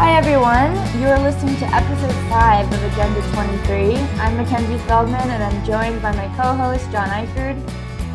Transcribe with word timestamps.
Hi, 0.00 0.16
everyone. 0.16 0.72
You 0.98 1.08
are 1.08 1.20
listening 1.20 1.56
to 1.56 1.66
episode 1.66 2.14
five 2.30 2.64
of 2.72 2.82
Agenda 2.84 3.20
23. 3.34 3.96
I'm 4.18 4.34
Mackenzie 4.38 4.78
Feldman, 4.86 5.28
and 5.28 5.42
I'm 5.42 5.62
joined 5.62 6.00
by 6.00 6.10
my 6.12 6.26
co 6.38 6.54
host, 6.54 6.90
John 6.90 7.10
Ikerd. 7.10 7.60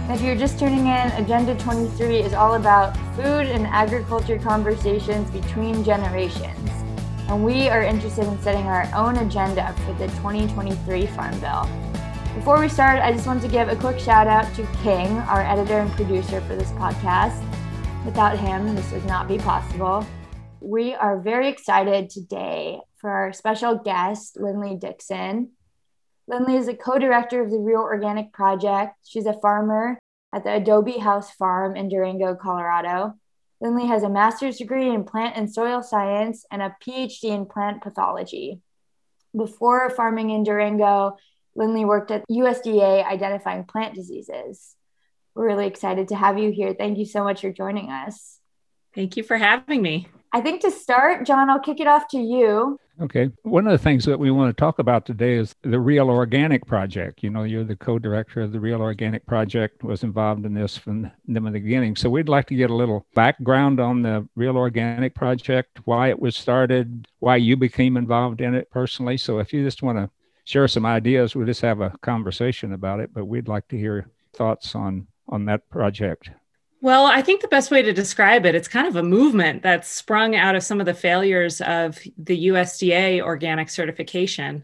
If 0.09 0.19
you're 0.19 0.35
just 0.35 0.57
tuning 0.57 0.87
in, 0.87 1.11
Agenda 1.11 1.55
23 1.59 2.21
is 2.21 2.33
all 2.33 2.55
about 2.55 2.97
food 3.15 3.46
and 3.46 3.67
agriculture 3.67 4.39
conversations 4.39 5.29
between 5.29 5.83
generations. 5.83 6.71
And 7.28 7.46
we 7.46 7.69
are 7.69 7.83
interested 7.83 8.25
in 8.25 8.42
setting 8.42 8.65
our 8.65 8.89
own 8.96 9.17
agenda 9.17 9.71
for 9.85 9.93
the 9.93 10.07
2023 10.07 11.06
Farm 11.06 11.39
Bill. 11.39 11.70
Before 12.33 12.60
we 12.60 12.67
start, 12.67 12.99
I 12.99 13.11
just 13.11 13.28
want 13.28 13.43
to 13.43 13.47
give 13.47 13.70
a 13.70 13.75
quick 13.75 13.99
shout 13.99 14.25
out 14.25 14.52
to 14.56 14.65
King, 14.81 15.20
our 15.29 15.43
editor 15.43 15.78
and 15.78 15.92
producer 15.92 16.41
for 16.41 16.55
this 16.55 16.71
podcast. 16.71 17.45
Without 18.05 18.39
him, 18.39 18.73
this 18.73 18.91
would 18.91 19.05
not 19.05 19.27
be 19.27 19.38
possible. 19.38 20.03
We 20.65 20.95
are 20.95 21.19
very 21.19 21.47
excited 21.47 22.09
today 22.09 22.79
for 22.97 23.11
our 23.11 23.33
special 23.33 23.75
guest, 23.75 24.35
Linley 24.35 24.75
Dixon. 24.75 25.51
Linley 26.27 26.55
is 26.55 26.67
a 26.67 26.73
co 26.73 26.97
director 26.97 27.39
of 27.43 27.51
the 27.51 27.59
Real 27.59 27.81
Organic 27.81 28.33
Project. 28.33 28.95
She's 29.05 29.27
a 29.27 29.39
farmer 29.41 29.99
at 30.33 30.43
the 30.43 30.55
Adobe 30.55 30.97
House 30.97 31.29
Farm 31.29 31.75
in 31.75 31.87
Durango, 31.87 32.33
Colorado. 32.33 33.13
Linley 33.61 33.85
has 33.85 34.01
a 34.01 34.09
master's 34.09 34.57
degree 34.57 34.89
in 34.89 35.03
plant 35.03 35.37
and 35.37 35.53
soil 35.53 35.83
science 35.83 36.47
and 36.49 36.63
a 36.63 36.75
PhD 36.84 37.25
in 37.25 37.45
plant 37.45 37.84
pathology. 37.84 38.59
Before 39.37 39.91
farming 39.91 40.31
in 40.31 40.43
Durango, 40.43 41.17
Linley 41.55 41.85
worked 41.85 42.09
at 42.09 42.27
USDA 42.27 43.05
identifying 43.05 43.65
plant 43.65 43.93
diseases. 43.93 44.75
We're 45.35 45.45
really 45.45 45.67
excited 45.67 46.07
to 46.07 46.15
have 46.15 46.39
you 46.39 46.49
here. 46.49 46.73
Thank 46.73 46.97
you 46.97 47.05
so 47.05 47.23
much 47.23 47.41
for 47.41 47.51
joining 47.51 47.91
us. 47.91 48.39
Thank 48.95 49.15
you 49.15 49.21
for 49.21 49.37
having 49.37 49.84
me. 49.84 50.07
I 50.35 50.41
think 50.41 50.59
to 50.63 50.70
start, 50.71 51.26
John, 51.26 51.49
I'll 51.49 51.62
kick 51.62 51.79
it 51.79 51.87
off 51.87 52.09
to 52.09 52.18
you. 52.18 52.77
Okay. 52.99 53.29
One 53.43 53.68
of 53.68 53.71
the 53.71 53.77
things 53.77 54.04
that 54.04 54.20
we 54.20 54.32
want 54.32 54.49
to 54.49 54.59
talk 54.59 54.79
about 54.79 55.05
today 55.05 55.35
is 55.35 55.55
the 55.62 55.79
Real 55.79 56.09
Organic 56.09 56.65
Project. 56.65 57.23
You 57.23 57.29
know, 57.29 57.43
you're 57.43 57.63
the 57.63 57.77
co-director 57.77 58.41
of 58.41 58.51
the 58.51 58.59
Real 58.59 58.82
Organic 58.82 59.26
Project, 59.26 59.82
was 59.82 60.04
involved 60.04 60.46
in 60.46 60.54
this 60.54 60.77
from 60.77 61.09
the 61.26 61.40
beginning. 61.40 61.96
So 61.96 62.09
we'd 62.09 62.27
like 62.27 62.48
to 62.48 62.55
get 62.55 62.70
a 62.70 62.76
little 62.76 63.05
background 63.15 63.79
on 63.79 64.02
the 64.02 64.28
Real 64.36 64.58
Organic 64.58 65.16
Project, 65.16 65.80
why 65.86 66.09
it 66.09 66.20
was 66.20 66.36
started, 66.36 67.08
why 67.20 67.38
you 67.38 67.56
became 67.56 67.96
involved 67.96 68.42
in 68.42 68.56
it 68.56 68.70
personally. 68.70 69.16
So 69.16 69.40
if 69.40 69.54
you 69.54 69.64
just 69.64 69.84
want 69.84 70.00
to 70.00 70.09
share 70.44 70.68
some 70.68 70.86
ideas, 70.86 71.34
we'll 71.34 71.46
just 71.46 71.62
have 71.62 71.80
a 71.80 71.98
conversation 72.02 72.74
about 72.74 73.00
it, 73.00 73.14
but 73.14 73.24
we'd 73.24 73.48
like 73.48 73.70
to 73.70 73.78
hear 73.78 74.09
thoughts 74.34 74.76
on 74.76 75.08
on 75.30 75.46
that 75.46 75.70
project. 75.70 76.30
Well, 76.81 77.06
I 77.06 77.22
think 77.22 77.42
the 77.42 77.48
best 77.48 77.72
way 77.72 77.81
to 77.81 77.94
describe 77.94 78.45
it, 78.45 78.54
it's 78.54 78.68
kind 78.68 78.88
of 78.88 78.95
a 78.95 79.04
movement 79.04 79.64
that's 79.64 79.90
sprung 79.90 80.36
out 80.36 80.56
of 80.56 80.64
some 80.64 80.80
of 80.80 80.86
the 80.86 80.94
failures 80.94 81.62
of 81.62 81.98
the 82.18 82.48
USDA 82.48 83.22
organic 83.22 83.70
certification. 83.70 84.64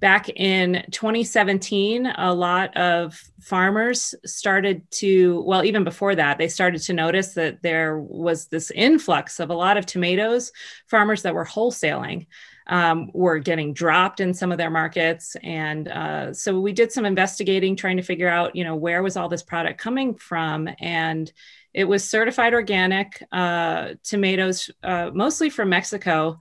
Back 0.00 0.30
in 0.30 0.82
2017, 0.90 2.06
a 2.06 2.34
lot 2.34 2.74
of 2.76 3.22
farmers 3.40 4.14
started 4.24 4.90
to, 4.92 5.42
well, 5.42 5.62
even 5.62 5.84
before 5.84 6.14
that, 6.14 6.38
they 6.38 6.48
started 6.48 6.80
to 6.82 6.94
notice 6.94 7.34
that 7.34 7.62
there 7.62 8.00
was 8.00 8.46
this 8.46 8.70
influx 8.70 9.38
of 9.38 9.50
a 9.50 9.54
lot 9.54 9.76
of 9.76 9.84
tomatoes, 9.84 10.52
farmers 10.88 11.22
that 11.22 11.34
were 11.34 11.44
wholesaling. 11.44 12.26
Um, 12.70 13.10
were 13.12 13.40
getting 13.40 13.74
dropped 13.74 14.20
in 14.20 14.32
some 14.32 14.52
of 14.52 14.58
their 14.58 14.70
markets. 14.70 15.36
And 15.42 15.88
uh, 15.88 16.32
so 16.32 16.60
we 16.60 16.72
did 16.72 16.92
some 16.92 17.04
investigating 17.04 17.74
trying 17.74 17.96
to 17.96 18.04
figure 18.04 18.28
out 18.28 18.54
you 18.54 18.62
know 18.62 18.76
where 18.76 19.02
was 19.02 19.16
all 19.16 19.28
this 19.28 19.42
product 19.42 19.80
coming 19.80 20.14
from. 20.14 20.68
And 20.78 21.32
it 21.74 21.84
was 21.84 22.08
certified 22.08 22.54
organic 22.54 23.22
uh, 23.32 23.94
tomatoes, 24.02 24.70
uh, 24.82 25.10
mostly 25.12 25.50
from 25.50 25.68
Mexico, 25.68 26.38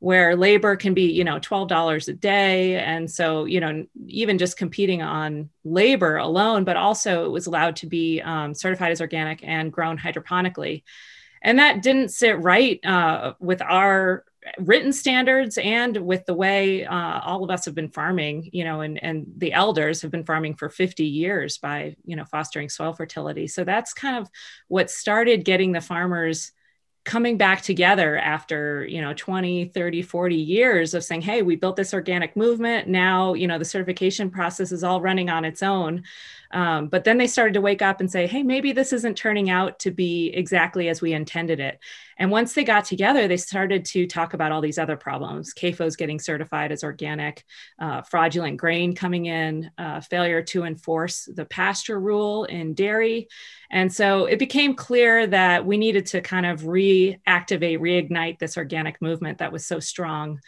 where 0.00 0.36
labor 0.36 0.76
can 0.76 0.94
be, 0.94 1.12
you 1.12 1.24
know, 1.24 1.38
twelve 1.38 1.68
dollars 1.68 2.08
a 2.08 2.12
day, 2.12 2.76
and 2.76 3.10
so 3.10 3.44
you 3.44 3.60
know, 3.60 3.86
even 4.06 4.38
just 4.38 4.56
competing 4.56 5.02
on 5.02 5.50
labor 5.64 6.16
alone, 6.16 6.64
but 6.64 6.76
also 6.76 7.24
it 7.24 7.30
was 7.30 7.46
allowed 7.46 7.76
to 7.76 7.86
be 7.86 8.20
um, 8.22 8.54
certified 8.54 8.92
as 8.92 9.00
organic 9.00 9.42
and 9.42 9.72
grown 9.72 9.98
hydroponically, 9.98 10.82
and 11.42 11.58
that 11.58 11.82
didn't 11.82 12.10
sit 12.10 12.40
right 12.40 12.84
uh, 12.84 13.34
with 13.40 13.60
our 13.62 14.24
written 14.58 14.92
standards 14.92 15.58
and 15.58 15.96
with 15.96 16.24
the 16.26 16.34
way 16.34 16.84
uh, 16.84 17.20
all 17.20 17.42
of 17.42 17.50
us 17.50 17.64
have 17.64 17.74
been 17.74 17.88
farming 17.88 18.48
you 18.52 18.64
know 18.64 18.80
and 18.80 19.02
and 19.02 19.26
the 19.36 19.52
elders 19.52 20.00
have 20.00 20.10
been 20.10 20.24
farming 20.24 20.54
for 20.54 20.68
50 20.68 21.04
years 21.04 21.58
by 21.58 21.96
you 22.04 22.16
know 22.16 22.24
fostering 22.24 22.68
soil 22.68 22.92
fertility. 22.92 23.46
So 23.46 23.64
that's 23.64 23.92
kind 23.92 24.16
of 24.16 24.30
what 24.68 24.90
started 24.90 25.44
getting 25.44 25.72
the 25.72 25.80
farmers 25.80 26.52
coming 27.04 27.38
back 27.38 27.62
together 27.62 28.18
after 28.18 28.84
you 28.84 29.00
know 29.00 29.14
20 29.14 29.66
30 29.66 30.02
40 30.02 30.36
years 30.36 30.94
of 30.94 31.02
saying 31.02 31.22
hey 31.22 31.42
we 31.42 31.56
built 31.56 31.76
this 31.76 31.94
organic 31.94 32.36
movement. 32.36 32.86
Now 32.86 33.34
you 33.34 33.46
know 33.46 33.58
the 33.58 33.64
certification 33.64 34.30
process 34.30 34.72
is 34.72 34.84
all 34.84 35.00
running 35.00 35.30
on 35.30 35.44
its 35.44 35.62
own 35.62 36.04
um, 36.50 36.88
but 36.88 37.04
then 37.04 37.18
they 37.18 37.26
started 37.26 37.54
to 37.54 37.60
wake 37.60 37.82
up 37.82 38.00
and 38.00 38.10
say, 38.10 38.26
hey, 38.26 38.42
maybe 38.42 38.72
this 38.72 38.92
isn't 38.92 39.16
turning 39.16 39.50
out 39.50 39.78
to 39.80 39.90
be 39.90 40.28
exactly 40.34 40.88
as 40.88 41.02
we 41.02 41.12
intended 41.12 41.60
it. 41.60 41.78
And 42.16 42.30
once 42.30 42.52
they 42.54 42.64
got 42.64 42.84
together, 42.84 43.28
they 43.28 43.36
started 43.36 43.84
to 43.86 44.06
talk 44.06 44.34
about 44.34 44.50
all 44.50 44.60
these 44.60 44.78
other 44.78 44.96
problems 44.96 45.54
CAFOs 45.54 45.96
getting 45.96 46.18
certified 46.18 46.72
as 46.72 46.82
organic, 46.82 47.44
uh, 47.78 48.02
fraudulent 48.02 48.56
grain 48.56 48.94
coming 48.94 49.26
in, 49.26 49.70
uh, 49.78 50.00
failure 50.00 50.42
to 50.42 50.64
enforce 50.64 51.28
the 51.32 51.44
pasture 51.44 52.00
rule 52.00 52.44
in 52.44 52.74
dairy. 52.74 53.28
And 53.70 53.92
so 53.92 54.24
it 54.24 54.38
became 54.38 54.74
clear 54.74 55.26
that 55.26 55.66
we 55.66 55.76
needed 55.76 56.06
to 56.06 56.20
kind 56.20 56.46
of 56.46 56.62
reactivate, 56.62 57.78
reignite 57.78 58.38
this 58.38 58.56
organic 58.56 59.00
movement 59.02 59.38
that 59.38 59.52
was 59.52 59.66
so 59.66 59.78
strong 59.78 60.40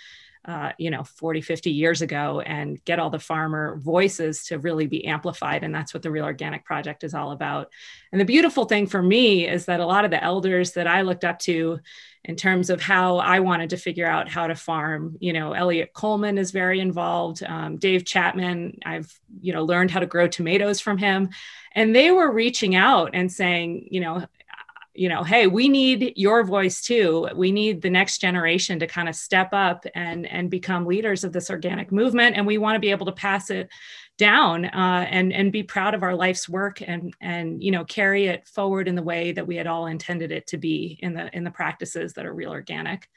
uh, 0.46 0.72
you 0.78 0.90
know 0.90 1.04
40 1.04 1.42
50 1.42 1.70
years 1.70 2.00
ago 2.00 2.40
and 2.40 2.82
get 2.84 2.98
all 2.98 3.10
the 3.10 3.18
farmer 3.18 3.76
voices 3.76 4.44
to 4.46 4.58
really 4.58 4.86
be 4.86 5.06
amplified. 5.06 5.62
And 5.62 5.74
that's 5.74 5.92
what 5.92 6.02
the 6.02 6.10
real 6.10 6.24
organic 6.24 6.64
project 6.64 7.04
is 7.04 7.12
all 7.12 7.32
about. 7.32 7.70
And 8.10 8.20
the 8.20 8.24
beautiful 8.24 8.64
thing 8.64 8.86
for 8.86 9.02
me 9.02 9.46
is 9.46 9.66
that 9.66 9.80
a 9.80 9.86
lot 9.86 10.04
of 10.04 10.10
the 10.10 10.22
elders 10.22 10.72
that 10.72 10.86
i 10.86 11.02
looked 11.02 11.24
up 11.24 11.38
to 11.40 11.78
in 12.24 12.36
terms 12.36 12.70
of 12.70 12.80
how 12.80 13.18
i 13.18 13.40
wanted 13.40 13.70
to 13.70 13.76
figure 13.76 14.06
out 14.06 14.28
how 14.28 14.46
to 14.46 14.54
farm 14.54 15.16
you 15.20 15.32
know 15.32 15.52
eliot 15.52 15.92
coleman 15.92 16.38
is 16.38 16.50
very 16.50 16.80
involved. 16.80 17.42
Um, 17.42 17.76
dave 17.76 18.04
chapman 18.06 18.78
i've 18.86 19.12
you 19.42 19.52
know 19.52 19.64
learned 19.64 19.90
how 19.90 20.00
to 20.00 20.06
grow 20.06 20.26
tomatoes 20.26 20.80
from 20.80 20.96
him. 20.96 21.28
And 21.72 21.94
they 21.94 22.10
were 22.10 22.32
reaching 22.32 22.74
out 22.74 23.10
and 23.12 23.30
saying 23.30 23.88
you 23.90 24.00
know 24.00 24.26
you 25.00 25.08
know, 25.08 25.24
hey, 25.24 25.46
we 25.46 25.66
need 25.66 26.12
your 26.16 26.44
voice 26.44 26.82
too. 26.82 27.26
We 27.34 27.52
need 27.52 27.80
the 27.80 27.88
next 27.88 28.18
generation 28.18 28.78
to 28.80 28.86
kind 28.86 29.08
of 29.08 29.16
step 29.16 29.48
up 29.50 29.86
and 29.94 30.26
and 30.26 30.50
become 30.50 30.84
leaders 30.84 31.24
of 31.24 31.32
this 31.32 31.48
organic 31.48 31.90
movement, 31.90 32.36
and 32.36 32.46
we 32.46 32.58
want 32.58 32.76
to 32.76 32.80
be 32.80 32.90
able 32.90 33.06
to 33.06 33.12
pass 33.12 33.48
it 33.48 33.70
down 34.18 34.66
uh, 34.66 35.06
and 35.08 35.32
and 35.32 35.52
be 35.52 35.62
proud 35.62 35.94
of 35.94 36.02
our 36.02 36.14
life's 36.14 36.50
work 36.50 36.82
and 36.82 37.14
and 37.22 37.64
you 37.64 37.70
know 37.70 37.82
carry 37.82 38.26
it 38.26 38.46
forward 38.46 38.88
in 38.88 38.94
the 38.94 39.02
way 39.02 39.32
that 39.32 39.46
we 39.46 39.56
had 39.56 39.66
all 39.66 39.86
intended 39.86 40.30
it 40.32 40.46
to 40.48 40.58
be 40.58 40.98
in 41.00 41.14
the 41.14 41.34
in 41.34 41.44
the 41.44 41.50
practices 41.50 42.12
that 42.12 42.26
are 42.26 42.34
real 42.34 42.50
organic. 42.50 43.08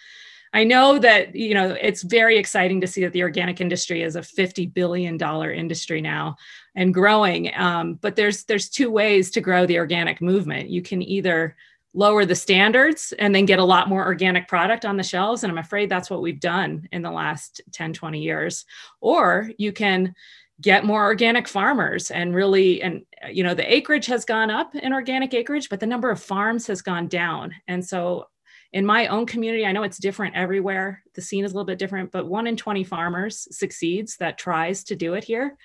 I 0.53 0.63
know 0.63 0.99
that 0.99 1.35
you 1.35 1.53
know 1.53 1.71
it's 1.81 2.03
very 2.03 2.37
exciting 2.37 2.79
to 2.79 2.87
see 2.87 3.01
that 3.01 3.11
the 3.11 3.23
organic 3.23 3.59
industry 3.59 4.03
is 4.03 4.15
a 4.15 4.23
50 4.23 4.67
billion 4.67 5.17
dollar 5.17 5.51
industry 5.51 5.99
now 5.99 6.37
and 6.75 6.93
growing. 6.93 7.51
Um, 7.53 7.95
but 7.95 8.15
there's 8.15 8.45
there's 8.45 8.69
two 8.69 8.89
ways 8.89 9.31
to 9.31 9.41
grow 9.41 9.65
the 9.65 9.79
organic 9.79 10.21
movement. 10.21 10.69
You 10.69 10.81
can 10.81 11.01
either 11.01 11.57
lower 11.93 12.25
the 12.25 12.35
standards 12.35 13.13
and 13.19 13.33
then 13.33 13.45
get 13.45 13.59
a 13.59 13.63
lot 13.63 13.87
more 13.87 14.03
organic 14.05 14.47
product 14.47 14.85
on 14.85 14.97
the 14.97 15.03
shelves. 15.03 15.43
And 15.43 15.51
i'm 15.51 15.57
afraid 15.57 15.89
that's 15.89 16.09
what 16.09 16.21
we've 16.21 16.39
done 16.39 16.87
in 16.91 17.01
the 17.01 17.11
last 17.11 17.61
10 17.71 17.93
20 17.93 18.21
years. 18.21 18.65
Or 19.01 19.51
you 19.57 19.71
can 19.71 20.15
get 20.61 20.85
more 20.85 21.03
organic 21.03 21.47
farmers 21.47 22.11
and 22.11 22.33
really 22.33 22.81
and 22.81 23.03
you 23.31 23.43
know 23.43 23.53
the 23.53 23.73
acreage 23.73 24.05
has 24.05 24.23
gone 24.23 24.51
up 24.51 24.75
in 24.75 24.93
organic 24.93 25.33
acreage 25.33 25.67
but 25.67 25.79
the 25.79 25.85
number 25.85 26.11
of 26.11 26.21
farms 26.21 26.67
has 26.67 26.81
gone 26.81 27.07
down. 27.07 27.53
And 27.67 27.85
so 27.85 28.27
in 28.71 28.85
my 28.85 29.05
own 29.07 29.27
community 29.27 29.65
i 29.65 29.71
know 29.71 29.83
it's 29.83 29.97
different 29.97 30.35
everywhere. 30.35 31.03
The 31.13 31.21
scene 31.21 31.45
is 31.45 31.51
a 31.51 31.55
little 31.55 31.65
bit 31.65 31.79
different 31.79 32.11
but 32.11 32.27
one 32.27 32.47
in 32.47 32.57
20 32.57 32.83
farmers 32.83 33.47
succeeds 33.55 34.17
that 34.17 34.37
tries 34.37 34.83
to 34.85 34.95
do 34.95 35.13
it 35.13 35.23
here 35.23 35.57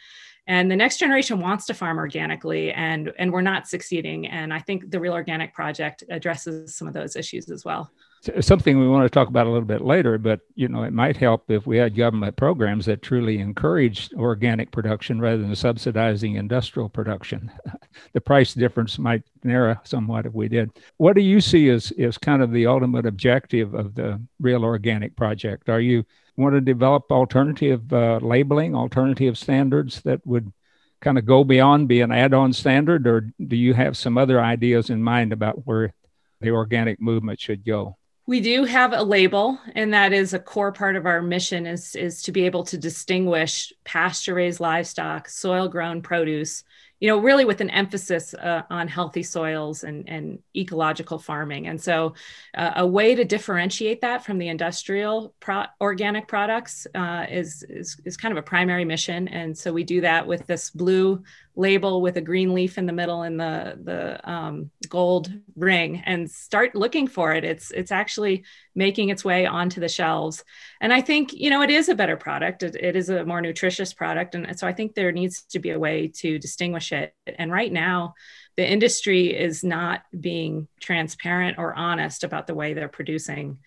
and 0.49 0.71
the 0.71 0.77
next 0.77 0.97
generation 0.97 1.41
wants 1.41 1.67
to 1.67 1.75
farm 1.75 1.99
organically 1.99 2.73
and 2.73 3.12
and 3.19 3.33
we're 3.33 3.43
not 3.43 3.69
succeeding. 3.69 4.27
And 4.27 4.53
i 4.53 4.59
think 4.59 4.91
the 4.91 4.99
real 4.99 5.12
organic 5.12 5.55
project 5.55 6.03
addresses 6.11 6.75
some 6.75 6.89
of 6.89 6.95
those 6.95 7.15
issues 7.15 7.50
as 7.50 7.65
well. 7.65 7.93
Something 8.41 8.81
we 8.81 8.89
want 8.89 9.05
to 9.05 9.11
talk 9.11 9.29
about 9.29 9.47
a 9.47 9.50
little 9.50 9.67
bit 9.67 9.83
later 9.83 10.19
but 10.19 10.41
you 10.55 10.67
know 10.67 10.83
it 10.83 10.93
might 10.93 11.17
help 11.17 11.50
if 11.50 11.67
we 11.67 11.77
had 11.77 11.95
government 11.95 12.35
programs 12.37 12.87
that 12.87 13.03
truly 13.03 13.39
encouraged 13.39 14.15
organic 14.15 14.73
production 14.73 15.21
rather 15.21 15.43
than 15.43 15.55
subsidizing 15.55 16.35
industrial 16.35 16.89
production. 16.89 17.53
The 18.12 18.21
price 18.21 18.55
difference 18.55 18.97
might 18.97 19.25
narrow 19.43 19.77
somewhat 19.83 20.25
if 20.25 20.33
we 20.33 20.47
did. 20.47 20.71
What 20.99 21.17
do 21.17 21.21
you 21.21 21.41
see 21.41 21.69
as 21.69 21.91
is 21.93 22.17
kind 22.17 22.43
of 22.43 22.53
the 22.53 22.67
ultimate 22.67 23.06
objective 23.06 23.75
of 23.75 23.97
the 23.97 24.21
real 24.39 24.62
organic 24.62 25.17
project? 25.17 25.69
Are 25.69 25.81
you 25.81 26.05
want 26.38 26.55
to 26.55 26.61
develop 26.61 27.11
alternative 27.11 27.93
uh, 27.93 28.19
labeling, 28.23 28.75
alternative 28.75 29.37
standards 29.37 30.00
that 30.02 30.25
would 30.26 30.52
kind 31.00 31.19
of 31.19 31.26
go 31.26 31.44
beyond 31.44 31.88
be 31.88 32.00
an 32.00 32.12
add-on 32.12 32.52
standard, 32.52 33.06
or 33.06 33.32
do 33.44 33.56
you 33.56 33.75
have 33.75 33.96
some 33.96 34.17
other 34.17 34.40
ideas 34.40 34.88
in 34.90 35.02
mind 35.02 35.32
about 35.32 35.67
where 35.67 35.93
the 36.40 36.50
organic 36.50 37.00
movement 37.00 37.40
should 37.40 37.64
go? 37.64 37.96
We 38.26 38.40
do 38.40 38.64
have 38.64 38.93
a 38.93 39.02
label, 39.02 39.58
and 39.75 39.94
that 39.94 40.12
is 40.12 40.35
a 40.35 40.38
core 40.38 40.73
part 40.73 40.96
of 40.96 41.06
our 41.06 41.23
mission 41.23 41.67
is, 41.67 41.96
is 41.96 42.23
to 42.23 42.32
be 42.32 42.44
able 42.44 42.64
to 42.64 42.76
distinguish 42.76 43.73
pasture 43.85 44.35
raised 44.35 44.61
livestock, 44.61 45.29
soil 45.29 45.67
grown 45.69 46.02
produce, 46.02 46.62
you 47.00 47.09
know, 47.09 47.19
really 47.19 47.45
with 47.45 47.61
an 47.61 47.71
emphasis 47.71 48.35
uh, 48.35 48.62
on 48.71 48.89
healthy 48.89 49.23
soils 49.23 49.85
and, 49.85 50.09
and 50.09 50.41
ecological 50.56 51.19
farming. 51.19 51.69
And 51.69 51.81
so, 51.81 52.15
uh, 52.56 52.73
a 52.77 52.87
way 52.87 53.15
to 53.15 53.25
differentiate 53.25 54.00
that 54.00 54.25
from 54.25 54.39
the 54.39 54.49
industrial 54.49 55.35
pro- 55.41 55.67
organic 55.81 56.27
products 56.27 56.87
uh, 56.95 57.27
is, 57.31 57.65
is, 57.69 58.00
is 58.05 58.17
kind 58.17 58.33
of 58.33 58.39
a 58.39 58.43
primary 58.43 58.85
mission. 58.85 59.29
And 59.29 59.56
so, 59.56 59.73
we 59.73 59.85
do 59.85 60.00
that 60.00 60.27
with 60.27 60.47
this 60.47 60.71
blue 60.71 61.23
label 61.58 62.00
with 62.00 62.16
a 62.16 62.20
green 62.20 62.55
leaf 62.55 62.78
in 62.78 62.87
the 62.87 62.93
middle 62.93 63.22
and 63.22 63.38
the 63.38 63.76
the 63.82 64.31
um, 64.31 64.70
gold 64.88 65.31
ring, 65.56 66.02
and 66.06 66.31
start 66.31 66.75
looking 66.76 67.08
for 67.08 67.34
it. 67.34 67.44
It's 67.44 67.72
it's 67.72 67.90
actually 67.90 68.44
making 68.76 69.08
its 69.08 69.25
way 69.25 69.44
onto 69.44 69.81
the 69.81 69.88
shelves. 69.88 70.44
And 70.81 70.93
I 70.93 71.00
think 71.00 71.32
you 71.32 71.50
know 71.50 71.62
it 71.62 71.70
is 71.70 71.88
a 71.88 71.96
better 71.96 72.16
product. 72.16 72.62
it, 72.62 72.76
it 72.76 72.94
is 72.96 73.10
a 73.10 73.26
more 73.26 73.40
nutritious 73.40 73.93
product, 73.93 74.34
and 74.37 74.58
so 74.58 74.66
I 74.66 74.72
think 74.72 74.94
there 74.94 75.12
needs 75.12 75.43
to 75.50 75.58
be 75.58 75.70
a 75.70 75.78
way 75.78 76.08
to 76.19 76.38
distinguish 76.38 76.93
it. 76.93 77.12
And 77.26 77.50
right 77.50 77.72
now, 77.72 78.14
the 78.56 78.70
industry 78.70 79.37
is 79.37 79.64
not 79.64 80.02
being 80.19 80.69
transparent 80.81 81.58
or 81.58 81.75
honest 81.75 82.22
about 82.22 82.46
the 82.46 82.54
way 82.54 82.72
they're 82.72 82.88
producing 82.88 83.58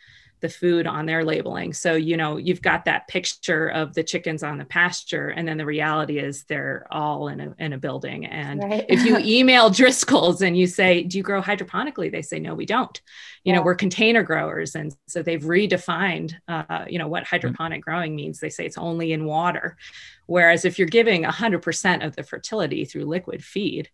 the 0.42 0.50
food 0.50 0.88
on 0.88 1.06
their 1.06 1.24
labeling. 1.24 1.72
So, 1.72 1.94
you 1.94 2.18
know, 2.18 2.38
you've 2.38 2.62
got 2.62 2.86
that 2.86 3.08
picture 3.08 3.68
of 3.68 3.94
the 3.94 4.04
chickens 4.04 4.42
on 4.44 4.58
the 4.58 4.66
pasture, 4.66 5.30
and 5.30 5.48
then 5.48 5.58
the 5.58 5.66
reality 5.66 6.18
is 6.18 6.44
they're 6.44 6.88
all 6.92 7.28
in 7.28 7.40
a, 7.40 7.56
in 7.60 7.74
a 7.74 7.78
building. 7.78 8.26
And 8.26 8.62
right. 8.64 8.86
if 8.90 9.06
you 9.06 9.18
email 9.24 9.70
Driscoll's 9.70 10.42
and 10.42 10.58
you 10.58 10.66
say, 10.66 11.04
Do 11.04 11.18
you 11.18 11.24
grow 11.24 11.42
hydroponically? 11.42 12.12
They 12.12 12.24
say, 12.24 12.40
No, 12.40 12.56
we 12.56 12.66
don't. 12.66 13.00
You 13.44 13.52
yeah. 13.52 13.60
know, 13.60 13.64
we're 13.64 13.76
container 13.76 14.24
growers. 14.24 14.76
And 14.76 14.96
so 15.08 15.22
they've 15.22 15.42
redefined, 15.42 16.34
uh, 16.48 16.86
you 16.90 16.98
know, 16.98 17.08
what 17.08 17.24
hydroponic 17.24 17.84
growing 17.84 18.16
means. 18.16 18.40
They 18.40 18.50
say 18.50 18.66
it's 18.66 18.78
only 18.78 19.14
in 19.14 19.26
water. 19.26 19.78
Whereas 20.26 20.66
if 20.66 20.80
you're 20.80 20.88
giving 20.88 21.24
100% 21.24 22.06
of 22.06 22.16
the 22.16 22.24
fertility 22.24 22.86
through 22.86 23.06
liquid 23.06 23.44
feed, 23.44 23.90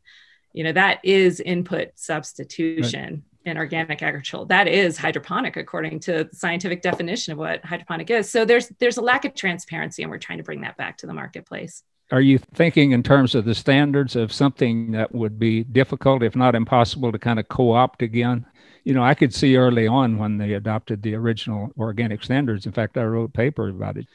you 0.53 0.63
know, 0.63 0.71
that 0.71 0.99
is 1.03 1.39
input 1.39 1.89
substitution. 1.95 3.13
Right 3.13 3.23
in 3.45 3.57
organic 3.57 4.01
agriculture 4.01 4.45
that 4.47 4.67
is 4.67 4.97
hydroponic 4.97 5.55
according 5.55 5.99
to 6.01 6.25
the 6.29 6.35
scientific 6.35 6.81
definition 6.81 7.33
of 7.33 7.39
what 7.39 7.63
hydroponic 7.63 8.09
is. 8.09 8.29
So 8.29 8.45
there's 8.45 8.69
there's 8.79 8.97
a 8.97 9.01
lack 9.01 9.25
of 9.25 9.35
transparency 9.35 10.03
and 10.03 10.11
we're 10.11 10.17
trying 10.17 10.37
to 10.37 10.43
bring 10.43 10.61
that 10.61 10.77
back 10.77 10.97
to 10.99 11.07
the 11.07 11.13
marketplace. 11.13 11.83
Are 12.11 12.21
you 12.21 12.37
thinking 12.37 12.91
in 12.91 13.03
terms 13.03 13.35
of 13.35 13.45
the 13.45 13.55
standards 13.55 14.15
of 14.15 14.31
something 14.31 14.91
that 14.91 15.13
would 15.13 15.37
be 15.37 15.63
difficult 15.65 16.23
if 16.23 16.35
not 16.35 16.55
impossible 16.55 17.11
to 17.11 17.19
kind 17.19 17.39
of 17.39 17.47
co-opt 17.49 18.01
again? 18.01 18.45
You 18.83 18.93
know 18.93 19.03
i 19.03 19.13
could 19.13 19.33
see 19.33 19.57
early 19.57 19.87
on 19.87 20.17
when 20.17 20.37
they 20.37 20.53
adopted 20.53 21.01
the 21.01 21.15
original 21.15 21.71
organic 21.77 22.23
standards. 22.23 22.65
In 22.65 22.71
fact 22.71 22.97
i 22.97 23.03
wrote 23.03 23.29
a 23.29 23.33
paper 23.33 23.69
about 23.69 23.97
it. 23.97 24.07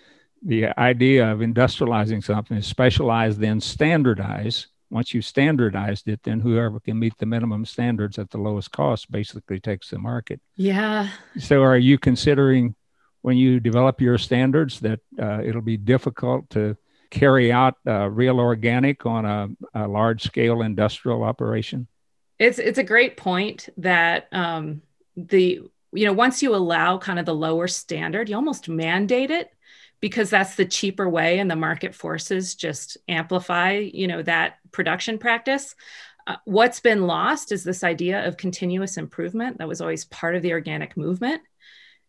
The 0.44 0.68
idea 0.78 1.30
of 1.30 1.38
industrializing 1.38 2.24
something 2.24 2.56
is 2.56 2.66
specialize 2.66 3.38
then 3.38 3.60
standardize 3.60 4.66
once 4.92 5.14
you've 5.14 5.24
standardized 5.24 6.06
it, 6.06 6.22
then 6.22 6.38
whoever 6.38 6.78
can 6.78 6.98
meet 6.98 7.16
the 7.18 7.24
minimum 7.24 7.64
standards 7.64 8.18
at 8.18 8.30
the 8.30 8.38
lowest 8.38 8.70
cost 8.70 9.10
basically 9.10 9.58
takes 9.58 9.88
the 9.88 9.98
market. 9.98 10.40
Yeah. 10.54 11.08
So, 11.38 11.62
are 11.62 11.78
you 11.78 11.98
considering 11.98 12.74
when 13.22 13.38
you 13.38 13.58
develop 13.58 14.00
your 14.00 14.18
standards 14.18 14.80
that 14.80 15.00
uh, 15.18 15.40
it'll 15.42 15.62
be 15.62 15.78
difficult 15.78 16.50
to 16.50 16.76
carry 17.10 17.50
out 17.50 17.76
uh, 17.86 18.08
real 18.10 18.38
organic 18.38 19.06
on 19.06 19.24
a, 19.24 19.48
a, 19.74 19.88
large 19.88 20.22
scale 20.22 20.60
industrial 20.60 21.22
operation? 21.22 21.86
It's 22.38 22.58
it's 22.58 22.78
a 22.78 22.84
great 22.84 23.16
point 23.16 23.70
that 23.78 24.28
um, 24.30 24.82
the 25.16 25.62
you 25.92 26.06
know 26.06 26.12
once 26.12 26.42
you 26.42 26.54
allow 26.54 26.98
kind 26.98 27.18
of 27.18 27.24
the 27.24 27.34
lower 27.34 27.66
standard, 27.66 28.28
you 28.28 28.36
almost 28.36 28.68
mandate 28.68 29.30
it 29.30 29.51
because 30.02 30.28
that's 30.28 30.56
the 30.56 30.66
cheaper 30.66 31.08
way 31.08 31.38
and 31.38 31.50
the 31.50 31.56
market 31.56 31.94
forces 31.94 32.54
just 32.54 32.98
amplify 33.08 33.78
you 33.78 34.06
know 34.06 34.20
that 34.22 34.56
production 34.72 35.16
practice. 35.16 35.74
Uh, 36.26 36.36
what's 36.44 36.80
been 36.80 37.06
lost 37.06 37.50
is 37.50 37.64
this 37.64 37.82
idea 37.82 38.26
of 38.26 38.36
continuous 38.36 38.96
improvement 38.98 39.58
that 39.58 39.66
was 39.68 39.80
always 39.80 40.04
part 40.04 40.36
of 40.36 40.42
the 40.42 40.52
organic 40.52 40.96
movement. 40.96 41.40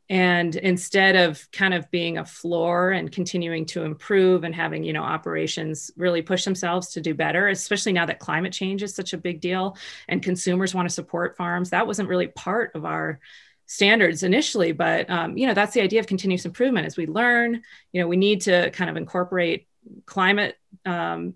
And 0.09 0.55
instead 0.55 1.15
of 1.15 1.47
kind 1.51 1.73
of 1.73 1.89
being 1.89 2.17
a 2.17 2.25
floor 2.25 2.91
and 2.91 3.11
continuing 3.11 3.65
to 3.67 3.83
improve 3.83 4.43
and 4.43 4.53
having 4.53 4.83
you 4.83 4.91
know 4.91 5.03
operations 5.03 5.91
really 5.95 6.21
push 6.21 6.43
themselves 6.43 6.89
to 6.89 7.01
do 7.01 7.13
better 7.13 7.47
especially 7.47 7.93
now 7.93 8.05
that 8.05 8.19
climate 8.19 8.51
change 8.51 8.83
is 8.83 8.93
such 8.93 9.13
a 9.13 9.17
big 9.17 9.39
deal 9.39 9.77
and 10.09 10.21
consumers 10.21 10.75
want 10.75 10.87
to 10.87 10.93
support 10.93 11.37
farms 11.37 11.69
that 11.69 11.87
wasn't 11.87 12.09
really 12.09 12.27
part 12.27 12.75
of 12.75 12.83
our 12.83 13.19
standards 13.65 14.23
initially 14.23 14.71
but 14.71 15.09
um, 15.09 15.37
you 15.37 15.47
know 15.47 15.53
that's 15.53 15.73
the 15.73 15.81
idea 15.81 15.99
of 15.99 16.07
continuous 16.07 16.45
improvement 16.45 16.85
as 16.85 16.97
we 16.97 17.07
learn 17.07 17.61
you 17.91 18.01
know 18.01 18.07
we 18.07 18.17
need 18.17 18.41
to 18.41 18.69
kind 18.71 18.89
of 18.89 18.97
incorporate 18.97 19.67
climate 20.05 20.57
um, 20.85 21.33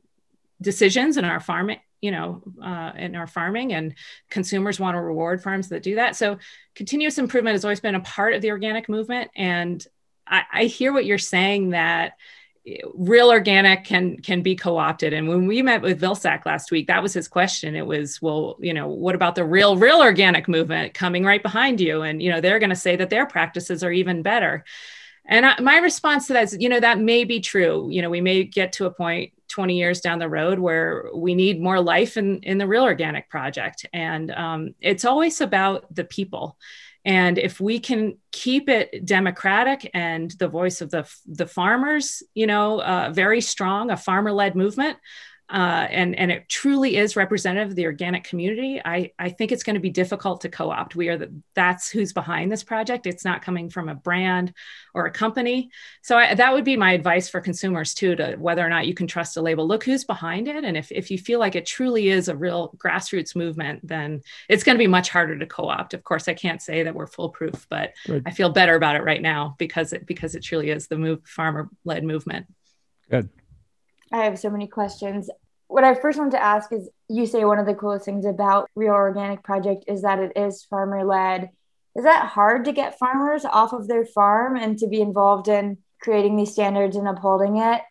decisions 0.62 1.18
in 1.18 1.26
our 1.26 1.40
farming 1.40 1.80
you 2.02 2.12
know 2.12 2.42
uh, 2.62 2.92
in 2.96 3.16
our 3.16 3.28
farming 3.28 3.74
and 3.74 3.96
consumers 4.30 4.80
want 4.80 4.96
to 4.96 5.02
reward 5.02 5.42
farms 5.42 5.70
that 5.70 5.84
do 5.84 5.96
that. 5.96 6.16
So 6.16 6.38
continuous 6.76 7.18
improvement 7.18 7.56
has 7.56 7.66
always 7.66 7.80
been 7.80 7.96
a 7.96 8.02
part 8.02 8.34
of 8.34 8.42
the 8.42 8.52
organic 8.52 8.90
movement 8.90 9.32
and 9.36 9.86
I, 10.28 10.44
I 10.52 10.64
hear 10.66 10.94
what 10.94 11.06
you're 11.06 11.18
saying 11.18 11.70
that 11.70 12.14
real 12.94 13.30
organic 13.30 13.84
can 13.84 14.18
can 14.18 14.42
be 14.42 14.56
co-opted. 14.56 15.14
And 15.14 15.28
when 15.28 15.48
we 15.48 15.62
met 15.62 15.82
with 15.82 16.02
vilsack 16.02 16.46
last 16.46 16.72
week 16.72 16.88
that 16.88 17.02
was 17.02 17.14
his 17.14 17.28
question. 17.28 17.76
It 17.76 17.86
was 17.86 18.22
well 18.22 18.58
you 18.60 18.74
know 18.74 18.88
what 18.88 19.16
about 19.16 19.36
the 19.36 19.46
real 19.46 19.78
real 19.78 20.02
organic 20.02 20.48
movement 20.48 20.94
coming 20.94 21.24
right 21.24 21.42
behind 21.42 21.80
you? 21.80 22.02
And 22.02 22.22
you 22.22 22.32
know 22.32 22.42
they're 22.42 22.60
going 22.60 22.72
to 22.72 22.76
say 22.76 22.96
that 22.96 23.10
their 23.10 23.26
practices 23.26 23.84
are 23.84 23.92
even 23.92 24.22
better. 24.22 24.66
And 25.30 25.46
I, 25.46 25.60
my 25.60 25.78
response 25.78 26.28
to 26.28 26.34
that 26.34 26.44
is 26.44 26.58
you 26.60 26.70
know 26.70 26.80
that 26.80 27.00
may 27.00 27.24
be 27.24 27.40
true. 27.40 27.90
You 27.92 28.02
know 28.02 28.10
we 28.10 28.22
may 28.22 28.44
get 28.44 28.74
to 28.74 28.86
a 28.86 28.92
point 28.92 29.34
20 29.50 29.78
years 29.78 30.02
down 30.02 30.20
the 30.20 30.30
road 30.30 30.60
where 30.60 31.10
we 31.16 31.34
need 31.34 31.62
more 31.62 31.80
life 31.80 32.18
in 32.18 32.40
in 32.44 32.58
the 32.58 32.68
real 32.68 32.84
organic 32.84 33.30
project. 33.30 33.86
And 33.94 34.32
um, 34.32 34.76
it's 34.82 35.06
always 35.06 35.42
about 35.42 35.94
the 35.94 36.04
people 36.04 36.58
and 37.08 37.38
if 37.38 37.62
we 37.62 37.80
can 37.80 38.18
keep 38.34 38.68
it 38.68 39.06
democratic 39.06 39.90
and 39.94 40.30
the 40.32 40.50
voice 40.50 40.82
of 40.82 40.92
the, 40.92 41.10
the 41.26 41.48
farmers, 41.48 42.22
you 42.34 42.46
know, 42.46 42.82
uh, 42.82 43.12
very 43.14 43.40
strong, 43.40 43.92
a 43.92 43.96
farmer 43.96 44.34
led 44.34 44.58
movement, 44.58 44.98
uh, 45.50 45.88
and 45.90 46.14
and 46.16 46.30
it 46.30 46.50
truly 46.50 46.98
is 46.98 47.16
representative 47.16 47.70
of 47.70 47.76
the 47.76 47.86
organic 47.86 48.26
community, 48.26 48.82
I 48.84 49.12
I 49.18 49.30
think 49.30 49.52
it's 49.52 49.64
going 49.64 49.76
to 49.76 49.80
be 49.80 49.90
difficult 49.90 50.42
to 50.42 50.50
co-opt. 50.50 50.96
We 50.96 51.08
are 51.08 51.18
the, 51.18 51.34
that's 51.56 51.90
who's 51.90 52.12
behind 52.12 52.52
this 52.52 52.64
project. 52.64 53.08
It's 53.08 53.24
not 53.24 53.42
coming 53.42 53.70
from 53.70 53.88
a 53.88 53.96
brand 53.96 54.54
or 54.94 55.06
a 55.06 55.12
company. 55.12 55.70
So 56.02 56.18
I, 56.18 56.36
that 56.36 56.54
would 56.54 56.66
be 56.66 56.76
my 56.76 56.92
advice 56.92 57.30
for 57.30 57.40
consumers 57.40 57.94
too, 57.94 58.16
to 58.18 58.36
whether 58.36 58.66
or 58.66 58.70
not 58.70 58.88
you 58.88 58.94
can 58.94 59.08
trust 59.08 59.38
a 59.38 59.42
label. 59.42 59.66
Look 59.66 59.86
who's 59.86 60.04
behind 60.04 60.50
it, 60.50 60.66
and 60.66 60.76
if 60.76 60.92
if 60.92 61.10
you 61.10 61.18
feel 61.18 61.40
like 61.40 61.56
it 61.56 61.66
truly 61.66 62.10
is 62.10 62.28
a 62.28 62.36
real 62.36 62.76
grassroots 62.78 63.34
movement, 63.34 63.88
then 63.88 64.22
it's 64.50 64.66
going 64.66 64.76
to 64.76 64.84
be 64.84 64.88
much 64.88 65.10
harder 65.10 65.40
to 65.40 65.46
co-opt. 65.46 65.94
Of 65.94 66.04
course, 66.04 66.28
I 66.28 66.34
can't 66.34 66.62
say 66.62 66.84
that 66.84 66.94
we're 66.94 67.08
foolproof, 67.08 67.68
but 67.70 67.94
Good. 68.06 68.24
I 68.26 68.32
feel 68.32 68.50
better 68.50 68.76
about 68.76 68.98
it 68.98 69.04
right 69.04 69.22
now 69.22 69.56
because 69.58 69.94
it 69.94 70.06
because 70.06 70.36
it 70.36 70.44
truly 70.44 70.72
is 70.72 70.88
the 70.88 70.98
move 70.98 71.22
farmer-led 71.26 72.04
movement. 72.04 72.48
Good. 73.10 73.30
I 74.10 74.24
have 74.24 74.40
so 74.40 74.50
many 74.50 74.68
questions. 74.68 75.30
What 75.68 75.84
I 75.84 75.96
first 75.96 76.18
want 76.18 76.32
to 76.32 76.42
ask 76.42 76.72
is 76.72 76.90
you 77.10 77.26
say 77.26 77.44
one 77.44 77.60
of 77.60 77.66
the 77.66 77.74
coolest 77.74 78.06
things 78.06 78.26
about 78.26 78.70
Real 78.76 78.94
Organic 78.94 79.44
Project 79.44 79.86
is 79.88 80.02
that 80.02 80.20
it 80.20 80.32
is 80.36 80.64
farmer 80.64 81.04
led. 81.04 81.50
Is 81.96 82.04
that 82.04 82.28
hard 82.28 82.66
to 82.66 82.72
get 82.72 83.00
farmers 83.00 83.44
off 83.44 83.74
of 83.74 83.88
their 83.88 84.06
farm 84.06 84.56
and 84.56 84.78
to 84.78 84.88
be 84.88 85.02
involved 85.02 85.48
in 85.48 85.78
creating 86.02 86.38
these 86.38 86.52
standards 86.52 86.96
and 86.96 87.08
upholding 87.08 87.58
it? 87.58 87.82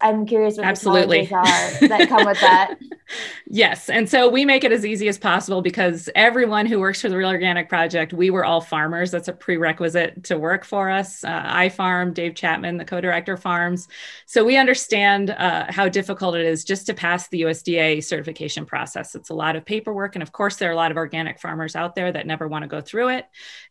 I'm 0.00 0.24
curious 0.24 0.56
what 0.56 0.66
Absolutely. 0.66 1.22
the 1.22 1.26
challenges 1.28 1.82
are 1.82 1.88
that 1.88 2.08
come 2.08 2.24
with 2.24 2.40
that. 2.40 2.76
yes. 3.46 3.90
And 3.90 4.08
so 4.08 4.28
we 4.28 4.44
make 4.44 4.64
it 4.64 4.72
as 4.72 4.86
easy 4.86 5.08
as 5.08 5.18
possible 5.18 5.60
because 5.60 6.08
everyone 6.14 6.66
who 6.66 6.80
works 6.80 7.02
for 7.02 7.08
the 7.08 7.16
Real 7.16 7.28
Organic 7.28 7.68
Project, 7.68 8.12
we 8.12 8.30
were 8.30 8.44
all 8.44 8.60
farmers. 8.60 9.10
That's 9.10 9.28
a 9.28 9.32
prerequisite 9.32 10.24
to 10.24 10.38
work 10.38 10.64
for 10.64 10.88
us. 10.88 11.22
Uh, 11.22 11.42
I 11.44 11.68
farm, 11.68 12.14
Dave 12.14 12.34
Chapman, 12.34 12.78
the 12.78 12.84
co 12.84 13.00
director, 13.00 13.36
farms. 13.36 13.88
So 14.26 14.44
we 14.44 14.56
understand 14.56 15.30
uh, 15.30 15.66
how 15.68 15.88
difficult 15.88 16.34
it 16.34 16.46
is 16.46 16.64
just 16.64 16.86
to 16.86 16.94
pass 16.94 17.28
the 17.28 17.42
USDA 17.42 18.02
certification 18.02 18.64
process. 18.64 19.14
It's 19.14 19.30
a 19.30 19.34
lot 19.34 19.56
of 19.56 19.66
paperwork. 19.66 20.16
And 20.16 20.22
of 20.22 20.32
course, 20.32 20.56
there 20.56 20.70
are 20.70 20.72
a 20.72 20.76
lot 20.76 20.90
of 20.90 20.96
organic 20.96 21.40
farmers 21.40 21.76
out 21.76 21.94
there 21.94 22.10
that 22.10 22.26
never 22.26 22.48
want 22.48 22.62
to 22.62 22.68
go 22.68 22.80
through 22.80 23.10
it. 23.10 23.26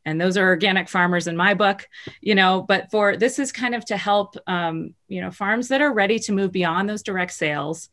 And 0.05 0.21
those 0.21 0.37
are 0.37 0.45
organic 0.45 0.89
farmers 0.89 1.27
in 1.27 1.35
my 1.35 1.53
book, 1.55 1.87
you 2.21 2.35
know, 2.35 2.61
but 2.61 2.91
for 2.91 3.17
this 3.17 3.39
is 3.39 3.51
kind 3.51 3.73
of 3.73 3.85
to 3.85 3.97
help, 3.97 4.35
um, 4.47 4.93
you 5.07 5.21
know, 5.21 5.31
farms 5.31 5.69
that 5.69 5.81
are 5.81 5.91
ready 5.91 6.18
to 6.19 6.33
move 6.33 6.51
beyond 6.51 6.89
those 6.89 7.03
direct 7.03 7.33
sales 7.33 7.89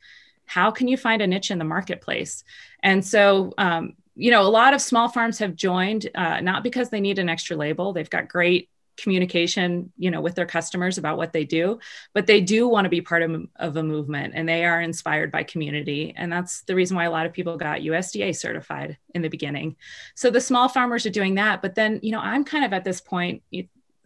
how 0.46 0.70
can 0.70 0.88
you 0.88 0.96
find 0.96 1.20
a 1.20 1.26
niche 1.26 1.50
in 1.50 1.58
the 1.58 1.64
marketplace? 1.64 2.44
And 2.82 3.04
so 3.04 3.52
um, 3.58 3.94
you 4.14 4.30
know 4.30 4.42
a 4.42 4.48
lot 4.48 4.72
of 4.72 4.80
small 4.80 5.08
farms 5.08 5.38
have 5.40 5.54
joined 5.54 6.08
uh, 6.14 6.40
not 6.40 6.62
because 6.62 6.88
they 6.88 7.00
need 7.00 7.18
an 7.18 7.28
extra 7.28 7.56
label. 7.56 7.92
They've 7.92 8.08
got 8.08 8.28
great 8.28 8.70
communication 8.96 9.92
you 9.98 10.10
know 10.10 10.22
with 10.22 10.34
their 10.34 10.46
customers 10.46 10.96
about 10.96 11.18
what 11.18 11.30
they 11.30 11.44
do 11.44 11.78
but 12.14 12.26
they 12.26 12.40
do 12.40 12.66
want 12.66 12.86
to 12.86 12.88
be 12.88 13.02
part 13.02 13.20
of, 13.22 13.46
of 13.56 13.76
a 13.76 13.82
movement 13.82 14.32
and 14.34 14.48
they 14.48 14.64
are 14.64 14.80
inspired 14.80 15.30
by 15.30 15.42
community. 15.42 16.14
And 16.16 16.32
that's 16.32 16.62
the 16.62 16.74
reason 16.74 16.96
why 16.96 17.04
a 17.04 17.10
lot 17.10 17.26
of 17.26 17.34
people 17.34 17.58
got 17.58 17.80
usda 17.80 18.34
certified 18.34 18.96
in 19.14 19.20
the 19.20 19.28
beginning. 19.28 19.76
So 20.14 20.30
the 20.30 20.40
small 20.40 20.70
farmers 20.70 21.04
are 21.04 21.10
doing 21.10 21.34
that 21.34 21.60
but 21.60 21.74
then 21.74 22.00
you 22.02 22.10
know 22.10 22.20
i'm 22.20 22.44
kind 22.44 22.64
of 22.64 22.72
at 22.72 22.84
this 22.84 23.02
point 23.02 23.42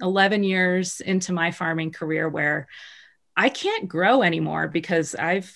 11 0.03 0.43
years 0.43 1.01
into 1.01 1.33
my 1.33 1.53
farming 1.53 1.93
career 1.93 2.29
where 2.29 2.67
I 3.37 3.49
can't 3.49 3.89
grow 3.89 4.23
anymore 4.23 4.69
because 4.69 5.15
I've 5.15 5.53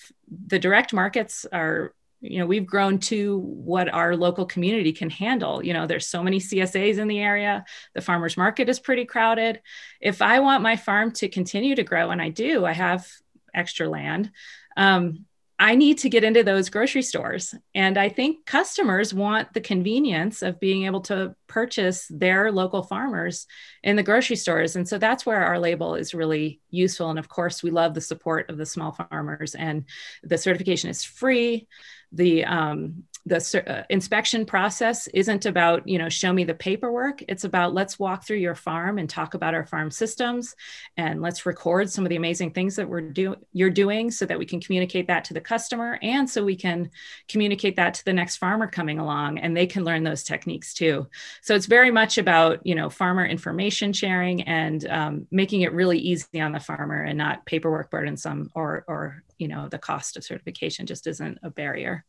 the 0.47 0.59
direct 0.59 0.93
markets 0.93 1.45
are 1.51 1.93
you 2.21 2.39
know 2.39 2.45
we've 2.45 2.65
grown 2.65 2.97
to 2.97 3.37
what 3.39 3.93
our 3.93 4.15
local 4.15 4.45
community 4.45 4.91
can 4.91 5.09
handle. 5.09 5.63
You 5.63 5.73
know 5.73 5.85
there's 5.85 6.07
so 6.07 6.23
many 6.23 6.39
csas 6.39 6.97
in 6.97 7.07
the 7.07 7.19
area. 7.19 7.65
The 7.93 8.01
farmers 8.01 8.37
market 8.37 8.69
is 8.69 8.79
pretty 8.79 9.05
crowded. 9.05 9.61
If 10.01 10.21
i 10.21 10.39
want 10.39 10.63
my 10.63 10.75
farm 10.75 11.11
to 11.13 11.29
continue 11.29 11.75
to 11.75 11.83
grow 11.83 12.11
and 12.11 12.21
i 12.21 12.29
do 12.29 12.65
i 12.65 12.73
have 12.73 13.07
extra 13.53 13.87
land 13.87 14.31
um, 14.77 15.25
I 15.57 15.75
need 15.75 15.99
to 15.99 16.09
get 16.09 16.25
into 16.25 16.43
those 16.43 16.69
grocery 16.69 17.01
stores. 17.01 17.55
And 17.73 17.97
I 17.97 18.09
think 18.09 18.45
customers 18.45 19.13
want 19.13 19.53
the 19.53 19.61
convenience 19.61 20.41
of 20.41 20.59
being 20.59 20.83
able 20.83 21.01
to 21.01 21.33
purchase 21.47 22.07
their 22.09 22.51
local 22.51 22.83
farmers 22.83 23.47
in 23.81 23.95
the 23.95 24.03
grocery 24.03 24.35
stores. 24.35 24.75
And 24.75 24.87
so 24.87 24.97
that's 24.97 25.25
where 25.25 25.45
our 25.45 25.57
label 25.57 25.95
is 25.95 26.13
really 26.13 26.59
useful. 26.71 27.09
And 27.09 27.19
of 27.19 27.29
course, 27.29 27.63
we 27.63 27.71
love 27.71 27.93
the 27.93 28.01
support 28.01 28.49
of 28.49 28.57
the 28.57 28.65
small 28.65 28.91
farmers, 28.91 29.55
and 29.55 29.85
the 30.23 30.37
certification 30.37 30.89
is 30.89 31.05
free. 31.05 31.67
The 32.11 32.43
um, 32.43 33.03
the 33.27 33.63
uh, 33.67 33.83
inspection 33.89 34.45
process 34.45 35.07
isn't 35.07 35.47
about 35.47 35.87
you 35.87 35.97
know 35.97 36.09
show 36.09 36.31
me 36.31 36.43
the 36.43 36.53
paperwork. 36.53 37.23
It's 37.27 37.43
about 37.43 37.73
let's 37.73 37.97
walk 37.97 38.25
through 38.25 38.37
your 38.37 38.53
farm 38.53 38.99
and 38.99 39.09
talk 39.09 39.33
about 39.33 39.55
our 39.55 39.65
farm 39.65 39.89
systems 39.89 40.55
and 40.95 41.21
let's 41.21 41.45
record 41.45 41.89
some 41.89 42.05
of 42.05 42.09
the 42.09 42.17
amazing 42.17 42.51
things 42.51 42.75
that 42.75 42.87
we're 42.87 43.01
doing 43.01 43.39
you're 43.51 43.71
doing 43.71 44.11
so 44.11 44.25
that 44.25 44.37
we 44.37 44.45
can 44.45 44.61
communicate 44.61 45.07
that 45.07 45.25
to 45.25 45.33
the 45.33 45.41
customer 45.41 45.97
and 46.03 46.29
so 46.29 46.43
we 46.43 46.55
can 46.55 46.91
communicate 47.27 47.75
that 47.77 47.95
to 47.95 48.05
the 48.05 48.13
next 48.13 48.37
farmer 48.37 48.67
coming 48.67 48.99
along 48.99 49.39
and 49.39 49.57
they 49.57 49.65
can 49.65 49.83
learn 49.83 50.03
those 50.03 50.23
techniques 50.23 50.73
too. 50.73 51.07
So 51.41 51.55
it's 51.55 51.65
very 51.65 51.91
much 51.91 52.19
about 52.19 52.65
you 52.65 52.75
know 52.75 52.91
farmer 52.91 53.25
information 53.25 53.91
sharing 53.91 54.43
and 54.43 54.87
um, 54.87 55.27
making 55.31 55.61
it 55.61 55.73
really 55.73 55.97
easy 55.97 56.39
on 56.39 56.51
the 56.51 56.59
farmer 56.59 57.01
and 57.01 57.17
not 57.17 57.45
paperwork 57.47 57.89
burdensome 57.89 58.51
or 58.53 58.85
or 58.87 59.23
you 59.39 59.47
know 59.47 59.67
the 59.67 59.79
cost 59.79 60.15
of 60.15 60.23
certification 60.23 60.85
just 60.85 61.07
isn't 61.07 61.39
a 61.41 61.49
barrier 61.49 62.05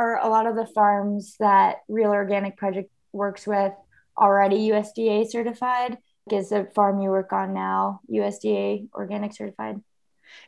are 0.00 0.18
a 0.18 0.28
lot 0.28 0.46
of 0.46 0.56
the 0.56 0.66
farms 0.66 1.36
that 1.40 1.82
Real 1.86 2.10
Organic 2.10 2.56
Project 2.56 2.90
works 3.12 3.46
with 3.46 3.72
already 4.18 4.70
USDA 4.70 5.28
certified? 5.28 5.98
Is 6.30 6.48
the 6.48 6.68
farm 6.74 7.00
you 7.00 7.10
work 7.10 7.32
on 7.32 7.52
now 7.52 8.00
USDA 8.10 8.88
organic 8.94 9.34
certified? 9.34 9.80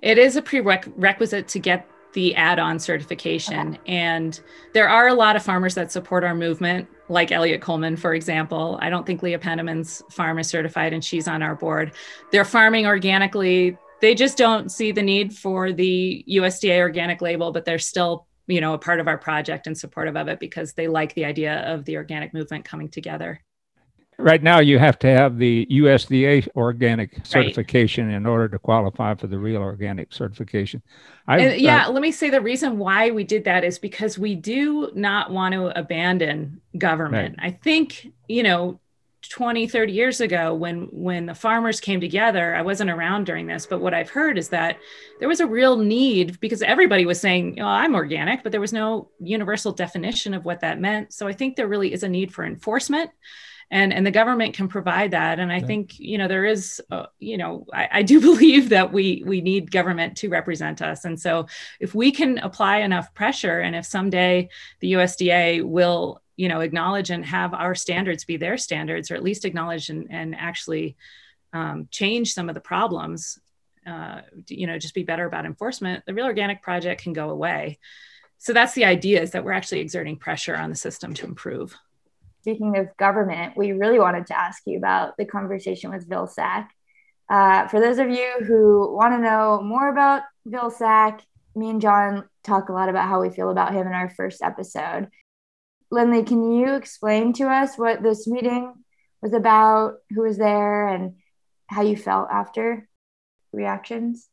It 0.00 0.16
is 0.16 0.36
a 0.36 0.42
prerequisite 0.42 1.48
to 1.48 1.58
get 1.58 1.88
the 2.14 2.34
add-on 2.34 2.78
certification 2.78 3.70
okay. 3.70 3.80
and 3.86 4.42
there 4.74 4.86
are 4.86 5.08
a 5.08 5.14
lot 5.14 5.34
of 5.34 5.42
farmers 5.42 5.74
that 5.74 5.90
support 5.90 6.24
our 6.24 6.34
movement 6.34 6.86
like 7.08 7.32
eliot 7.32 7.62
coleman 7.62 7.96
for 7.96 8.12
example 8.12 8.78
i 8.82 8.90
don't 8.90 9.06
think 9.06 9.22
leah 9.22 9.38
penniman's 9.38 10.02
farm 10.10 10.38
is 10.38 10.46
certified 10.46 10.92
and 10.92 11.02
she's 11.02 11.26
on 11.26 11.42
our 11.42 11.56
board 11.56 11.90
they're 12.30 12.44
farming 12.44 12.86
organically 12.86 13.78
they 14.02 14.14
just 14.14 14.36
don't 14.36 14.70
see 14.70 14.92
the 14.92 15.00
need 15.00 15.32
for 15.32 15.72
the 15.72 16.22
usda 16.28 16.80
organic 16.80 17.22
label 17.22 17.50
but 17.50 17.64
they're 17.64 17.78
still 17.78 18.26
you 18.46 18.60
know 18.60 18.74
a 18.74 18.78
part 18.78 19.00
of 19.00 19.08
our 19.08 19.18
project 19.18 19.66
and 19.66 19.76
supportive 19.76 20.16
of 20.16 20.28
it 20.28 20.40
because 20.40 20.72
they 20.74 20.88
like 20.88 21.14
the 21.14 21.24
idea 21.24 21.60
of 21.72 21.84
the 21.84 21.96
organic 21.96 22.34
movement 22.34 22.64
coming 22.64 22.88
together 22.88 23.40
right 24.18 24.42
now 24.42 24.60
you 24.60 24.78
have 24.78 24.98
to 24.98 25.06
have 25.06 25.38
the 25.38 25.66
usda 25.70 26.46
organic 26.54 27.24
certification 27.24 28.08
right. 28.08 28.16
in 28.16 28.26
order 28.26 28.48
to 28.48 28.58
qualify 28.58 29.14
for 29.14 29.26
the 29.26 29.38
real 29.38 29.62
organic 29.62 30.12
certification 30.12 30.82
and, 31.28 31.60
yeah 31.60 31.86
uh, 31.86 31.90
let 31.90 32.02
me 32.02 32.12
say 32.12 32.30
the 32.30 32.40
reason 32.40 32.78
why 32.78 33.10
we 33.10 33.24
did 33.24 33.44
that 33.44 33.64
is 33.64 33.78
because 33.78 34.18
we 34.18 34.34
do 34.34 34.90
not 34.94 35.30
want 35.30 35.54
to 35.54 35.66
abandon 35.78 36.60
government 36.76 37.36
right. 37.38 37.46
i 37.46 37.50
think 37.50 38.12
you 38.28 38.42
know 38.42 38.78
20 39.28 39.68
30 39.68 39.92
years 39.92 40.20
ago 40.20 40.52
when 40.52 40.88
when 40.90 41.26
the 41.26 41.34
farmers 41.34 41.80
came 41.80 42.00
together 42.00 42.54
i 42.56 42.62
wasn't 42.62 42.90
around 42.90 43.24
during 43.24 43.46
this 43.46 43.66
but 43.66 43.80
what 43.80 43.94
i've 43.94 44.10
heard 44.10 44.36
is 44.36 44.48
that 44.48 44.78
there 45.20 45.28
was 45.28 45.40
a 45.40 45.46
real 45.46 45.76
need 45.76 46.40
because 46.40 46.60
everybody 46.62 47.06
was 47.06 47.20
saying 47.20 47.58
oh, 47.60 47.66
i'm 47.66 47.94
organic 47.94 48.42
but 48.42 48.50
there 48.50 48.60
was 48.60 48.72
no 48.72 49.08
universal 49.20 49.72
definition 49.72 50.34
of 50.34 50.44
what 50.44 50.60
that 50.60 50.80
meant. 50.80 51.12
So 51.12 51.26
i 51.26 51.32
think 51.32 51.56
there 51.56 51.68
really 51.68 51.92
is 51.92 52.02
a 52.02 52.08
need 52.08 52.32
for 52.32 52.44
enforcement 52.44 53.10
and 53.70 53.92
and 53.92 54.06
the 54.06 54.10
government 54.10 54.54
can 54.54 54.68
provide 54.68 55.10
that. 55.12 55.40
And 55.40 55.50
i 55.50 55.56
yeah. 55.56 55.66
think 55.66 55.98
you 55.98 56.18
know 56.18 56.28
there 56.28 56.44
is 56.44 56.80
uh, 56.90 57.06
you 57.18 57.38
know 57.38 57.66
I, 57.72 57.88
I 57.90 58.02
do 58.02 58.20
believe 58.30 58.68
that 58.68 58.92
we 58.92 59.24
we 59.26 59.40
need 59.40 59.72
government 59.72 60.16
to 60.18 60.28
represent 60.28 60.82
us. 60.82 61.04
And 61.04 61.18
so 61.18 61.46
if 61.80 61.94
we 61.94 62.12
can 62.12 62.38
apply 62.38 62.78
enough 62.78 63.12
pressure 63.14 63.60
and 63.60 63.74
if 63.74 63.86
someday 63.86 64.50
the 64.80 64.92
usda 64.92 65.64
will 65.64 66.21
you 66.36 66.48
know 66.48 66.60
acknowledge 66.60 67.10
and 67.10 67.24
have 67.24 67.54
our 67.54 67.74
standards 67.74 68.24
be 68.24 68.36
their 68.36 68.56
standards 68.56 69.10
or 69.10 69.14
at 69.14 69.22
least 69.22 69.44
acknowledge 69.44 69.88
and, 69.88 70.08
and 70.10 70.34
actually 70.34 70.96
um, 71.52 71.88
change 71.90 72.32
some 72.32 72.48
of 72.48 72.54
the 72.54 72.60
problems 72.60 73.38
uh, 73.86 74.22
you 74.48 74.66
know 74.66 74.78
just 74.78 74.94
be 74.94 75.02
better 75.02 75.26
about 75.26 75.44
enforcement 75.44 76.04
the 76.06 76.14
real 76.14 76.26
organic 76.26 76.62
project 76.62 77.02
can 77.02 77.12
go 77.12 77.30
away. 77.30 77.78
So 78.38 78.52
that's 78.52 78.74
the 78.74 78.84
idea 78.84 79.22
is 79.22 79.32
that 79.32 79.44
we're 79.44 79.52
actually 79.52 79.80
exerting 79.80 80.16
pressure 80.16 80.56
on 80.56 80.70
the 80.70 80.76
system 80.76 81.14
to 81.14 81.26
improve. 81.26 81.76
Speaking 82.40 82.76
of 82.76 82.96
government 82.96 83.56
we 83.56 83.72
really 83.72 83.98
wanted 83.98 84.26
to 84.28 84.38
ask 84.38 84.62
you 84.66 84.78
about 84.78 85.16
the 85.16 85.24
conversation 85.24 85.90
with 85.90 86.08
vilsack. 86.08 86.68
Uh, 87.28 87.68
for 87.68 87.80
those 87.80 87.98
of 87.98 88.10
you 88.10 88.32
who 88.46 88.94
want 88.94 89.14
to 89.14 89.18
know 89.18 89.60
more 89.62 89.88
about 89.88 90.22
vilsack 90.46 91.20
me 91.54 91.70
and 91.70 91.80
john 91.80 92.24
talk 92.42 92.68
a 92.68 92.72
lot 92.72 92.88
about 92.88 93.08
how 93.08 93.20
we 93.20 93.30
feel 93.30 93.50
about 93.50 93.72
him 93.72 93.86
in 93.86 93.92
our 93.92 94.10
first 94.10 94.42
episode 94.42 95.08
Linley, 95.92 96.24
can 96.24 96.52
you 96.52 96.74
explain 96.74 97.34
to 97.34 97.44
us 97.44 97.76
what 97.76 98.02
this 98.02 98.26
meeting 98.26 98.72
was 99.20 99.34
about, 99.34 99.96
who 100.10 100.22
was 100.22 100.38
there, 100.38 100.88
and 100.88 101.16
how 101.66 101.82
you 101.82 101.96
felt 101.96 102.28
after 102.30 102.88
reactions? 103.52 104.28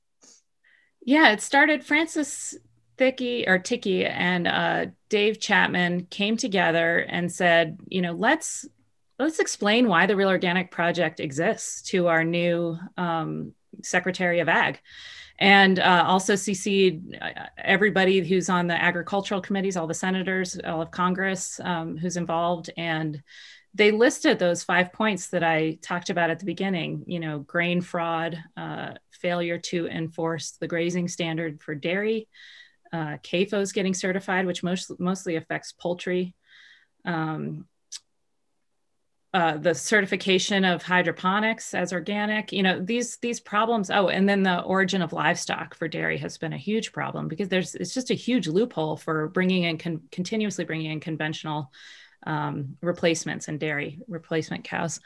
Yeah, 1.02 1.32
it 1.32 1.42
started 1.42 1.84
Francis 1.84 2.56
Thicky 2.98 3.46
or 3.46 3.60
Ticky 3.60 4.06
and 4.06 4.48
uh, 4.48 4.86
Dave 5.10 5.40
Chapman 5.40 6.06
came 6.06 6.38
together 6.38 7.00
and 7.00 7.32
said, 7.32 7.78
you 7.88 8.02
know, 8.02 8.14
let's 8.14 8.66
let's 9.18 9.40
explain 9.40 9.90
why 9.90 10.06
the 10.06 10.16
Real 10.16 10.30
Organic 10.30 10.72
Project 10.72 11.20
exists 11.20 11.82
to 11.90 12.08
our 12.08 12.24
new 12.24 12.78
um, 12.96 13.54
Secretary 13.84 14.40
of 14.40 14.50
Ag 14.50 14.80
and 15.40 15.80
uh, 15.80 16.04
also 16.06 16.34
CC'd 16.34 17.16
uh, 17.20 17.46
everybody 17.58 18.20
who's 18.20 18.50
on 18.50 18.68
the 18.68 18.80
agricultural 18.82 19.42
committees, 19.42 19.78
all 19.78 19.88
the 19.88 19.94
senators, 19.94 20.60
all 20.66 20.82
of 20.82 20.92
Congress 20.92 21.60
um, 21.64 21.98
who's 21.98 22.18
involved. 22.18 22.70
And 22.78 23.24
they 23.74 23.92
listed 23.92 24.38
those 24.38 24.64
five 24.64 24.92
points 24.92 25.28
that 25.28 25.44
I 25.44 25.78
talked 25.82 26.10
about 26.10 26.30
at 26.30 26.40
the 26.40 26.46
beginning, 26.46 27.06
you 27.08 27.22
know, 27.22 27.40
grain 27.40 27.82
fraud, 27.82 28.38
uh, 28.58 28.94
failure 29.12 29.58
to 29.58 29.88
enforce 29.88 30.52
the 30.60 30.68
grazing 30.68 31.08
standard 31.08 31.62
for 31.62 31.74
dairy, 31.74 32.28
uh, 32.92 33.18
CAFOs 33.24 33.74
getting 33.74 33.94
certified, 33.94 34.46
which 34.46 34.64
most, 34.64 34.92
mostly 35.00 35.38
affects 35.38 35.72
poultry, 35.72 36.36
um, 37.06 37.66
uh, 39.34 39.58
the 39.58 39.76
certification 39.76 40.66
of 40.66 40.82
hydroponics 40.82 41.76
as 41.76 41.94
organic 41.94 42.52
you 42.52 42.64
know 42.64 42.80
these 42.80 43.18
these 43.18 43.40
problems 43.40 43.92
oh 43.92 44.08
and 44.08 44.28
then 44.28 44.42
the 44.42 44.62
origin 44.62 45.04
of 45.04 45.14
livestock 45.14 45.76
for 45.76 45.88
dairy 45.88 46.18
has 46.18 46.40
been 46.40 46.54
a 46.54 46.58
huge 46.58 46.92
problem 46.92 47.28
because 47.28 47.48
there's 47.48 47.76
it's 47.76 47.94
just 47.94 48.10
a 48.10 48.16
huge 48.16 48.48
loophole 48.48 48.98
for 48.98 49.28
bringing 49.28 49.64
in 49.64 49.78
con- 49.78 50.02
continuously 50.12 50.66
bringing 50.66 50.92
in 50.92 51.00
conventional 51.00 51.72
um, 52.26 52.76
replacements 52.82 53.48
and 53.48 53.60
dairy 53.60 54.00
replacement 54.08 54.64
cows. 54.64 55.00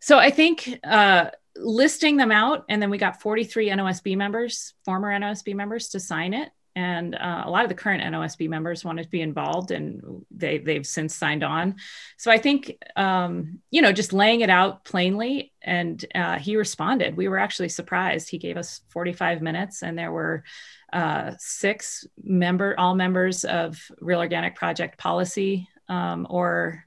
So 0.00 0.18
i 0.18 0.30
think 0.30 0.78
uh, 0.82 1.30
listing 1.54 2.16
them 2.16 2.32
out 2.32 2.64
and 2.68 2.82
then 2.82 2.90
we 2.90 2.98
got 2.98 3.22
43 3.22 3.68
nosb 3.68 4.16
members 4.16 4.74
former 4.84 5.12
nosb 5.12 5.54
members 5.54 5.90
to 5.90 6.00
sign 6.00 6.34
it 6.34 6.50
and 6.80 7.14
uh, 7.14 7.42
a 7.44 7.50
lot 7.50 7.64
of 7.64 7.68
the 7.68 7.74
current 7.74 8.02
NOSB 8.02 8.48
members 8.48 8.86
wanted 8.86 9.02
to 9.02 9.10
be 9.10 9.20
involved, 9.20 9.70
and 9.70 10.24
they 10.30 10.56
they've 10.56 10.86
since 10.86 11.14
signed 11.14 11.44
on. 11.44 11.76
So 12.16 12.30
I 12.30 12.38
think 12.38 12.82
um, 12.96 13.58
you 13.70 13.82
know 13.82 13.92
just 13.92 14.14
laying 14.14 14.40
it 14.40 14.48
out 14.48 14.84
plainly, 14.86 15.52
and 15.60 16.02
uh, 16.14 16.38
he 16.38 16.56
responded. 16.56 17.18
We 17.18 17.28
were 17.28 17.38
actually 17.38 17.68
surprised. 17.68 18.30
He 18.30 18.38
gave 18.38 18.56
us 18.56 18.80
45 18.88 19.42
minutes, 19.42 19.82
and 19.82 19.98
there 19.98 20.10
were 20.10 20.42
uh, 20.90 21.32
six 21.38 22.06
member 22.22 22.74
all 22.78 22.94
members 22.94 23.44
of 23.44 23.78
Real 24.00 24.20
Organic 24.20 24.56
Project 24.56 24.98
Policy 24.98 25.68
um, 25.90 26.26
or 26.30 26.82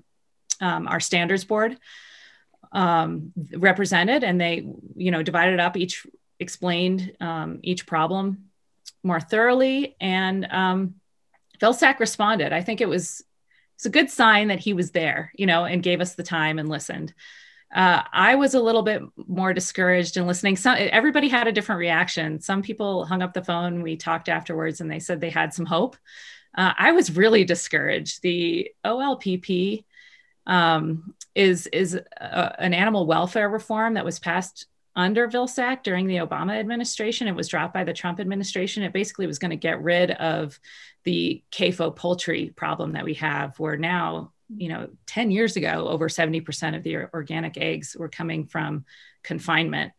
um, 0.59 0.87
our 0.87 0.99
standards 0.99 1.45
board 1.45 1.77
um, 2.71 3.31
represented, 3.55 4.23
and 4.23 4.41
they 4.41 4.65
you 4.95 5.11
know 5.11 5.21
divided 5.21 5.59
up 5.59 5.77
each 5.77 6.07
explained 6.39 7.15
um, 7.21 7.59
each 7.61 7.85
problem 7.85 8.49
more 9.03 9.19
thoroughly. 9.19 9.95
And 9.99 10.47
um, 10.49 10.95
Vilsack 11.61 11.99
responded. 11.99 12.53
I 12.53 12.61
think 12.61 12.81
it 12.81 12.89
was 12.89 13.23
it's 13.75 13.85
a 13.85 13.89
good 13.89 14.09
sign 14.09 14.47
that 14.47 14.59
he 14.59 14.73
was 14.73 14.91
there, 14.91 15.31
you 15.35 15.45
know, 15.45 15.65
and 15.65 15.83
gave 15.83 15.99
us 15.99 16.15
the 16.15 16.23
time 16.23 16.59
and 16.59 16.69
listened. 16.69 17.13
uh, 17.73 18.03
I 18.13 18.35
was 18.35 18.53
a 18.53 18.61
little 18.61 18.83
bit 18.83 19.01
more 19.27 19.51
discouraged 19.53 20.15
in 20.15 20.27
listening. 20.27 20.55
Some 20.57 20.77
everybody 20.77 21.27
had 21.27 21.47
a 21.47 21.51
different 21.51 21.79
reaction. 21.79 22.39
Some 22.39 22.61
people 22.61 23.05
hung 23.05 23.23
up 23.23 23.33
the 23.33 23.43
phone. 23.43 23.81
We 23.81 23.97
talked 23.97 24.29
afterwards, 24.29 24.79
and 24.79 24.91
they 24.91 24.99
said 24.99 25.19
they 25.19 25.31
had 25.31 25.53
some 25.53 25.65
hope. 25.65 25.97
Uh, 26.55 26.73
I 26.77 26.91
was 26.91 27.15
really 27.15 27.45
discouraged. 27.45 28.21
The 28.21 28.69
OLPP 28.85 29.85
um, 30.45 31.15
is 31.33 31.67
is 31.67 31.95
a, 31.95 32.61
an 32.61 32.75
animal 32.75 33.07
welfare 33.07 33.49
reform 33.49 33.95
that 33.95 34.05
was 34.05 34.19
passed 34.19 34.67
under 34.95 35.27
Vilsack 35.27 35.83
during 35.83 36.07
the 36.07 36.17
Obama 36.17 36.59
administration. 36.59 37.27
It 37.27 37.35
was 37.35 37.47
dropped 37.47 37.73
by 37.73 37.83
the 37.83 37.93
Trump 37.93 38.19
administration. 38.19 38.83
It 38.83 38.93
basically 38.93 39.27
was 39.27 39.39
going 39.39 39.51
to 39.51 39.57
get 39.57 39.81
rid 39.81 40.11
of 40.11 40.59
the 41.03 41.43
CAFO 41.51 41.95
poultry 41.95 42.51
problem 42.55 42.93
that 42.93 43.05
we 43.05 43.15
have, 43.15 43.57
where 43.59 43.77
now 43.77 44.33
you 44.55 44.69
know 44.69 44.89
10 45.07 45.31
years 45.31 45.55
ago 45.55 45.87
over 45.87 46.09
70% 46.09 46.75
of 46.75 46.83
the 46.83 46.97
organic 47.13 47.57
eggs 47.57 47.95
were 47.97 48.09
coming 48.09 48.45
from 48.45 48.85
confinement 49.23 49.93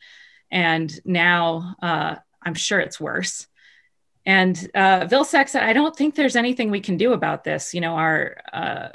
and 0.50 1.00
now 1.04 1.74
uh, 1.82 2.16
i'm 2.42 2.54
sure 2.54 2.80
it's 2.80 3.00
worse 3.00 3.46
and 4.26 4.70
uh, 4.74 5.00
vilsack 5.06 5.48
said 5.48 5.62
i 5.62 5.72
don't 5.72 5.96
think 5.96 6.14
there's 6.14 6.36
anything 6.36 6.70
we 6.70 6.80
can 6.80 6.96
do 6.96 7.12
about 7.12 7.44
this 7.44 7.74
you 7.74 7.80
know 7.80 7.94
our 7.94 8.36
uh, 8.52 8.88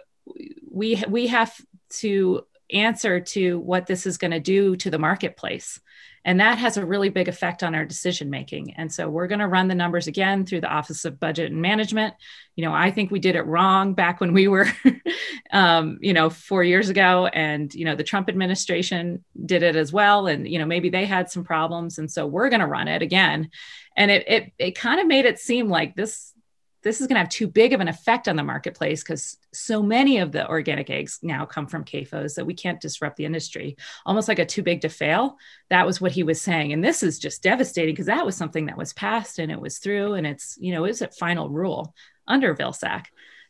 we 0.69 1.03
we 1.07 1.27
have 1.27 1.53
to 1.89 2.45
answer 2.71 3.19
to 3.19 3.59
what 3.59 3.87
this 3.87 4.05
is 4.05 4.17
going 4.17 4.31
to 4.31 4.39
do 4.39 4.75
to 4.77 4.89
the 4.89 4.99
marketplace 4.99 5.79
and 6.25 6.39
that 6.39 6.57
has 6.57 6.77
a 6.77 6.85
really 6.85 7.09
big 7.09 7.27
effect 7.27 7.63
on 7.63 7.73
our 7.73 7.85
decision 7.85 8.29
making. 8.29 8.73
And 8.73 8.91
so 8.91 9.09
we're 9.09 9.27
going 9.27 9.39
to 9.39 9.47
run 9.47 9.67
the 9.67 9.75
numbers 9.75 10.07
again 10.07 10.45
through 10.45 10.61
the 10.61 10.71
Office 10.71 11.05
of 11.05 11.19
Budget 11.19 11.51
and 11.51 11.61
Management. 11.61 12.13
You 12.55 12.65
know, 12.65 12.73
I 12.73 12.91
think 12.91 13.09
we 13.09 13.19
did 13.19 13.35
it 13.35 13.43
wrong 13.43 13.93
back 13.93 14.19
when 14.19 14.33
we 14.33 14.47
were, 14.47 14.67
um, 15.51 15.97
you 16.01 16.13
know, 16.13 16.29
four 16.29 16.63
years 16.63 16.89
ago. 16.89 17.27
And, 17.27 17.73
you 17.73 17.85
know, 17.85 17.95
the 17.95 18.03
Trump 18.03 18.27
administration 18.27 19.23
did 19.45 19.63
it 19.63 19.75
as 19.75 19.93
well. 19.93 20.27
And, 20.27 20.47
you 20.47 20.59
know, 20.59 20.65
maybe 20.65 20.89
they 20.89 21.05
had 21.05 21.31
some 21.31 21.43
problems. 21.43 21.97
And 21.97 22.11
so 22.11 22.27
we're 22.27 22.49
going 22.49 22.59
to 22.59 22.67
run 22.67 22.87
it 22.87 23.01
again. 23.01 23.49
And 23.95 24.11
it, 24.11 24.27
it, 24.27 24.53
it 24.59 24.71
kind 24.77 24.99
of 24.99 25.07
made 25.07 25.25
it 25.25 25.39
seem 25.39 25.69
like 25.69 25.95
this 25.95 26.33
this 26.81 27.01
is 27.01 27.07
going 27.07 27.15
to 27.15 27.19
have 27.19 27.29
too 27.29 27.47
big 27.47 27.73
of 27.73 27.81
an 27.81 27.87
effect 27.87 28.27
on 28.27 28.35
the 28.35 28.43
marketplace 28.43 29.03
because 29.03 29.37
so 29.53 29.83
many 29.83 30.19
of 30.19 30.31
the 30.31 30.47
organic 30.47 30.89
eggs 30.89 31.19
now 31.21 31.45
come 31.45 31.67
from 31.67 31.83
CAFOs 31.83 32.35
that 32.35 32.45
we 32.45 32.53
can't 32.53 32.79
disrupt 32.79 33.17
the 33.17 33.25
industry. 33.25 33.75
Almost 34.05 34.27
like 34.27 34.39
a 34.39 34.45
too 34.45 34.63
big 34.63 34.81
to 34.81 34.89
fail. 34.89 35.37
That 35.69 35.85
was 35.85 35.99
what 35.99 36.13
he 36.13 36.23
was 36.23 36.41
saying. 36.41 36.71
And 36.71 36.83
this 36.83 37.03
is 37.03 37.19
just 37.19 37.43
devastating 37.43 37.93
because 37.93 38.05
that 38.05 38.25
was 38.25 38.35
something 38.35 38.67
that 38.67 38.77
was 38.77 38.93
passed 38.93 39.39
and 39.39 39.51
it 39.51 39.59
was 39.59 39.79
through 39.79 40.13
and 40.13 40.25
it's, 40.25 40.57
you 40.59 40.73
know, 40.73 40.85
is 40.85 41.01
a 41.01 41.09
final 41.09 41.49
rule 41.49 41.93
under 42.27 42.55
Vilsack. 42.55 43.05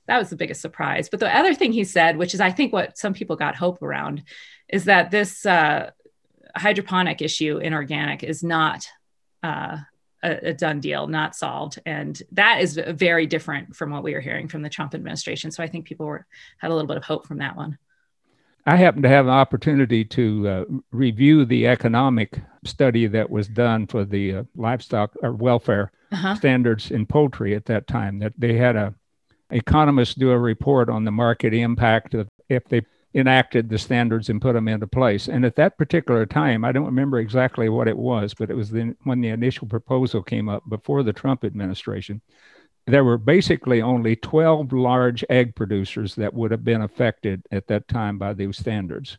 That 0.07 0.17
was 0.17 0.31
the 0.31 0.35
biggest 0.35 0.61
surprise. 0.61 1.07
But 1.07 1.19
the 1.19 1.35
other 1.35 1.53
thing 1.53 1.71
he 1.71 1.83
said, 1.83 2.17
which 2.17 2.33
is 2.33 2.41
I 2.41 2.49
think 2.49 2.73
what 2.73 2.97
some 2.97 3.13
people 3.13 3.35
got 3.35 3.55
hope 3.55 3.83
around, 3.83 4.23
is 4.67 4.85
that 4.85 5.11
this 5.11 5.45
uh, 5.45 5.91
hydroponic 6.55 7.21
issue 7.21 7.57
in 7.57 7.73
organic 7.73 8.23
is 8.23 8.43
not 8.43 8.87
uh, 9.43 9.77
a, 10.23 10.49
a, 10.49 10.53
done 10.53 10.79
deal, 10.79 11.07
not 11.07 11.35
solved. 11.35 11.79
And 11.85 12.21
that 12.31 12.61
is 12.61 12.79
very 12.89 13.25
different 13.25 13.75
from 13.75 13.91
what 13.91 14.03
we 14.03 14.13
were 14.13 14.19
hearing 14.19 14.47
from 14.47 14.61
the 14.61 14.69
Trump 14.69 14.93
administration. 14.93 15.51
So 15.51 15.63
I 15.63 15.67
think 15.67 15.85
people 15.85 16.05
were 16.05 16.25
had 16.57 16.71
a 16.71 16.73
little 16.73 16.87
bit 16.87 16.97
of 16.97 17.03
hope 17.03 17.27
from 17.27 17.37
that 17.39 17.55
one. 17.55 17.77
I 18.65 18.75
happened 18.75 19.03
to 19.03 19.09
have 19.09 19.25
an 19.25 19.31
opportunity 19.31 20.05
to 20.05 20.47
uh, 20.47 20.65
review 20.91 21.45
the 21.45 21.67
economic 21.67 22.39
study 22.65 23.07
that 23.07 23.29
was 23.29 23.47
done 23.47 23.87
for 23.87 24.05
the 24.05 24.35
uh, 24.35 24.43
livestock 24.55 25.11
or 25.23 25.31
welfare 25.31 25.91
uh-huh. 26.11 26.35
standards 26.35 26.91
in 26.91 27.05
poultry 27.05 27.55
at 27.55 27.65
that 27.65 27.87
time. 27.87 28.19
That 28.19 28.33
they 28.37 28.57
had 28.57 28.75
a 28.75 28.93
economists 29.51 30.15
do 30.15 30.31
a 30.31 30.37
report 30.37 30.89
on 30.89 31.05
the 31.05 31.11
market 31.11 31.53
impact 31.53 32.13
of 32.13 32.29
if 32.49 32.65
they 32.65 32.81
enacted 33.13 33.69
the 33.69 33.77
standards 33.77 34.29
and 34.29 34.41
put 34.41 34.53
them 34.53 34.67
into 34.67 34.87
place. 34.87 35.27
And 35.27 35.43
at 35.43 35.55
that 35.55 35.77
particular 35.77 36.25
time, 36.25 36.63
I 36.63 36.71
don't 36.71 36.85
remember 36.85 37.19
exactly 37.19 37.67
what 37.69 37.87
it 37.87 37.97
was, 37.97 38.33
but 38.33 38.49
it 38.51 38.55
was 38.55 38.69
the, 38.69 38.95
when 39.03 39.21
the 39.21 39.29
initial 39.29 39.67
proposal 39.67 40.21
came 40.21 40.47
up 40.47 40.63
before 40.69 41.01
the 41.01 41.13
Trump 41.13 41.43
administration. 41.43 42.21
There 42.85 43.03
were 43.03 43.17
basically 43.17 43.81
only 43.81 44.15
12 44.15 44.73
large 44.73 45.23
egg 45.29 45.55
producers 45.55 46.15
that 46.15 46.33
would 46.33 46.51
have 46.51 46.63
been 46.63 46.81
affected 46.81 47.45
at 47.51 47.67
that 47.67 47.87
time 47.87 48.17
by 48.17 48.33
those 48.33 48.57
standards. 48.57 49.17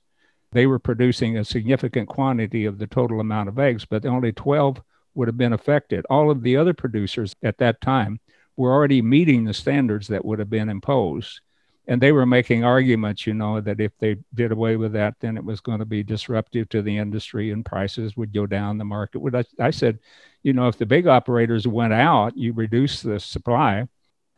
They 0.53 0.67
were 0.67 0.81
producing 0.81 1.37
a 1.37 1.45
significant 1.45 2.09
quantity 2.09 2.65
of 2.65 2.79
the 2.79 2.87
total 2.87 3.21
amount 3.21 3.49
of 3.49 3.59
eggs, 3.59 3.85
but 3.85 4.05
only 4.07 4.33
12 4.33 4.83
would 5.15 5.29
have 5.29 5.37
been 5.37 5.53
affected. 5.53 6.05
All 6.09 6.31
of 6.31 6.43
the 6.43 6.57
other 6.57 6.75
producers 6.75 7.35
at 7.43 7.59
that 7.59 7.81
time 7.81 8.21
were 8.57 8.73
already 8.73 9.03
meeting 9.03 9.45
the 9.45 9.55
standards 9.55 10.09
that 10.09 10.25
would 10.25 10.39
have 10.39 10.51
been 10.51 10.69
imposed 10.69 11.41
and 11.91 12.01
they 12.01 12.13
were 12.13 12.25
making 12.25 12.63
arguments, 12.63 13.27
you 13.27 13.35
know, 13.35 13.61
that 13.61 13.81
if 13.81 13.91
they 13.99 14.17
did 14.33 14.53
away 14.53 14.77
with 14.77 14.93
that, 14.93 15.17
then 15.19 15.37
it 15.37 15.45
was 15.45 15.61
going 15.61 15.81
to 15.81 15.85
be 15.85 16.05
disruptive 16.05 16.69
to 16.69 16.83
the 16.83 16.97
industry 16.97 17.51
and 17.51 17.65
prices 17.65 18.17
would 18.17 18.33
go 18.33 18.47
down. 18.47 18.79
The 18.79 18.85
market 18.85 19.19
would. 19.19 19.35
I, 19.35 19.43
I 19.59 19.71
said, 19.71 19.99
you 20.45 20.53
know, 20.53 20.69
if 20.69 20.79
the 20.79 20.87
big 20.87 21.09
operators 21.09 21.67
went 21.67 21.93
out, 21.93 22.37
you 22.37 22.53
reduce 22.53 23.03
the 23.03 23.19
supply, 23.19 23.89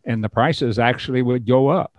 and 0.06 0.24
the 0.24 0.30
prices 0.30 0.78
actually 0.78 1.20
would 1.20 1.46
go 1.46 1.68
up. 1.68 1.92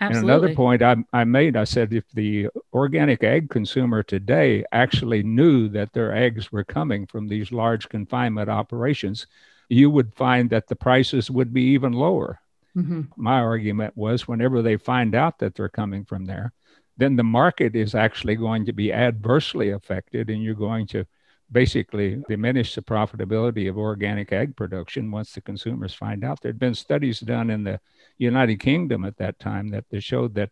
Absolutely. 0.00 0.18
And 0.18 0.40
another 0.42 0.54
point 0.56 0.82
I, 0.82 0.96
I 1.12 1.22
made, 1.22 1.56
I 1.56 1.64
said, 1.64 1.92
if 1.92 2.04
the 2.12 2.48
organic 2.72 3.22
egg 3.22 3.48
consumer 3.48 4.02
today 4.02 4.64
actually 4.72 5.22
knew 5.22 5.68
that 5.68 5.92
their 5.92 6.16
eggs 6.16 6.50
were 6.50 6.64
coming 6.64 7.06
from 7.06 7.28
these 7.28 7.52
large 7.52 7.88
confinement 7.88 8.50
operations, 8.50 9.28
you 9.68 9.88
would 9.88 10.12
find 10.16 10.50
that 10.50 10.66
the 10.66 10.76
prices 10.76 11.30
would 11.30 11.54
be 11.54 11.62
even 11.62 11.92
lower 11.92 12.40
Mm-hmm. 12.76 13.02
My 13.16 13.40
argument 13.40 13.96
was 13.96 14.28
whenever 14.28 14.62
they 14.62 14.76
find 14.76 15.14
out 15.14 15.38
that 15.38 15.54
they're 15.54 15.68
coming 15.68 16.04
from 16.04 16.26
there, 16.26 16.52
then 16.96 17.16
the 17.16 17.24
market 17.24 17.74
is 17.74 17.94
actually 17.94 18.36
going 18.36 18.66
to 18.66 18.72
be 18.72 18.92
adversely 18.92 19.70
affected, 19.70 20.30
and 20.30 20.42
you're 20.42 20.54
going 20.54 20.86
to 20.88 21.04
basically 21.50 22.22
diminish 22.28 22.74
the 22.74 22.82
profitability 22.82 23.68
of 23.68 23.78
organic 23.78 24.32
egg 24.32 24.56
production 24.56 25.10
once 25.10 25.32
the 25.32 25.40
consumers 25.40 25.94
find 25.94 26.24
out. 26.24 26.40
There 26.40 26.50
had 26.50 26.58
been 26.58 26.74
studies 26.74 27.20
done 27.20 27.50
in 27.50 27.64
the 27.64 27.80
United 28.18 28.60
Kingdom 28.60 29.04
at 29.04 29.16
that 29.18 29.38
time 29.38 29.70
that 29.70 29.84
showed 30.02 30.34
that 30.34 30.50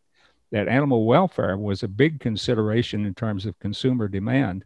that 0.53 0.69
animal 0.69 1.05
welfare 1.05 1.57
was 1.59 1.83
a 1.83 1.89
big 1.89 2.21
consideration 2.21 3.05
in 3.05 3.15
terms 3.15 3.45
of 3.45 3.59
consumer 3.59 4.07
demand 4.07 4.65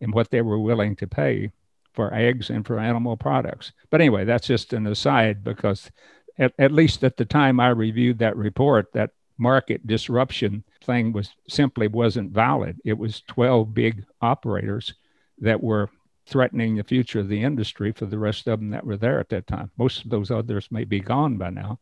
and 0.00 0.12
what 0.12 0.30
they 0.30 0.42
were 0.42 0.58
willing 0.58 0.94
to 0.96 1.06
pay 1.06 1.52
for 1.94 2.12
eggs 2.12 2.50
and 2.50 2.66
for 2.66 2.78
animal 2.78 3.16
products. 3.16 3.72
But 3.90 4.00
anyway, 4.00 4.24
that's 4.24 4.46
just 4.46 4.72
an 4.72 4.86
aside 4.86 5.42
because 5.42 5.90
at, 6.38 6.52
at 6.58 6.72
least 6.72 7.04
at 7.04 7.16
the 7.16 7.24
time 7.24 7.60
I 7.60 7.68
reviewed 7.68 8.18
that 8.18 8.36
report, 8.36 8.92
that 8.92 9.10
market 9.38 9.86
disruption 9.86 10.64
thing 10.84 11.12
was 11.12 11.30
simply 11.48 11.88
wasn't 11.88 12.32
valid. 12.32 12.78
It 12.84 12.98
was 12.98 13.22
12 13.22 13.74
big 13.74 14.04
operators 14.20 14.94
that 15.38 15.62
were 15.62 15.90
threatening 16.26 16.76
the 16.76 16.84
future 16.84 17.20
of 17.20 17.28
the 17.28 17.42
industry 17.42 17.92
for 17.92 18.06
the 18.06 18.18
rest 18.18 18.46
of 18.46 18.60
them 18.60 18.70
that 18.70 18.86
were 18.86 18.96
there 18.96 19.18
at 19.18 19.28
that 19.30 19.46
time. 19.46 19.70
Most 19.76 20.04
of 20.04 20.10
those 20.10 20.30
others 20.30 20.68
may 20.70 20.84
be 20.84 21.00
gone 21.00 21.36
by 21.36 21.50
now, 21.50 21.80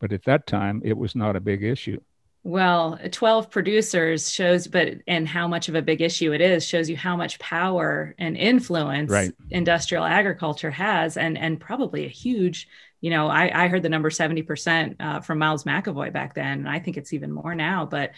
but 0.00 0.12
at 0.12 0.24
that 0.24 0.46
time 0.46 0.80
it 0.84 0.96
was 0.96 1.14
not 1.14 1.36
a 1.36 1.40
big 1.40 1.62
issue. 1.62 2.00
Well, 2.46 2.98
12 3.10 3.50
producers 3.50 4.30
shows, 4.30 4.66
but 4.66 4.96
and 5.06 5.26
how 5.26 5.48
much 5.48 5.70
of 5.70 5.74
a 5.74 5.82
big 5.82 6.02
issue 6.02 6.32
it 6.34 6.42
is 6.42 6.66
shows 6.66 6.90
you 6.90 6.96
how 6.96 7.16
much 7.16 7.38
power 7.38 8.14
and 8.18 8.36
influence 8.36 9.10
right. 9.10 9.32
industrial 9.50 10.04
agriculture 10.04 10.70
has, 10.70 11.16
and 11.16 11.38
and 11.38 11.58
probably 11.58 12.04
a 12.04 12.10
huge 12.10 12.68
you 13.04 13.10
know, 13.10 13.28
I, 13.28 13.64
I 13.64 13.68
heard 13.68 13.82
the 13.82 13.90
number 13.90 14.08
70% 14.08 14.96
uh, 14.98 15.20
from 15.20 15.36
Miles 15.36 15.64
McEvoy 15.64 16.10
back 16.10 16.32
then, 16.32 16.60
and 16.60 16.68
I 16.70 16.78
think 16.78 16.96
it's 16.96 17.12
even 17.12 17.30
more 17.30 17.54
now, 17.54 17.84
but 17.84 18.12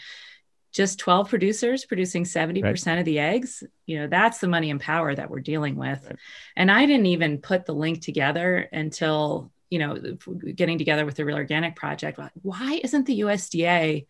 just 0.71 0.97
12 0.99 1.27
producers 1.27 1.83
producing 1.83 2.23
70% 2.23 2.63
right. 2.63 2.97
of 2.97 3.03
the 3.03 3.19
eggs, 3.19 3.65
you 3.85 3.99
know, 3.99 4.07
that's 4.07 4.37
the 4.37 4.47
money 4.47 4.69
and 4.71 4.79
power 4.79 5.13
that 5.13 5.29
we're 5.29 5.41
dealing 5.41 5.75
with. 5.75 6.05
Right. 6.05 6.15
And 6.55 6.71
I 6.71 6.85
didn't 6.85 7.07
even 7.07 7.39
put 7.39 7.65
the 7.65 7.75
link 7.75 8.01
together 8.01 8.69
until, 8.71 9.51
you 9.69 9.79
know, 9.79 9.97
getting 10.55 10.77
together 10.77 11.05
with 11.05 11.15
the 11.15 11.25
Real 11.25 11.35
Organic 11.35 11.75
Project. 11.75 12.17
Why 12.41 12.79
isn't 12.81 13.07
the 13.07 13.19
USDA 13.19 14.05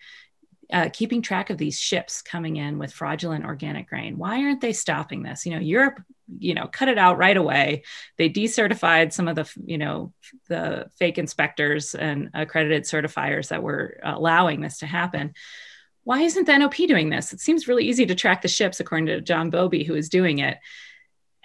uh, 0.71 0.89
keeping 0.91 1.21
track 1.21 1.49
of 1.49 1.57
these 1.57 1.79
ships 1.79 2.21
coming 2.21 2.57
in 2.57 2.77
with 2.77 2.93
fraudulent 2.93 3.45
organic 3.45 3.87
grain. 3.87 4.17
Why 4.17 4.43
aren't 4.43 4.61
they 4.61 4.73
stopping 4.73 5.23
this? 5.23 5.45
You 5.45 5.53
know, 5.53 5.61
Europe, 5.61 6.01
you 6.39 6.53
know, 6.53 6.67
cut 6.67 6.89
it 6.89 6.97
out 6.97 7.17
right 7.17 7.37
away. 7.37 7.83
They 8.17 8.29
decertified 8.29 9.13
some 9.13 9.27
of 9.27 9.35
the, 9.35 9.49
you 9.65 9.77
know, 9.77 10.13
the 10.49 10.89
fake 10.99 11.17
inspectors 11.17 11.95
and 11.95 12.31
accredited 12.33 12.83
certifiers 12.83 13.49
that 13.49 13.63
were 13.63 13.99
allowing 14.03 14.59
this 14.59 14.79
to 14.79 14.85
happen. 14.85 15.33
Why 16.03 16.21
isn't 16.21 16.45
the 16.45 16.57
NOP 16.57 16.75
doing 16.75 17.09
this? 17.09 17.33
It 17.33 17.39
seems 17.39 17.67
really 17.67 17.85
easy 17.85 18.05
to 18.05 18.15
track 18.15 18.41
the 18.41 18.47
ships, 18.47 18.79
according 18.79 19.07
to 19.07 19.21
John 19.21 19.49
Bowlby, 19.49 19.83
who 19.83 19.95
is 19.95 20.09
doing 20.09 20.39
it. 20.39 20.57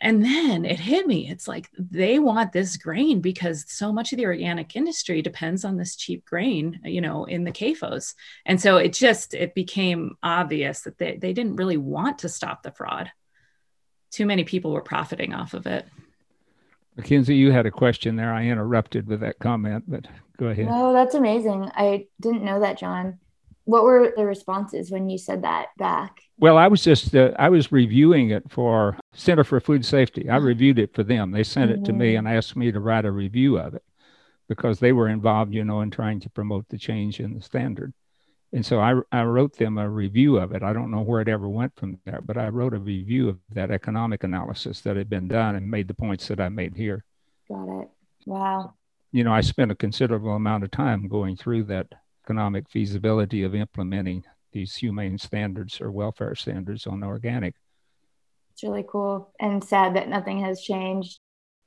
And 0.04 0.24
then 0.24 0.64
it 0.64 0.80
hit 0.80 1.06
me. 1.06 1.30
It's 1.30 1.46
like 1.46 1.70
they 1.78 2.18
want 2.18 2.52
this 2.52 2.76
grain 2.76 3.20
because 3.20 3.64
so 3.68 3.92
much 3.92 4.12
of 4.12 4.16
the 4.16 4.26
organic 4.26 4.74
industry 4.74 5.22
depends 5.22 5.64
on 5.64 5.76
this 5.76 5.94
cheap 5.94 6.24
grain, 6.24 6.80
you 6.84 7.00
know, 7.00 7.24
in 7.24 7.44
the 7.44 7.52
CAFOs. 7.52 8.14
And 8.44 8.60
so 8.60 8.78
it 8.78 8.92
just 8.92 9.32
it 9.32 9.54
became 9.54 10.16
obvious 10.20 10.80
that 10.82 10.98
they, 10.98 11.18
they 11.18 11.32
didn't 11.32 11.54
really 11.54 11.76
want 11.76 12.18
to 12.18 12.28
stop 12.28 12.64
the 12.64 12.72
fraud. 12.72 13.12
Too 14.10 14.26
many 14.26 14.42
people 14.42 14.72
were 14.72 14.82
profiting 14.82 15.34
off 15.34 15.54
of 15.54 15.66
it. 15.68 15.86
Mackenzie, 16.96 17.36
you 17.36 17.52
had 17.52 17.66
a 17.66 17.70
question 17.70 18.16
there. 18.16 18.34
I 18.34 18.46
interrupted 18.46 19.06
with 19.06 19.20
that 19.20 19.38
comment, 19.38 19.84
but 19.86 20.08
go 20.36 20.48
ahead. 20.48 20.66
No, 20.66 20.92
that's 20.92 21.14
amazing. 21.14 21.70
I 21.76 22.08
didn't 22.20 22.44
know 22.44 22.58
that, 22.58 22.76
John. 22.76 23.20
What 23.64 23.84
were 23.84 24.12
the 24.16 24.26
responses 24.26 24.90
when 24.90 25.08
you 25.08 25.16
said 25.16 25.42
that 25.42 25.68
back? 25.78 26.18
Well, 26.42 26.58
I 26.58 26.66
was 26.66 26.82
just 26.82 27.14
uh, 27.14 27.30
I 27.38 27.50
was 27.50 27.70
reviewing 27.70 28.30
it 28.30 28.50
for 28.50 28.98
Center 29.14 29.44
for 29.44 29.60
Food 29.60 29.84
Safety. 29.84 30.28
I 30.28 30.34
mm-hmm. 30.34 30.46
reviewed 30.46 30.78
it 30.80 30.92
for 30.92 31.04
them. 31.04 31.30
They 31.30 31.44
sent 31.44 31.70
mm-hmm. 31.70 31.84
it 31.84 31.86
to 31.86 31.92
me 31.92 32.14
mm-hmm. 32.14 32.26
and 32.26 32.36
asked 32.36 32.56
me 32.56 32.72
to 32.72 32.80
write 32.80 33.04
a 33.04 33.12
review 33.12 33.58
of 33.58 33.74
it 33.74 33.84
because 34.48 34.80
they 34.80 34.90
were 34.90 35.08
involved, 35.08 35.54
you 35.54 35.62
know, 35.64 35.82
in 35.82 35.92
trying 35.92 36.18
to 36.18 36.28
promote 36.28 36.68
the 36.68 36.78
change 36.78 37.20
in 37.20 37.34
the 37.34 37.40
standard. 37.40 37.94
And 38.52 38.66
so 38.66 38.80
I, 38.80 38.94
I 39.12 39.22
wrote 39.22 39.56
them 39.56 39.78
a 39.78 39.88
review 39.88 40.36
of 40.36 40.50
it. 40.50 40.64
I 40.64 40.72
don't 40.72 40.90
know 40.90 41.02
where 41.02 41.20
it 41.20 41.28
ever 41.28 41.48
went 41.48 41.76
from 41.76 42.00
there, 42.04 42.20
but 42.20 42.36
I 42.36 42.48
wrote 42.48 42.74
a 42.74 42.80
review 42.80 43.28
of 43.28 43.38
that 43.50 43.70
economic 43.70 44.24
analysis 44.24 44.80
that 44.80 44.96
had 44.96 45.08
been 45.08 45.28
done 45.28 45.54
and 45.54 45.70
made 45.70 45.86
the 45.86 45.94
points 45.94 46.26
that 46.26 46.40
I 46.40 46.48
made 46.48 46.74
here. 46.74 47.04
Got 47.48 47.82
it. 47.82 47.88
Wow. 48.26 48.74
You 49.12 49.22
know, 49.22 49.32
I 49.32 49.42
spent 49.42 49.70
a 49.70 49.76
considerable 49.76 50.34
amount 50.34 50.64
of 50.64 50.72
time 50.72 51.06
going 51.06 51.36
through 51.36 51.64
that 51.64 51.86
economic 52.24 52.68
feasibility 52.68 53.44
of 53.44 53.54
implementing 53.54 54.24
these 54.52 54.76
humane 54.76 55.18
standards 55.18 55.80
or 55.80 55.90
welfare 55.90 56.34
standards 56.34 56.86
on 56.86 57.02
organic. 57.02 57.54
It's 58.52 58.62
really 58.62 58.84
cool 58.88 59.32
and 59.40 59.62
sad 59.64 59.96
that 59.96 60.08
nothing 60.08 60.44
has 60.44 60.60
changed. 60.60 61.18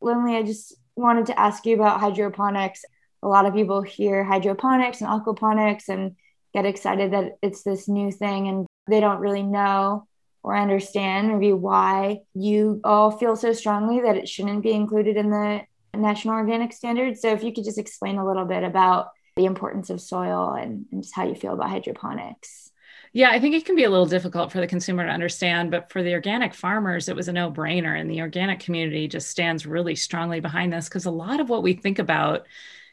Linley, 0.01 0.35
I 0.35 0.43
just 0.43 0.75
wanted 0.95 1.25
to 1.27 1.39
ask 1.39 1.65
you 1.65 1.75
about 1.75 1.99
hydroponics. 1.99 2.85
A 3.23 3.27
lot 3.27 3.45
of 3.45 3.53
people 3.53 3.81
hear 3.81 4.23
hydroponics 4.23 5.01
and 5.01 5.09
aquaponics 5.09 5.89
and 5.89 6.15
get 6.53 6.65
excited 6.65 7.11
that 7.11 7.37
it's 7.41 7.63
this 7.63 7.87
new 7.87 8.11
thing 8.11 8.47
and 8.47 8.67
they 8.87 8.99
don't 8.99 9.19
really 9.19 9.43
know 9.43 10.07
or 10.43 10.55
understand 10.55 11.27
maybe 11.27 11.51
why 11.51 12.19
you 12.35 12.79
all 12.83 13.09
feel 13.09 13.35
so 13.35 13.51
strongly 13.51 14.01
that 14.01 14.15
it 14.15 14.29
shouldn't 14.29 14.61
be 14.61 14.71
included 14.71 15.17
in 15.17 15.31
the 15.31 15.61
national 15.95 16.35
organic 16.35 16.71
standards. 16.71 17.21
So 17.21 17.33
if 17.33 17.43
you 17.43 17.51
could 17.51 17.63
just 17.63 17.79
explain 17.79 18.17
a 18.17 18.25
little 18.25 18.45
bit 18.45 18.63
about 18.63 19.09
the 19.35 19.45
importance 19.45 19.89
of 19.89 19.99
soil 19.99 20.53
and, 20.53 20.85
and 20.91 21.03
just 21.03 21.15
how 21.15 21.27
you 21.27 21.35
feel 21.35 21.53
about 21.53 21.69
hydroponics. 21.69 22.71
Yeah, 23.15 23.29
I 23.29 23.39
think 23.39 23.55
it 23.55 23.65
can 23.65 23.77
be 23.77 23.85
a 23.85 23.89
little 23.89 24.05
difficult 24.05 24.51
for 24.51 24.59
the 24.59 24.67
consumer 24.67 25.05
to 25.05 25.09
understand, 25.09 25.71
but 25.71 25.89
for 25.89 26.03
the 26.03 26.15
organic 26.15 26.53
farmers, 26.53 27.07
it 27.07 27.15
was 27.15 27.29
a 27.29 27.31
no 27.31 27.49
brainer. 27.49 27.97
And 27.97 28.11
the 28.11 28.19
organic 28.19 28.59
community 28.59 29.07
just 29.07 29.29
stands 29.29 29.65
really 29.65 29.95
strongly 29.95 30.41
behind 30.41 30.73
this 30.73 30.89
because 30.89 31.05
a 31.05 31.11
lot 31.11 31.39
of 31.39 31.47
what 31.47 31.63
we 31.63 31.75
think 31.75 31.97
about, 31.97 32.45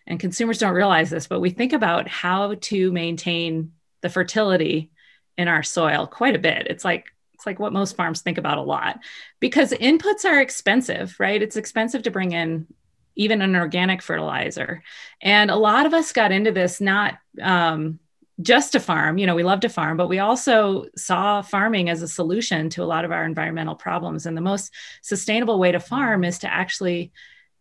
and 0.07 0.21
consumers 0.21 0.59
don't 0.59 0.77
realize 0.77 1.11
this, 1.11 1.27
but 1.27 1.41
we 1.41 1.51
think 1.51 1.73
about 1.73 2.07
how 2.07 2.55
to 2.55 2.93
maintain 2.93 3.73
the 4.01 4.09
fertility 4.09 4.93
in 5.37 5.49
our 5.49 5.65
soil 5.65 6.07
quite 6.07 6.37
a 6.37 6.39
bit. 6.39 6.69
It's 6.71 6.85
like 6.85 7.07
it's 7.35 7.45
like 7.45 7.59
what 7.59 7.73
most 7.73 7.97
farms 7.97 8.21
think 8.23 8.39
about 8.39 8.59
a 8.59 8.63
lot 8.63 9.01
because 9.41 9.73
inputs 9.73 10.25
are 10.25 10.41
expensive, 10.41 11.17
right? 11.19 11.43
It's 11.43 11.57
expensive 11.57 12.05
to 12.05 12.13
bring 12.13 12.31
in 12.31 12.69
even 13.17 13.43
an 13.43 13.57
organic 13.57 14.01
fertilizer. 14.01 14.85
And 15.21 15.51
a 15.51 15.57
lot 15.57 15.85
of 15.85 15.95
us 15.95 16.13
got 16.13 16.31
into 16.31 16.53
this 16.53 16.81
not 16.81 17.19
um, 17.41 17.99
just 18.41 18.73
to 18.73 18.81
farm, 18.81 19.19
you 19.19 19.27
know, 19.27 19.35
we 19.35 19.43
love 19.43 19.61
to 19.61 19.69
farm, 19.69 19.97
but 19.97 20.09
we 20.09 20.19
also 20.19 20.87
saw 20.97 21.43
farming 21.43 21.91
as 21.91 22.03
a 22.03 22.09
solution 22.09 22.71
to 22.71 22.83
a 22.83 22.87
lot 22.87 23.05
of 23.05 23.13
our 23.13 23.25
environmental 23.25 23.75
problems. 23.75 24.25
And 24.25 24.37
the 24.37 24.41
most 24.41 24.73
sustainable 25.03 25.59
way 25.59 25.73
to 25.73 25.81
farm 25.81 26.25
is 26.25 26.39
to 26.41 26.53
actually 26.53 27.13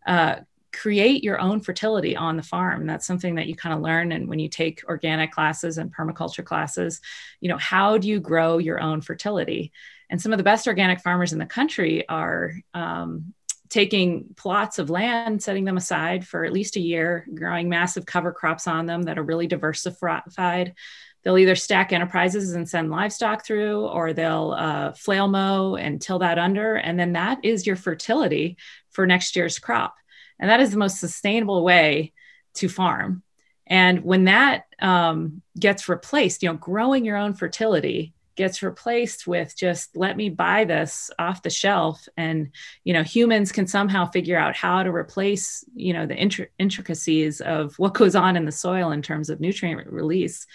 uh, 0.06 0.36
create 0.72 1.22
your 1.22 1.38
own 1.38 1.60
fertility 1.60 2.16
on 2.16 2.36
the 2.36 2.42
farm. 2.42 2.86
That's 2.86 3.06
something 3.06 3.34
that 3.34 3.46
you 3.46 3.54
kind 3.54 3.74
of 3.74 3.82
learn. 3.82 4.10
And 4.12 4.28
when 4.28 4.38
you 4.38 4.48
take 4.48 4.82
organic 4.88 5.30
classes 5.30 5.76
and 5.76 5.94
permaculture 5.94 6.44
classes, 6.44 7.00
you 7.40 7.48
know, 7.48 7.58
how 7.58 7.98
do 7.98 8.08
you 8.08 8.20
grow 8.20 8.58
your 8.58 8.80
own 8.80 9.02
fertility? 9.02 9.72
And 10.08 10.20
some 10.20 10.32
of 10.32 10.38
the 10.38 10.44
best 10.44 10.66
organic 10.66 11.00
farmers 11.00 11.32
in 11.32 11.38
the 11.38 11.46
country 11.46 12.08
are 12.08 12.54
um, 12.74 13.34
taking 13.72 14.26
plots 14.36 14.78
of 14.78 14.90
land, 14.90 15.42
setting 15.42 15.64
them 15.64 15.78
aside 15.78 16.26
for 16.26 16.44
at 16.44 16.52
least 16.52 16.76
a 16.76 16.80
year, 16.80 17.26
growing 17.34 17.70
massive 17.70 18.04
cover 18.04 18.30
crops 18.30 18.68
on 18.68 18.84
them 18.84 19.04
that 19.04 19.18
are 19.18 19.22
really 19.22 19.46
diversified. 19.46 20.74
They'll 21.22 21.38
either 21.38 21.54
stack 21.54 21.90
enterprises 21.90 22.52
and 22.52 22.68
send 22.68 22.90
livestock 22.90 23.46
through, 23.46 23.86
or 23.86 24.12
they'll 24.12 24.54
uh, 24.56 24.92
flail 24.92 25.26
mow 25.26 25.76
and 25.76 26.02
till 26.02 26.18
that 26.18 26.38
under. 26.38 26.74
And 26.74 27.00
then 27.00 27.14
that 27.14 27.42
is 27.44 27.66
your 27.66 27.76
fertility 27.76 28.58
for 28.90 29.06
next 29.06 29.36
year's 29.36 29.58
crop. 29.58 29.94
And 30.38 30.50
that 30.50 30.60
is 30.60 30.70
the 30.70 30.76
most 30.76 31.00
sustainable 31.00 31.64
way 31.64 32.12
to 32.56 32.68
farm. 32.68 33.22
And 33.66 34.04
when 34.04 34.24
that 34.24 34.64
um, 34.80 35.40
gets 35.58 35.88
replaced, 35.88 36.42
you 36.42 36.50
know, 36.50 36.56
growing 36.56 37.06
your 37.06 37.16
own 37.16 37.32
fertility 37.32 38.12
gets 38.36 38.62
replaced 38.62 39.26
with 39.26 39.56
just 39.56 39.96
let 39.96 40.16
me 40.16 40.28
buy 40.28 40.64
this 40.64 41.10
off 41.18 41.42
the 41.42 41.50
shelf. 41.50 42.08
And 42.16 42.50
you 42.84 42.92
know 42.92 43.02
humans 43.02 43.52
can 43.52 43.66
somehow 43.66 44.06
figure 44.06 44.38
out 44.38 44.56
how 44.56 44.82
to 44.82 44.90
replace 44.90 45.64
you 45.74 45.92
know 45.92 46.06
the 46.06 46.48
intricacies 46.58 47.40
of 47.40 47.74
what 47.78 47.94
goes 47.94 48.14
on 48.14 48.36
in 48.36 48.44
the 48.44 48.52
soil 48.52 48.90
in 48.90 49.02
terms 49.02 49.30
of 49.30 49.40
nutrient 49.40 49.86
release. 49.90 50.46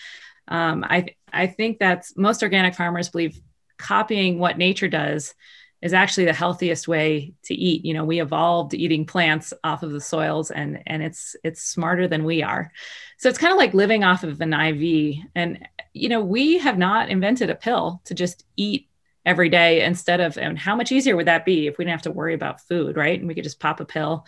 Um, 0.50 0.86
i 0.88 1.08
i 1.34 1.46
think 1.46 1.78
that's 1.78 2.16
most 2.16 2.42
organic 2.42 2.74
farmers 2.74 3.10
believe 3.10 3.38
copying 3.78 4.40
what 4.40 4.58
nature 4.58 4.88
does 4.88 5.34
is 5.82 5.94
actually 5.94 6.26
the 6.26 6.34
healthiest 6.34 6.88
way 6.88 7.34
to 7.44 7.54
eat. 7.54 7.86
You 7.86 7.94
know 7.94 8.06
we 8.06 8.22
evolved 8.22 8.74
eating 8.74 9.06
plants 9.06 9.54
off 9.63 9.84
of 9.84 9.92
the 9.92 10.02
soils 10.02 10.52
and 10.52 10.82
and 10.88 11.04
it's 11.04 11.36
it's 11.44 11.62
smarter 11.62 12.08
than 12.08 12.24
we 12.24 12.42
are. 12.44 12.72
So 13.18 13.30
it's 13.30 13.38
kind 13.38 13.52
of 13.52 13.58
like 13.58 13.74
living 13.74 14.04
off 14.04 14.24
of 14.24 14.42
an 14.42 14.54
iv 14.54 15.24
and 15.36 15.68
you 15.97 16.10
know, 16.10 16.21
we 16.21 16.57
have 16.60 16.77
not 16.77 17.10
invented 17.10 17.49
a 17.49 17.55
pill 17.55 18.01
to 18.05 18.13
just 18.13 18.45
eat 18.55 18.88
every 19.25 19.49
day 19.49 19.83
instead 19.83 20.21
of, 20.21 20.38
and 20.38 20.57
how 20.57 20.75
much 20.75 20.91
easier 20.91 21.15
would 21.15 21.27
that 21.27 21.45
be 21.45 21.67
if 21.67 21.77
we 21.77 21.83
didn't 21.83 21.93
have 21.93 22.01
to 22.03 22.12
worry 22.12 22.33
about 22.33 22.62
food, 22.62 22.95
right? 22.95 23.19
And 23.19 23.27
we 23.27 23.36
could 23.36 23.43
just 23.43 23.60
pop 23.60 23.79
a 23.79 23.86
pill 23.86 24.25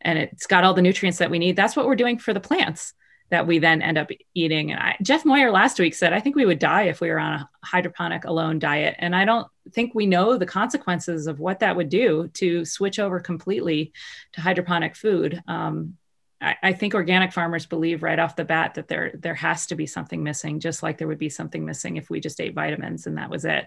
and 0.00 0.18
it's 0.18 0.46
got 0.46 0.64
all 0.64 0.74
the 0.74 0.82
nutrients 0.82 1.18
that 1.18 1.30
we 1.30 1.38
need. 1.38 1.56
That's 1.56 1.76
what 1.76 1.86
we're 1.86 1.96
doing 1.96 2.18
for 2.18 2.32
the 2.32 2.40
plants 2.40 2.94
that 3.30 3.46
we 3.46 3.58
then 3.58 3.82
end 3.82 3.98
up 3.98 4.08
eating. 4.34 4.70
And 4.70 4.80
I, 4.80 4.96
Jeff 5.02 5.24
Moyer 5.24 5.50
last 5.50 5.80
week 5.80 5.94
said, 5.94 6.12
I 6.12 6.20
think 6.20 6.36
we 6.36 6.46
would 6.46 6.60
die 6.60 6.84
if 6.84 7.00
we 7.00 7.10
were 7.10 7.18
on 7.18 7.40
a 7.40 7.48
hydroponic 7.64 8.24
alone 8.24 8.58
diet. 8.58 8.94
And 8.98 9.16
I 9.16 9.24
don't 9.24 9.48
think 9.72 9.94
we 9.94 10.06
know 10.06 10.38
the 10.38 10.46
consequences 10.46 11.26
of 11.26 11.40
what 11.40 11.58
that 11.60 11.74
would 11.74 11.88
do 11.88 12.28
to 12.34 12.64
switch 12.64 12.98
over 13.00 13.18
completely 13.18 13.92
to 14.32 14.40
hydroponic 14.40 14.94
food. 14.94 15.42
Um, 15.48 15.96
I, 16.40 16.74
think 16.74 16.94
organic 16.94 17.32
farmers 17.32 17.64
believe 17.64 18.02
right 18.02 18.18
off 18.18 18.36
the 18.36 18.44
bat 18.44 18.74
that 18.74 18.88
there 18.88 19.12
there 19.14 19.34
has 19.34 19.66
to 19.68 19.74
be 19.74 19.86
something 19.86 20.22
missing, 20.22 20.60
just 20.60 20.82
like 20.82 20.98
there 20.98 21.08
would 21.08 21.18
be 21.18 21.30
something 21.30 21.64
missing 21.64 21.96
if 21.96 22.10
we 22.10 22.20
just 22.20 22.40
ate 22.40 22.54
vitamins 22.54 23.06
and 23.06 23.16
that 23.16 23.30
was 23.30 23.44
it. 23.44 23.66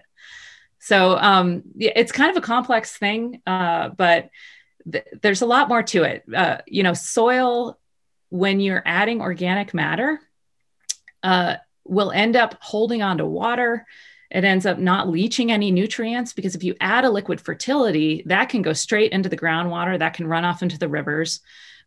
So 0.78 1.16
um, 1.18 1.62
it's 1.78 2.12
kind 2.12 2.30
of 2.30 2.36
a 2.36 2.46
complex 2.46 2.96
thing, 2.96 3.42
uh, 3.46 3.90
but 3.90 4.30
th- 4.90 5.04
there's 5.20 5.42
a 5.42 5.46
lot 5.46 5.68
more 5.68 5.82
to 5.82 6.04
it. 6.04 6.24
Uh, 6.32 6.58
you 6.66 6.82
know, 6.82 6.94
soil 6.94 7.78
when 8.30 8.60
you're 8.60 8.82
adding 8.86 9.20
organic 9.20 9.74
matter 9.74 10.20
uh, 11.22 11.56
will 11.84 12.12
end 12.12 12.36
up 12.36 12.56
holding 12.60 13.02
on 13.02 13.18
to 13.18 13.26
water. 13.26 13.86
It 14.30 14.44
ends 14.44 14.64
up 14.64 14.78
not 14.78 15.08
leaching 15.08 15.50
any 15.50 15.70
nutrients 15.72 16.32
because 16.32 16.54
if 16.54 16.62
you 16.62 16.76
add 16.80 17.04
a 17.04 17.10
liquid 17.10 17.40
fertility, 17.40 18.22
that 18.26 18.48
can 18.48 18.62
go 18.62 18.72
straight 18.72 19.12
into 19.12 19.28
the 19.28 19.36
groundwater, 19.36 19.98
that 19.98 20.14
can 20.14 20.28
run 20.28 20.44
off 20.44 20.62
into 20.62 20.78
the 20.78 20.88
rivers. 20.88 21.40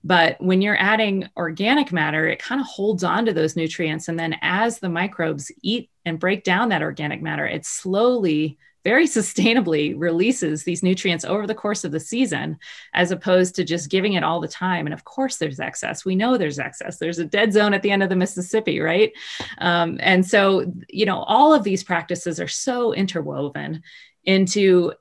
But 0.03 0.39
when 0.41 0.61
you're 0.61 0.79
adding 0.79 1.29
organic 1.37 1.91
matter, 1.91 2.27
it 2.27 2.39
kind 2.39 2.59
of 2.59 2.67
holds 2.67 3.03
on 3.03 3.25
to 3.25 3.33
those 3.33 3.55
nutrients. 3.55 4.07
And 4.07 4.19
then 4.19 4.35
as 4.41 4.79
the 4.79 4.89
microbes 4.89 5.51
eat 5.61 5.89
and 6.05 6.19
break 6.19 6.43
down 6.43 6.69
that 6.69 6.81
organic 6.81 7.21
matter, 7.21 7.45
it 7.45 7.65
slowly, 7.65 8.57
very 8.83 9.05
sustainably 9.07 9.93
releases 9.97 10.63
these 10.63 10.83
nutrients 10.83 11.23
over 11.23 11.47
the 11.47 11.55
course 11.55 11.85
of 11.85 11.93
the 11.93 11.99
season, 12.01 12.57
as 12.93 13.11
opposed 13.11 13.55
to 13.55 13.63
just 13.63 13.89
giving 13.89 14.13
it 14.13 14.23
all 14.23 14.41
the 14.41 14.47
time. 14.47 14.85
And 14.85 14.93
of 14.93 15.05
course, 15.05 15.37
there's 15.37 15.61
excess. 15.61 16.03
We 16.03 16.15
know 16.15 16.37
there's 16.37 16.59
excess. 16.59 16.97
There's 16.97 17.19
a 17.19 17.25
dead 17.25 17.53
zone 17.53 17.73
at 17.73 17.81
the 17.81 17.91
end 17.91 18.03
of 18.03 18.09
the 18.09 18.15
Mississippi, 18.17 18.81
right? 18.81 19.13
Um, 19.59 19.97
and 20.01 20.25
so, 20.25 20.71
you 20.89 21.05
know, 21.05 21.23
all 21.23 21.53
of 21.53 21.63
these 21.63 21.83
practices 21.83 22.41
are 22.41 22.47
so 22.47 22.93
interwoven 22.93 23.83
into 24.25 24.91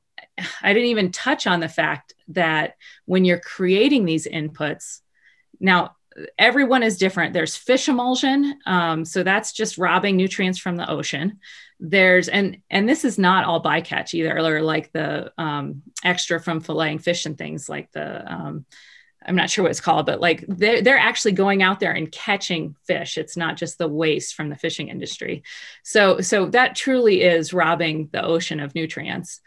I 0.63 0.73
didn't 0.73 0.89
even 0.89 1.13
touch 1.13 1.47
on 1.47 1.61
the 1.61 1.69
fact 1.69 2.15
that 2.29 2.75
when 3.05 3.25
you're 3.25 3.41
creating 3.41 4.05
these 4.05 4.27
inputs, 4.27 5.01
now 5.61 5.97
everyone 6.39 6.83
is 6.83 6.99
different. 6.99 7.33
There's 7.33 7.57
fish 7.57 7.89
emulsion, 7.89 8.59
um, 8.67 9.05
so 9.05 9.23
that's 9.23 9.53
just 9.53 9.79
robbing 9.79 10.17
nutrients 10.17 10.59
from 10.59 10.77
the 10.77 10.89
ocean. 10.91 11.41
There's 11.81 12.29
and 12.29 12.59
and 12.71 12.89
this 12.89 13.05
is 13.05 13.19
not 13.19 13.45
all 13.45 13.63
bycatch 13.63 14.15
either, 14.15 14.37
or 14.37 14.63
like 14.63 14.93
the 14.93 15.33
um, 15.39 15.83
extra 16.05 16.41
from 16.41 16.63
filleting 16.63 17.01
fish 17.01 17.27
and 17.27 17.37
things 17.37 17.69
like 17.69 17.91
the. 17.93 18.33
Um, 18.33 18.67
I'm 19.25 19.37
not 19.37 19.51
sure 19.51 19.63
what 19.63 19.71
it's 19.71 19.81
called, 19.81 20.07
but 20.07 20.21
like 20.21 20.45
they're, 20.49 20.83
they're 20.83 20.99
actually 20.99 21.31
going 21.31 21.63
out 21.63 21.79
there 21.79 21.93
and 21.93 22.11
catching 22.11 22.75
fish. 22.89 23.17
It's 23.17 23.37
not 23.37 23.57
just 23.57 23.79
the 23.79 23.87
waste 23.87 24.35
from 24.35 24.49
the 24.49 24.57
fishing 24.57 24.89
industry. 24.89 25.45
So, 25.85 26.21
so 26.21 26.47
that 26.47 26.75
truly 26.75 27.23
is 27.23 27.53
robbing 27.53 28.09
the 28.11 28.25
ocean 28.25 28.59
of 28.59 28.75
nutrients 28.75 29.41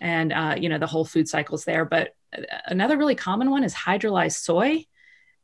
and 0.00 0.32
uh, 0.32 0.54
you 0.58 0.68
know 0.68 0.78
the 0.78 0.86
whole 0.86 1.04
food 1.04 1.28
cycles 1.28 1.64
there. 1.64 1.84
But 1.84 2.14
uh, 2.36 2.42
another 2.66 2.96
really 2.96 3.14
common 3.14 3.50
one 3.50 3.64
is 3.64 3.74
hydrolyzed 3.74 4.36
soy, 4.36 4.84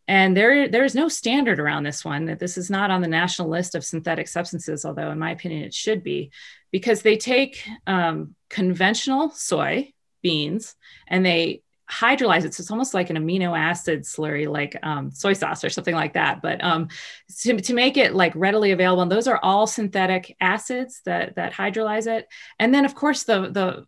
and 0.09 0.37
there 0.37 0.69
there 0.69 0.85
is 0.85 0.95
no 0.95 1.09
standard 1.09 1.59
around 1.59 1.85
this 1.85 2.05
one. 2.05 2.27
That 2.27 2.39
this 2.39 2.59
is 2.59 2.71
not 2.71 2.91
on 2.91 3.01
the 3.01 3.09
national 3.09 3.49
list 3.49 3.75
of 3.75 3.85
synthetic 3.85 4.29
substances, 4.29 4.85
although 4.85 5.11
in 5.11 5.19
my 5.19 5.31
opinion 5.31 5.65
it 5.65 5.75
should 5.75 6.03
be, 6.03 6.31
because 6.71 7.03
they 7.03 7.17
take 7.17 7.67
um, 7.87 8.35
conventional 8.49 9.31
soy 9.31 9.93
beans 10.23 10.75
and 11.09 11.25
they 11.25 11.63
hydrolyze 11.93 12.45
it. 12.45 12.55
So 12.55 12.63
it's 12.63 12.71
almost 12.71 12.95
like 12.95 13.11
an 13.11 13.17
amino 13.17 13.59
acid 13.59 14.03
slurry, 14.03 14.49
like 14.49 14.77
um, 14.83 15.11
soy 15.11 15.35
sauce 15.35 15.63
or 15.63 15.69
something 15.69 15.95
like 15.95 16.15
that. 16.15 16.41
But 16.41 16.65
um, 16.65 16.89
to, 17.41 17.61
to 17.61 17.75
make 17.75 17.97
it 17.99 18.15
like 18.15 18.33
readily 18.35 18.71
available, 18.71 19.03
and 19.03 19.13
those 19.13 19.29
are 19.29 19.39
all 19.43 19.67
synthetic 19.67 20.35
acids 20.41 21.03
that 21.05 21.37
that 21.37 21.53
hydrolyze 21.53 22.07
it. 22.07 22.29
And 22.59 22.73
then 22.75 22.85
of 22.85 22.95
course 22.95 23.25
the 23.25 23.51
the 23.51 23.87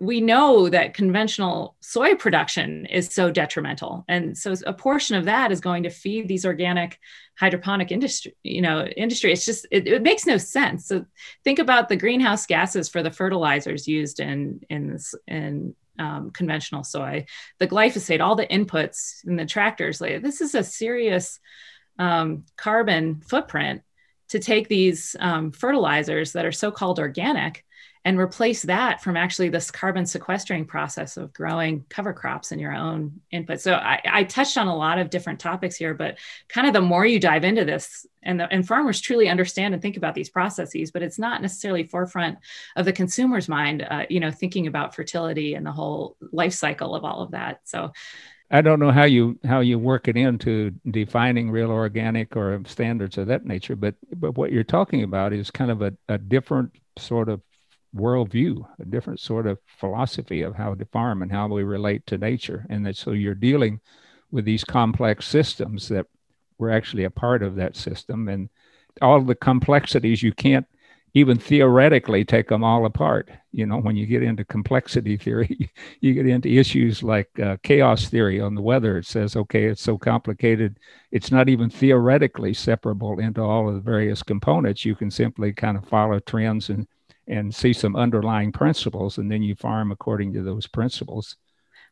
we 0.00 0.20
know 0.20 0.68
that 0.68 0.94
conventional 0.94 1.76
soy 1.80 2.14
production 2.14 2.86
is 2.86 3.12
so 3.12 3.30
detrimental. 3.30 4.04
And 4.08 4.36
so 4.36 4.54
a 4.66 4.72
portion 4.72 5.16
of 5.16 5.24
that 5.24 5.50
is 5.50 5.60
going 5.60 5.82
to 5.84 5.90
feed 5.90 6.28
these 6.28 6.46
organic 6.46 6.98
hydroponic 7.38 7.92
industry 7.92 8.34
you 8.42 8.60
know 8.60 8.84
industry. 8.84 9.32
It's 9.32 9.44
just 9.44 9.66
it, 9.70 9.86
it 9.86 10.02
makes 10.02 10.26
no 10.26 10.38
sense. 10.38 10.86
So 10.86 11.04
think 11.44 11.58
about 11.58 11.88
the 11.88 11.96
greenhouse 11.96 12.46
gases 12.46 12.88
for 12.88 13.02
the 13.02 13.10
fertilizers 13.10 13.88
used 13.88 14.20
in 14.20 14.60
in 14.70 14.92
this 14.92 15.14
in 15.26 15.74
um, 15.98 16.30
conventional 16.30 16.84
soy. 16.84 17.26
The 17.58 17.68
glyphosate 17.68 18.20
all 18.20 18.36
the 18.36 18.46
inputs 18.46 19.26
in 19.26 19.36
the 19.36 19.46
tractors 19.46 20.00
like 20.00 20.22
this 20.22 20.40
is 20.40 20.54
a 20.54 20.62
serious 20.62 21.40
um, 21.98 22.44
carbon 22.56 23.20
footprint 23.20 23.82
to 24.28 24.38
take 24.38 24.68
these 24.68 25.16
um, 25.18 25.52
fertilizers 25.52 26.32
that 26.32 26.44
are 26.44 26.52
so-called 26.52 26.98
organic 26.98 27.64
and 28.08 28.18
replace 28.18 28.62
that 28.62 29.02
from 29.02 29.18
actually 29.18 29.50
this 29.50 29.70
carbon 29.70 30.06
sequestering 30.06 30.64
process 30.64 31.18
of 31.18 31.30
growing 31.34 31.84
cover 31.90 32.14
crops 32.14 32.52
in 32.52 32.58
your 32.58 32.74
own 32.74 33.20
input. 33.30 33.60
So 33.60 33.74
I, 33.74 34.00
I, 34.06 34.24
touched 34.24 34.56
on 34.56 34.66
a 34.66 34.74
lot 34.74 34.98
of 34.98 35.10
different 35.10 35.40
topics 35.40 35.76
here, 35.76 35.92
but 35.92 36.16
kind 36.48 36.66
of 36.66 36.72
the 36.72 36.80
more 36.80 37.04
you 37.04 37.20
dive 37.20 37.44
into 37.44 37.66
this, 37.66 38.06
and, 38.22 38.40
the, 38.40 38.50
and 38.50 38.66
farmers 38.66 39.02
truly 39.02 39.28
understand 39.28 39.74
and 39.74 39.82
think 39.82 39.98
about 39.98 40.14
these 40.14 40.30
processes, 40.30 40.90
but 40.90 41.02
it's 41.02 41.18
not 41.18 41.42
necessarily 41.42 41.84
forefront 41.84 42.38
of 42.76 42.86
the 42.86 42.94
consumer's 42.94 43.46
mind, 43.46 43.86
uh, 43.90 44.06
you 44.08 44.20
know, 44.20 44.30
thinking 44.30 44.66
about 44.66 44.94
fertility 44.94 45.52
and 45.52 45.66
the 45.66 45.72
whole 45.72 46.16
life 46.32 46.54
cycle 46.54 46.94
of 46.94 47.04
all 47.04 47.20
of 47.20 47.32
that. 47.32 47.60
So 47.64 47.92
I 48.50 48.62
don't 48.62 48.80
know 48.80 48.90
how 48.90 49.04
you 49.04 49.38
how 49.44 49.60
you 49.60 49.78
work 49.78 50.08
it 50.08 50.16
into 50.16 50.70
defining 50.90 51.50
real 51.50 51.70
organic 51.70 52.36
or 52.38 52.62
standards 52.64 53.18
of 53.18 53.26
that 53.26 53.44
nature, 53.44 53.76
but 53.76 53.96
but 54.16 54.38
what 54.38 54.50
you're 54.50 54.64
talking 54.64 55.02
about 55.02 55.34
is 55.34 55.50
kind 55.50 55.70
of 55.70 55.82
a, 55.82 55.92
a 56.08 56.16
different 56.16 56.72
sort 56.96 57.28
of 57.28 57.42
worldview, 57.98 58.66
a 58.80 58.84
different 58.84 59.20
sort 59.20 59.46
of 59.46 59.58
philosophy 59.66 60.42
of 60.42 60.54
how 60.54 60.74
to 60.74 60.84
farm 60.86 61.22
and 61.22 61.30
how 61.30 61.48
we 61.48 61.62
relate 61.62 62.06
to 62.06 62.18
nature. 62.18 62.66
And 62.70 62.86
that 62.86 62.96
so 62.96 63.12
you're 63.12 63.34
dealing 63.34 63.80
with 64.30 64.44
these 64.44 64.64
complex 64.64 65.26
systems 65.26 65.88
that 65.88 66.06
we're 66.58 66.70
actually 66.70 67.04
a 67.04 67.10
part 67.10 67.42
of 67.42 67.56
that 67.56 67.76
system. 67.76 68.28
And 68.28 68.48
all 69.00 69.20
the 69.20 69.34
complexities, 69.34 70.22
you 70.22 70.32
can't 70.32 70.66
even 71.14 71.38
theoretically 71.38 72.24
take 72.24 72.48
them 72.48 72.62
all 72.62 72.84
apart. 72.84 73.30
You 73.52 73.66
know, 73.66 73.78
when 73.78 73.96
you 73.96 74.06
get 74.06 74.22
into 74.22 74.44
complexity 74.44 75.16
theory, 75.16 75.70
you 76.00 76.14
get 76.14 76.26
into 76.26 76.48
issues 76.48 77.02
like 77.02 77.28
uh, 77.40 77.56
chaos 77.62 78.08
theory 78.08 78.40
on 78.40 78.54
the 78.54 78.62
weather. 78.62 78.98
It 78.98 79.06
says, 79.06 79.36
okay, 79.36 79.64
it's 79.64 79.82
so 79.82 79.98
complicated, 79.98 80.78
it's 81.10 81.30
not 81.30 81.48
even 81.48 81.70
theoretically 81.70 82.54
separable 82.54 83.18
into 83.18 83.40
all 83.40 83.68
of 83.68 83.74
the 83.74 83.80
various 83.80 84.22
components. 84.22 84.84
You 84.84 84.94
can 84.94 85.10
simply 85.10 85.52
kind 85.52 85.76
of 85.76 85.88
follow 85.88 86.18
trends 86.20 86.68
and 86.68 86.86
and 87.28 87.54
see 87.54 87.72
some 87.72 87.94
underlying 87.94 88.52
principles, 88.52 89.18
and 89.18 89.30
then 89.30 89.42
you 89.42 89.54
farm 89.54 89.92
according 89.92 90.32
to 90.32 90.42
those 90.42 90.66
principles. 90.66 91.36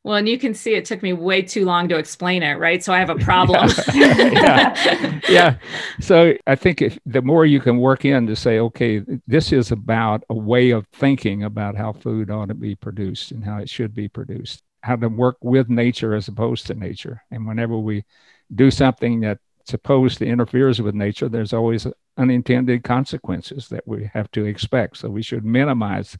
Well, 0.06 0.14
and 0.14 0.28
you 0.28 0.38
can 0.38 0.54
see 0.54 0.74
it 0.74 0.84
took 0.84 1.02
me 1.02 1.12
way 1.12 1.42
too 1.42 1.64
long 1.64 1.88
to 1.88 1.96
explain 1.96 2.44
it, 2.44 2.60
right? 2.60 2.82
So 2.82 2.92
I 2.92 3.00
have 3.00 3.10
a 3.10 3.16
problem. 3.24 3.68
yeah. 3.94 5.20
yeah. 5.28 5.56
So 6.00 6.34
I 6.46 6.54
think 6.54 6.80
if, 6.80 6.96
the 7.06 7.22
more 7.22 7.44
you 7.44 7.58
can 7.58 7.78
work 7.78 8.04
in 8.04 8.26
to 8.28 8.36
say, 8.36 8.60
okay, 8.60 9.02
this 9.26 9.52
is 9.52 9.72
about 9.72 10.22
a 10.30 10.34
way 10.34 10.70
of 10.70 10.86
thinking 10.92 11.42
about 11.42 11.76
how 11.76 11.92
food 11.92 12.30
ought 12.30 12.50
to 12.50 12.54
be 12.54 12.76
produced 12.76 13.32
and 13.32 13.44
how 13.44 13.58
it 13.58 13.68
should 13.68 13.94
be 13.94 14.06
produced, 14.06 14.62
how 14.82 14.94
to 14.94 15.08
work 15.08 15.38
with 15.40 15.68
nature 15.68 16.14
as 16.14 16.28
opposed 16.28 16.68
to 16.68 16.74
nature. 16.74 17.24
And 17.32 17.44
whenever 17.44 17.76
we 17.76 18.04
do 18.54 18.70
something 18.70 19.20
that 19.22 19.38
supposed 19.66 20.18
to 20.18 20.26
interferes 20.26 20.80
with 20.80 20.94
nature, 20.94 21.28
there's 21.28 21.52
always 21.52 21.86
unintended 22.16 22.84
consequences 22.84 23.68
that 23.68 23.86
we 23.86 24.10
have 24.14 24.30
to 24.32 24.44
expect. 24.44 24.98
So 24.98 25.10
we 25.10 25.22
should 25.22 25.44
minimize 25.44 26.16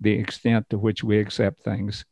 the 0.00 0.12
extent 0.12 0.70
to 0.70 0.78
which 0.78 1.04
we 1.04 1.18
accept 1.18 1.62
things. 1.62 2.04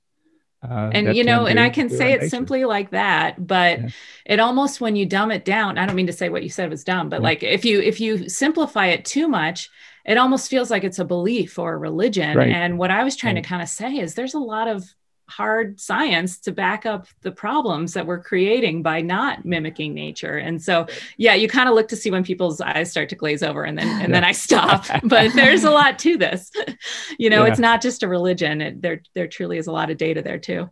Uh, 0.63 0.91
and 0.95 1.15
you 1.15 1.25
know, 1.25 1.45
and 1.45 1.61
I 1.61 1.69
can 1.69 1.91
say 1.91 2.13
it 2.13 2.21
nature. 2.21 2.31
simply 2.31 2.65
like 2.65 2.91
that, 2.91 3.47
but 3.47 3.81
yeah. 3.81 3.89
it 4.25 4.41
almost 4.41 4.81
when 4.81 4.97
you 4.97 5.05
dumb 5.05 5.31
it 5.31 5.45
down, 5.45 5.77
I 5.77 5.85
don't 5.85 5.95
mean 5.95 6.07
to 6.07 6.13
say 6.13 6.31
what 6.31 6.43
you 6.43 6.49
said 6.49 6.71
was 6.71 6.85
dumb, 6.85 7.11
but 7.11 7.21
yeah. 7.21 7.25
like 7.25 7.43
if 7.43 7.67
you 7.67 7.83
if 7.83 8.01
you 8.01 8.31
simplify 8.31 8.87
it 8.87 9.05
too 9.05 9.29
much, 9.29 9.69
it 10.07 10.17
almost 10.17 10.49
feels 10.49 10.71
like 10.71 10.83
it's 10.83 10.99
a 10.99 11.05
belief 11.05 11.59
or 11.59 11.75
a 11.75 11.79
religion. 11.79 12.37
Right. 12.37 12.49
And 12.49 12.79
what 12.79 12.91
I 12.91 13.05
was 13.05 13.15
trying 13.15 13.35
right. 13.35 13.45
to 13.45 13.49
kind 13.49 13.61
of 13.61 13.69
say 13.69 13.97
is 13.97 14.15
there's 14.15 14.33
a 14.33 14.39
lot 14.39 14.69
of 14.69 14.85
hard 15.29 15.81
science 15.81 16.39
to 16.39 16.53
back 16.53 16.85
up 16.85 17.07
the 17.23 17.33
problems 17.33 17.95
that 17.95 18.07
we're 18.07 18.23
creating 18.23 18.83
by 18.83 19.01
not 19.01 19.45
mimicking 19.45 19.95
nature 19.95 20.37
and 20.37 20.63
so 20.63 20.87
yeah 21.17 21.35
you 21.35 21.49
kind 21.49 21.69
of 21.69 21.75
look 21.75 21.89
to 21.89 21.97
see 21.97 22.11
when 22.11 22.23
people's 22.23 22.61
eyes 22.61 22.91
start 22.91 23.09
to 23.09 23.17
glaze 23.17 23.43
over 23.43 23.65
and 23.65 23.79
then 23.79 23.89
and 24.03 24.15
then 24.15 24.23
i 24.23 24.33
stop 24.33 24.85
but 25.05 25.33
there's 25.35 25.65
a 25.65 25.71
lot 25.71 25.99
to 25.99 26.17
this 26.19 26.51
you 27.19 27.31
know 27.31 27.45
yeah. 27.45 27.51
it's 27.51 27.59
not 27.59 27.81
just 27.81 28.03
a 28.03 28.09
religion 28.09 28.61
it, 28.61 28.83
there 28.83 29.01
there 29.15 29.27
truly 29.27 29.57
is 29.57 29.67
a 29.67 29.73
lot 29.73 29.91
of 29.91 29.97
data 29.97 30.21
there 30.21 30.39
too 30.39 30.69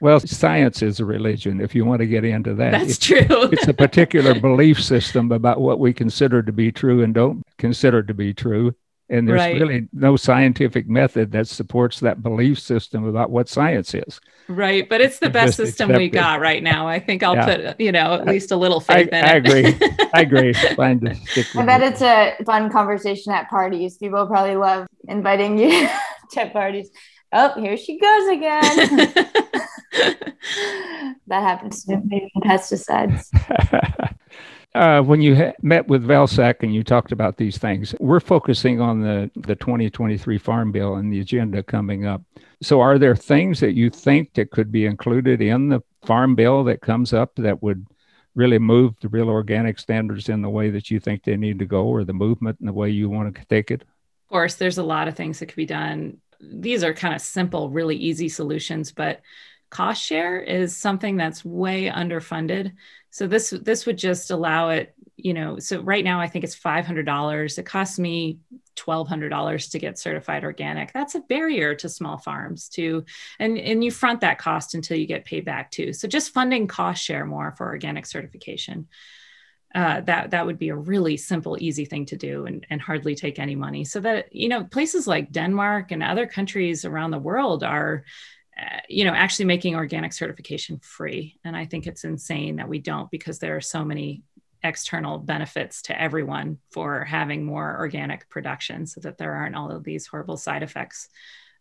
well, 0.00 0.20
science 0.20 0.82
is 0.82 1.00
a 1.00 1.04
religion, 1.04 1.60
if 1.60 1.74
you 1.74 1.84
want 1.84 2.00
to 2.00 2.06
get 2.06 2.24
into 2.24 2.54
that. 2.54 2.72
That's 2.72 2.90
it's, 2.90 2.98
true. 2.98 3.18
it's 3.52 3.66
a 3.66 3.74
particular 3.74 4.38
belief 4.38 4.82
system 4.82 5.32
about 5.32 5.60
what 5.60 5.78
we 5.78 5.92
consider 5.94 6.42
to 6.42 6.52
be 6.52 6.70
true 6.70 7.02
and 7.02 7.14
don't 7.14 7.42
consider 7.56 8.02
to 8.02 8.12
be 8.12 8.34
true. 8.34 8.74
And 9.08 9.28
there's 9.28 9.38
right. 9.38 9.60
really 9.60 9.86
no 9.92 10.16
scientific 10.16 10.88
method 10.88 11.30
that 11.32 11.46
supports 11.46 12.00
that 12.00 12.22
belief 12.22 12.58
system 12.58 13.06
about 13.06 13.30
what 13.30 13.48
science 13.48 13.94
is. 13.94 14.20
Right. 14.48 14.88
But 14.88 15.00
it's 15.00 15.20
the 15.20 15.30
best 15.38 15.56
system 15.56 15.92
we 15.92 16.08
got 16.08 16.40
right 16.40 16.60
now. 16.62 16.88
I 16.88 16.98
think 16.98 17.22
I'll 17.22 17.36
yeah. 17.36 17.72
put, 17.72 17.80
you 17.80 17.92
know, 17.92 18.14
at 18.14 18.26
least 18.26 18.50
a 18.50 18.56
little 18.56 18.80
faith 18.80 19.08
I, 19.12 19.18
in 19.18 19.24
I 19.24 19.28
it. 19.28 19.30
I 19.30 19.36
agree. 19.36 19.78
I 20.14 20.20
agree. 20.22 20.52
Fine 20.76 21.00
to 21.00 21.14
stick 21.14 21.46
I 21.54 21.64
bet 21.64 21.82
it. 21.82 21.92
it's 21.92 22.02
a 22.02 22.34
fun 22.44 22.70
conversation 22.70 23.32
at 23.32 23.48
parties. 23.48 23.96
People 23.96 24.26
probably 24.26 24.56
love 24.56 24.88
inviting 25.06 25.56
you 25.56 25.88
to 26.32 26.50
parties. 26.50 26.90
Oh, 27.32 27.60
here 27.60 27.76
she 27.76 28.00
goes 28.00 28.28
again. 28.28 28.86
that 31.28 31.42
happens 31.42 31.84
to 31.84 31.96
me 31.98 32.30
pesticides. 32.44 33.26
Uh, 34.76 35.00
when 35.00 35.22
you 35.22 35.34
ha- 35.34 35.54
met 35.62 35.88
with 35.88 36.04
Vilsack 36.04 36.56
and 36.60 36.74
you 36.74 36.84
talked 36.84 37.10
about 37.10 37.38
these 37.38 37.56
things, 37.56 37.94
we're 37.98 38.20
focusing 38.20 38.78
on 38.78 39.00
the, 39.00 39.30
the 39.34 39.54
2023 39.54 40.36
Farm 40.36 40.70
Bill 40.70 40.96
and 40.96 41.10
the 41.10 41.20
agenda 41.20 41.62
coming 41.62 42.04
up. 42.04 42.20
So, 42.60 42.82
are 42.82 42.98
there 42.98 43.16
things 43.16 43.58
that 43.60 43.72
you 43.72 43.88
think 43.88 44.34
that 44.34 44.50
could 44.50 44.70
be 44.70 44.84
included 44.84 45.40
in 45.40 45.70
the 45.70 45.80
Farm 46.04 46.34
Bill 46.34 46.62
that 46.64 46.82
comes 46.82 47.14
up 47.14 47.36
that 47.36 47.62
would 47.62 47.86
really 48.34 48.58
move 48.58 48.92
the 49.00 49.08
real 49.08 49.30
organic 49.30 49.78
standards 49.78 50.28
in 50.28 50.42
the 50.42 50.50
way 50.50 50.68
that 50.68 50.90
you 50.90 51.00
think 51.00 51.24
they 51.24 51.38
need 51.38 51.58
to 51.60 51.64
go, 51.64 51.84
or 51.86 52.04
the 52.04 52.12
movement 52.12 52.58
in 52.60 52.66
the 52.66 52.72
way 52.74 52.90
you 52.90 53.08
want 53.08 53.34
to 53.34 53.44
take 53.46 53.70
it? 53.70 53.80
Of 53.80 54.28
course, 54.28 54.56
there's 54.56 54.76
a 54.76 54.82
lot 54.82 55.08
of 55.08 55.16
things 55.16 55.38
that 55.38 55.46
could 55.46 55.56
be 55.56 55.64
done. 55.64 56.18
These 56.38 56.84
are 56.84 56.92
kind 56.92 57.14
of 57.14 57.22
simple, 57.22 57.70
really 57.70 57.96
easy 57.96 58.28
solutions, 58.28 58.92
but 58.92 59.22
cost 59.76 60.02
share 60.02 60.40
is 60.40 60.74
something 60.74 61.18
that's 61.18 61.44
way 61.44 61.90
underfunded. 61.90 62.72
So 63.10 63.26
this 63.26 63.50
this 63.50 63.84
would 63.84 63.98
just 63.98 64.30
allow 64.30 64.70
it, 64.70 64.94
you 65.16 65.34
know, 65.34 65.58
so 65.58 65.82
right 65.82 66.02
now 66.02 66.18
I 66.18 66.28
think 66.28 66.44
it's 66.44 66.58
$500. 66.58 67.58
It 67.58 67.66
costs 67.66 67.98
me 67.98 68.38
$1200 68.76 69.70
to 69.70 69.78
get 69.78 69.98
certified 69.98 70.44
organic. 70.44 70.94
That's 70.94 71.14
a 71.14 71.20
barrier 71.20 71.74
to 71.74 71.90
small 71.90 72.16
farms 72.16 72.70
to 72.70 73.04
and 73.38 73.58
and 73.58 73.84
you 73.84 73.90
front 73.90 74.22
that 74.22 74.38
cost 74.38 74.74
until 74.74 74.96
you 74.96 75.06
get 75.06 75.26
paid 75.26 75.44
back 75.44 75.70
too. 75.70 75.92
So 75.92 76.08
just 76.08 76.32
funding 76.32 76.68
cost 76.68 77.04
share 77.04 77.26
more 77.26 77.54
for 77.58 77.66
organic 77.66 78.06
certification. 78.06 78.88
Uh, 79.74 80.00
that 80.02 80.30
that 80.30 80.46
would 80.46 80.58
be 80.58 80.70
a 80.70 80.76
really 80.76 81.18
simple, 81.18 81.58
easy 81.60 81.84
thing 81.84 82.06
to 82.06 82.16
do, 82.16 82.46
and, 82.46 82.66
and 82.70 82.80
hardly 82.80 83.14
take 83.14 83.38
any 83.38 83.54
money. 83.54 83.84
So 83.84 84.00
that 84.00 84.34
you 84.34 84.48
know, 84.48 84.64
places 84.64 85.06
like 85.06 85.32
Denmark 85.32 85.92
and 85.92 86.02
other 86.02 86.26
countries 86.26 86.86
around 86.86 87.10
the 87.10 87.18
world 87.18 87.62
are 87.62 88.04
you 88.88 89.04
know 89.04 89.12
actually 89.12 89.44
making 89.44 89.74
organic 89.76 90.12
certification 90.12 90.78
free. 90.78 91.38
And 91.44 91.56
i 91.56 91.64
think 91.66 91.86
it's 91.86 92.04
insane 92.04 92.56
that 92.56 92.68
we 92.68 92.78
don't 92.78 93.10
because 93.10 93.38
there 93.38 93.56
are 93.56 93.60
so 93.60 93.84
many 93.84 94.22
external 94.62 95.18
benefits 95.18 95.82
to 95.82 96.00
everyone 96.00 96.58
for 96.70 97.04
having 97.04 97.44
more 97.44 97.76
organic 97.78 98.28
production 98.28 98.86
so 98.86 99.00
that 99.00 99.18
there 99.18 99.32
aren't 99.32 99.54
all 99.54 99.70
of 99.70 99.84
these 99.84 100.06
horrible 100.06 100.36
side 100.36 100.62
effects 100.62 101.08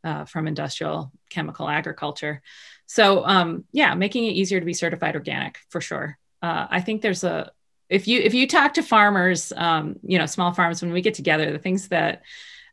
uh, 0.03 0.25
from 0.25 0.47
industrial 0.47 1.11
chemical 1.29 1.67
agriculture. 1.67 2.41
So 2.85 3.25
um, 3.25 3.65
yeah 3.71 3.93
making 3.95 4.25
it 4.25 4.31
easier 4.33 4.59
to 4.59 4.65
be 4.65 4.73
certified 4.73 5.15
organic 5.15 5.59
for 5.69 5.81
sure. 5.81 6.17
Uh, 6.41 6.67
i 6.69 6.81
think 6.81 7.01
there's 7.01 7.23
a 7.23 7.51
if 7.89 8.07
you 8.07 8.19
if 8.19 8.33
you 8.33 8.47
talk 8.47 8.73
to 8.75 8.83
farmers 8.83 9.53
um, 9.55 9.95
you 10.03 10.17
know 10.17 10.25
small 10.25 10.53
farms 10.53 10.81
when 10.81 10.91
we 10.91 11.01
get 11.01 11.13
together 11.13 11.51
the 11.51 11.59
things 11.59 11.87
that 11.89 12.21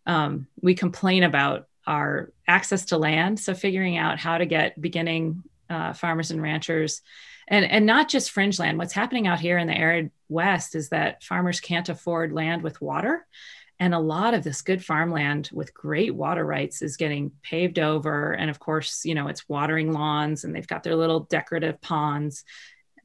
um, 0.06 0.46
we 0.60 0.74
complain 0.74 1.22
about 1.22 1.68
our 1.86 2.32
access 2.46 2.86
to 2.86 2.98
land. 2.98 3.40
So 3.40 3.54
figuring 3.54 3.96
out 3.96 4.18
how 4.18 4.38
to 4.38 4.46
get 4.46 4.80
beginning 4.80 5.42
uh, 5.68 5.92
farmers 5.92 6.30
and 6.30 6.42
ranchers 6.42 7.02
and, 7.48 7.64
and 7.64 7.86
not 7.86 8.08
just 8.08 8.30
fringe 8.30 8.58
land. 8.58 8.78
What's 8.78 8.92
happening 8.92 9.26
out 9.26 9.40
here 9.40 9.58
in 9.58 9.66
the 9.66 9.76
arid 9.76 10.10
West 10.28 10.74
is 10.74 10.90
that 10.90 11.22
farmers 11.22 11.60
can't 11.60 11.88
afford 11.88 12.32
land 12.32 12.62
with 12.62 12.80
water. 12.80 13.26
and 13.80 13.94
a 13.94 13.98
lot 13.98 14.34
of 14.34 14.44
this 14.44 14.62
good 14.62 14.84
farmland 14.84 15.50
with 15.52 15.74
great 15.74 16.14
water 16.14 16.44
rights 16.44 16.82
is 16.82 16.96
getting 16.96 17.32
paved 17.42 17.78
over 17.78 18.32
and 18.32 18.48
of 18.48 18.58
course 18.60 19.04
you 19.04 19.14
know 19.14 19.28
it's 19.28 19.48
watering 19.48 19.92
lawns 19.92 20.44
and 20.44 20.54
they've 20.54 20.68
got 20.68 20.82
their 20.82 20.94
little 20.94 21.20
decorative 21.20 21.80
ponds 21.80 22.44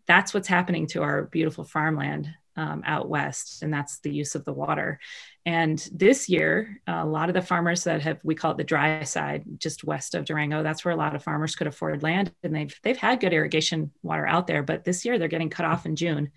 that's 0.06 0.34
what's 0.34 0.48
happening 0.48 0.86
to 0.88 1.02
our 1.02 1.24
beautiful 1.24 1.64
farmland 1.64 2.30
um, 2.58 2.84
out 2.86 3.08
west, 3.08 3.62
and 3.62 3.74
that's 3.74 4.00
the 4.00 4.14
use 4.14 4.36
of 4.36 4.44
the 4.44 4.54
water. 4.54 5.00
And 5.46 5.80
this 5.94 6.28
year, 6.28 6.82
a 6.88 7.06
lot 7.06 7.30
of 7.30 7.36
the 7.36 7.42
farmers 7.42 7.86
that 7.86 8.02
have 8.02 8.20
we 8.24 8.36
call 8.36 8.52
it 8.52 8.58
the 8.58 8.64
dry 8.64 9.04
side, 9.04 9.46
just 9.60 9.84
west 9.84 10.16
of 10.16 10.26
Durango, 10.26 10.64
that's 10.64 10.84
where 10.84 10.94
a 10.94 10.98
lot 10.98 11.16
of 11.16 11.24
farmers 11.24 11.56
could 11.56 11.68
afford 11.68 12.04
land, 12.04 12.34
and 12.44 12.54
they've 12.54 12.78
they've 12.84 12.98
had 12.98 13.22
good 13.22 13.34
irrigation 13.34 13.92
water 14.02 14.28
out 14.28 14.48
there, 14.48 14.64
but 14.64 14.84
this 14.84 15.06
year 15.06 15.18
they're 15.18 15.28
getting 15.28 15.50
cut 15.50 15.66
off 15.66 15.86
in 15.86 15.96
June, 15.96 16.32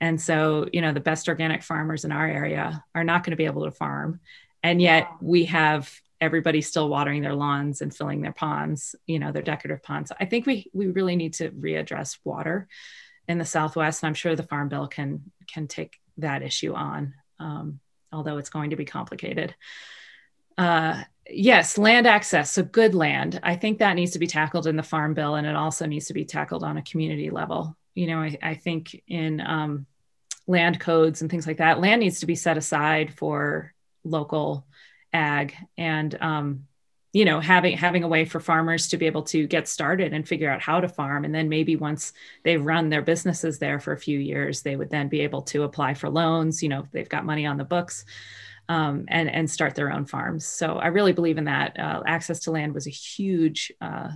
and 0.00 0.20
so 0.20 0.68
you 0.72 0.80
know 0.80 0.92
the 0.92 1.00
best 1.00 1.28
organic 1.28 1.62
farmers 1.62 2.04
in 2.04 2.12
our 2.12 2.26
area 2.26 2.84
are 2.94 3.04
not 3.04 3.24
going 3.24 3.32
to 3.32 3.36
be 3.36 3.46
able 3.46 3.64
to 3.64 3.72
farm, 3.72 4.20
and 4.62 4.80
yet 4.80 5.08
we 5.20 5.46
have 5.46 5.90
everybody 6.20 6.60
still 6.60 6.88
watering 6.88 7.20
their 7.20 7.34
lawns 7.34 7.80
and 7.80 7.92
filling 7.92 8.20
their 8.20 8.32
ponds, 8.32 8.94
you 9.08 9.18
know, 9.18 9.32
their 9.32 9.42
decorative 9.42 9.82
ponds. 9.82 10.12
I 10.20 10.24
think 10.24 10.46
we 10.46 10.70
we 10.72 10.86
really 10.86 11.16
need 11.16 11.34
to 11.34 11.50
readdress 11.50 12.18
water 12.22 12.68
in 13.28 13.38
the 13.38 13.44
Southwest, 13.44 14.02
and 14.02 14.08
I'm 14.08 14.14
sure 14.14 14.34
the 14.34 14.42
Farm 14.42 14.68
Bill 14.68 14.86
can 14.86 15.30
can 15.46 15.68
take 15.68 16.00
that 16.18 16.42
issue 16.42 16.74
on, 16.74 17.14
um, 17.38 17.80
although 18.12 18.38
it's 18.38 18.50
going 18.50 18.70
to 18.70 18.76
be 18.76 18.84
complicated. 18.84 19.54
Uh, 20.58 21.02
yes, 21.28 21.78
land 21.78 22.06
access, 22.06 22.50
so 22.50 22.62
good 22.62 22.94
land. 22.94 23.40
I 23.42 23.56
think 23.56 23.78
that 23.78 23.94
needs 23.94 24.12
to 24.12 24.18
be 24.18 24.26
tackled 24.26 24.66
in 24.66 24.76
the 24.76 24.82
Farm 24.82 25.14
Bill, 25.14 25.36
and 25.36 25.46
it 25.46 25.56
also 25.56 25.86
needs 25.86 26.06
to 26.06 26.14
be 26.14 26.24
tackled 26.24 26.64
on 26.64 26.76
a 26.76 26.82
community 26.82 27.30
level. 27.30 27.76
You 27.94 28.08
know, 28.08 28.18
I, 28.18 28.38
I 28.42 28.54
think 28.54 29.02
in 29.06 29.40
um, 29.40 29.86
land 30.46 30.80
codes 30.80 31.22
and 31.22 31.30
things 31.30 31.46
like 31.46 31.58
that, 31.58 31.80
land 31.80 32.00
needs 32.00 32.20
to 32.20 32.26
be 32.26 32.34
set 32.34 32.56
aside 32.56 33.14
for 33.14 33.72
local 34.04 34.66
ag 35.12 35.54
and 35.76 36.16
um, 36.20 36.66
you 37.12 37.24
know 37.24 37.40
having 37.40 37.76
having 37.76 38.04
a 38.04 38.08
way 38.08 38.24
for 38.24 38.40
farmers 38.40 38.88
to 38.88 38.96
be 38.96 39.06
able 39.06 39.22
to 39.22 39.46
get 39.46 39.68
started 39.68 40.12
and 40.12 40.26
figure 40.26 40.50
out 40.50 40.62
how 40.62 40.80
to 40.80 40.88
farm. 40.88 41.24
And 41.24 41.34
then 41.34 41.48
maybe 41.48 41.76
once 41.76 42.12
they've 42.42 42.64
run 42.64 42.88
their 42.88 43.02
businesses 43.02 43.58
there 43.58 43.78
for 43.78 43.92
a 43.92 43.98
few 43.98 44.18
years 44.18 44.62
they 44.62 44.76
would 44.76 44.90
then 44.90 45.08
be 45.08 45.20
able 45.20 45.42
to 45.42 45.62
apply 45.62 45.94
for 45.94 46.08
loans 46.08 46.62
you 46.62 46.68
know 46.68 46.86
they've 46.92 47.08
got 47.08 47.24
money 47.24 47.46
on 47.46 47.58
the 47.58 47.64
books 47.64 48.04
um, 48.68 49.04
and 49.08 49.30
and 49.30 49.50
start 49.50 49.74
their 49.74 49.92
own 49.92 50.06
farms. 50.06 50.46
So 50.46 50.78
i 50.78 50.88
really 50.88 51.12
believe 51.12 51.38
in 51.38 51.44
that 51.44 51.78
uh, 51.78 52.02
access 52.06 52.40
to 52.40 52.50
land 52.50 52.74
was 52.74 52.86
a 52.86 52.90
huge 52.90 53.72
uh, 53.80 54.10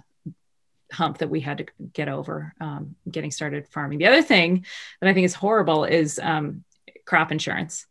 hump 0.92 1.18
that 1.18 1.30
we 1.30 1.40
had 1.40 1.58
to 1.58 1.66
get 1.92 2.08
over 2.08 2.54
um, 2.60 2.96
getting 3.10 3.30
started 3.30 3.68
farming. 3.68 3.98
The 3.98 4.06
other 4.06 4.22
thing 4.22 4.64
that 5.00 5.08
i 5.08 5.12
think 5.12 5.24
is 5.24 5.34
horrible 5.34 5.84
is 5.84 6.18
um, 6.22 6.64
crop 7.04 7.32
insurance. 7.32 7.86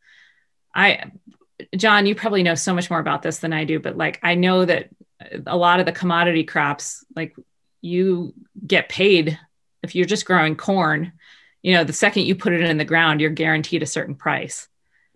I 0.74 1.12
John, 1.76 2.06
you 2.06 2.16
probably 2.16 2.44
know 2.44 2.56
so 2.56 2.74
much 2.74 2.90
more 2.90 3.00
about 3.00 3.22
this 3.22 3.40
than 3.40 3.54
I 3.54 3.64
do, 3.64 3.80
but 3.80 3.98
like 3.98 4.20
I 4.22 4.36
know 4.36 4.66
that 4.66 4.90
a 5.46 5.58
lot 5.58 5.80
of 5.80 5.86
the 5.86 5.92
commodity 5.92 6.44
crops, 6.44 7.06
like 7.16 7.36
you 7.82 8.34
get 8.66 8.90
paid 8.90 9.40
if 9.84 9.96
you're 9.96 10.06
just 10.06 10.26
growing 10.26 10.56
corn, 10.56 11.14
you 11.62 11.74
know, 11.74 11.84
the 11.84 11.94
second 11.94 12.24
you 12.26 12.36
put 12.36 12.54
it 12.54 12.62
in 12.62 12.78
the 12.78 12.86
ground, 12.86 13.22
you're 13.22 13.30
guaranteed 13.30 13.84
a 13.84 13.88
certain 13.88 14.16
price. 14.16 14.68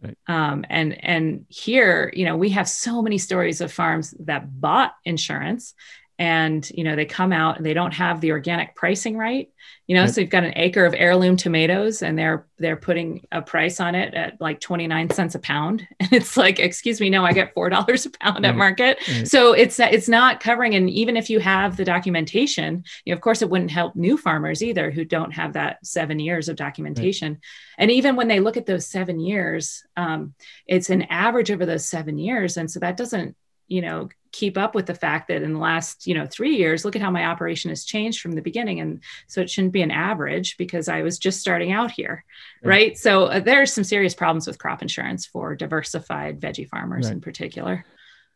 Right. 0.01 0.17
Um, 0.27 0.65
and 0.69 1.03
and 1.03 1.45
here, 1.49 2.11
you 2.15 2.23
know, 2.23 2.37
we 2.37 2.51
have 2.51 2.69
so 2.69 3.01
many 3.01 3.17
stories 3.17 3.59
of 3.59 3.73
farms 3.73 4.13
that 4.19 4.61
bought 4.61 4.93
insurance 5.03 5.73
and 6.19 6.69
you 6.71 6.83
know 6.83 6.97
they 6.97 7.05
come 7.05 7.31
out 7.31 7.55
and 7.55 7.65
they 7.65 7.73
don't 7.73 7.93
have 7.93 8.19
the 8.19 8.31
organic 8.31 8.75
pricing 8.75 9.17
right 9.17 9.49
you 9.87 9.95
know 9.95 10.05
so 10.05 10.19
you've 10.19 10.29
got 10.29 10.43
an 10.43 10.53
acre 10.57 10.85
of 10.85 10.93
heirloom 10.95 11.37
tomatoes 11.37 12.01
and 12.01 12.19
they're 12.19 12.45
they're 12.57 12.75
putting 12.75 13.25
a 13.31 13.41
price 13.41 13.79
on 13.79 13.95
it 13.95 14.13
at 14.13 14.39
like 14.41 14.59
29 14.59 15.09
cents 15.11 15.33
a 15.35 15.39
pound 15.39 15.87
and 15.99 16.11
it's 16.11 16.35
like 16.35 16.59
excuse 16.59 16.99
me 16.99 17.09
no 17.09 17.23
i 17.23 17.31
get 17.31 17.53
four 17.53 17.69
dollars 17.69 18.05
a 18.05 18.09
pound 18.11 18.43
right. 18.43 18.49
at 18.49 18.57
market 18.57 18.99
right. 19.07 19.27
so 19.27 19.53
it's 19.53 19.79
it's 19.79 20.09
not 20.09 20.41
covering 20.41 20.75
and 20.75 20.89
even 20.89 21.15
if 21.15 21.29
you 21.29 21.39
have 21.39 21.77
the 21.77 21.85
documentation 21.85 22.83
you 23.05 23.13
know, 23.13 23.15
of 23.15 23.21
course 23.21 23.41
it 23.41 23.49
wouldn't 23.49 23.71
help 23.71 23.95
new 23.95 24.17
farmers 24.17 24.61
either 24.61 24.91
who 24.91 25.05
don't 25.05 25.31
have 25.31 25.53
that 25.53 25.83
seven 25.85 26.19
years 26.19 26.49
of 26.49 26.57
documentation 26.57 27.33
right. 27.33 27.41
and 27.77 27.91
even 27.91 28.17
when 28.17 28.27
they 28.27 28.41
look 28.41 28.57
at 28.57 28.65
those 28.65 28.85
seven 28.85 29.21
years 29.21 29.83
um, 29.95 30.33
it's 30.67 30.89
an 30.89 31.03
average 31.03 31.49
over 31.49 31.65
those 31.65 31.85
seven 31.85 32.17
years 32.17 32.57
and 32.57 32.69
so 32.69 32.81
that 32.81 32.97
doesn't 32.97 33.37
you 33.69 33.81
know 33.81 34.09
keep 34.31 34.57
up 34.57 34.75
with 34.75 34.85
the 34.85 34.95
fact 34.95 35.27
that 35.27 35.41
in 35.41 35.53
the 35.53 35.59
last 35.59 36.05
you 36.05 36.13
know 36.13 36.25
three 36.25 36.55
years 36.55 36.85
look 36.85 36.95
at 36.95 37.01
how 37.01 37.11
my 37.11 37.25
operation 37.25 37.69
has 37.69 37.83
changed 37.83 38.21
from 38.21 38.33
the 38.33 38.41
beginning 38.41 38.79
and 38.79 39.01
so 39.27 39.41
it 39.41 39.49
shouldn't 39.49 39.73
be 39.73 39.81
an 39.81 39.91
average 39.91 40.57
because 40.57 40.87
i 40.87 41.01
was 41.01 41.17
just 41.17 41.39
starting 41.39 41.71
out 41.71 41.91
here 41.91 42.23
right, 42.63 42.69
right? 42.69 42.97
so 42.97 43.25
uh, 43.25 43.39
there's 43.39 43.73
some 43.73 43.83
serious 43.83 44.13
problems 44.13 44.47
with 44.47 44.59
crop 44.59 44.81
insurance 44.81 45.25
for 45.25 45.55
diversified 45.55 46.39
veggie 46.39 46.67
farmers 46.67 47.05
right. 47.05 47.13
in 47.13 47.21
particular 47.21 47.85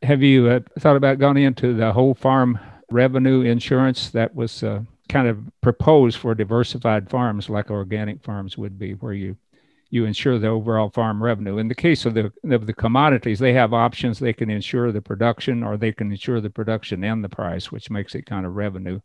have 0.01 0.21
you 0.21 0.47
uh, 0.47 0.59
thought 0.79 0.95
about 0.95 1.19
going 1.19 1.37
into 1.37 1.73
the 1.73 1.91
whole 1.91 2.13
farm 2.13 2.59
revenue 2.91 3.41
insurance 3.41 4.09
that 4.09 4.33
was 4.35 4.63
uh, 4.63 4.81
kind 5.09 5.27
of 5.27 5.39
proposed 5.61 6.17
for 6.17 6.33
diversified 6.33 7.09
farms 7.09 7.49
like 7.49 7.69
organic 7.69 8.23
farms 8.23 8.57
would 8.57 8.79
be 8.79 8.93
where 8.93 9.13
you 9.13 9.35
you 9.93 10.05
insure 10.05 10.39
the 10.39 10.47
overall 10.47 10.89
farm 10.89 11.21
revenue. 11.21 11.59
In 11.59 11.67
the 11.67 11.75
case 11.75 12.03
of 12.07 12.15
the 12.15 12.33
of 12.49 12.65
the 12.65 12.73
commodities, 12.73 13.37
they 13.37 13.53
have 13.53 13.75
options. 13.75 14.17
They 14.17 14.33
can 14.33 14.49
insure 14.49 14.91
the 14.91 15.03
production, 15.03 15.61
or 15.61 15.77
they 15.77 15.91
can 15.91 16.09
insure 16.09 16.41
the 16.41 16.49
production 16.49 17.03
and 17.03 17.23
the 17.23 17.29
price, 17.29 17.71
which 17.71 17.91
makes 17.91 18.15
it 18.15 18.25
kind 18.25 18.43
of 18.43 18.55
revenue 18.55 19.01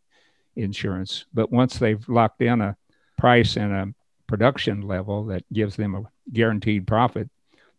insurance. 0.57 1.27
But 1.35 1.53
once 1.53 1.79
they've 1.79 2.09
locked 2.09 2.41
in 2.41 2.63
a 2.63 2.79
price 3.19 3.59
and 3.59 3.71
a 3.71 3.95
production 4.27 4.81
level 4.81 5.27
that 5.27 5.45
gives 5.53 5.77
them 5.77 5.95
a 5.95 6.05
guaranteed 6.33 6.87
profit, 6.87 7.29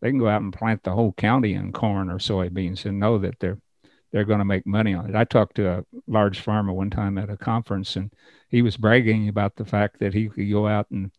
they 0.02 0.12
can 0.12 0.20
go 0.20 0.30
out 0.30 0.44
and 0.44 0.54
plant 0.54 0.84
the 0.84 0.92
whole 0.94 1.14
county 1.14 1.56
in 1.56 1.74
corn 1.74 2.12
or 2.12 2.20
soybeans 2.20 2.86
and 2.86 3.00
know 3.00 3.18
that 3.18 3.40
they're 3.40 3.58
they're 4.12 4.24
going 4.24 4.38
to 4.38 4.46
make 4.46 4.68
money 4.68 4.94
on 4.94 5.10
it. 5.10 5.16
I 5.16 5.24
talked 5.24 5.56
to 5.56 5.68
a 5.68 5.86
large 6.06 6.42
farmer 6.42 6.74
one 6.74 6.92
time 6.92 7.18
at 7.18 7.32
a 7.32 7.38
conference, 7.38 7.96
and 7.96 8.14
he 8.50 8.62
was 8.62 8.78
bragging 8.78 9.30
about 9.30 9.56
the 9.56 9.66
fact 9.66 9.98
that 9.98 10.14
he 10.14 10.30
could 10.30 10.52
go 10.52 10.68
out 10.68 10.92
and 10.92 11.10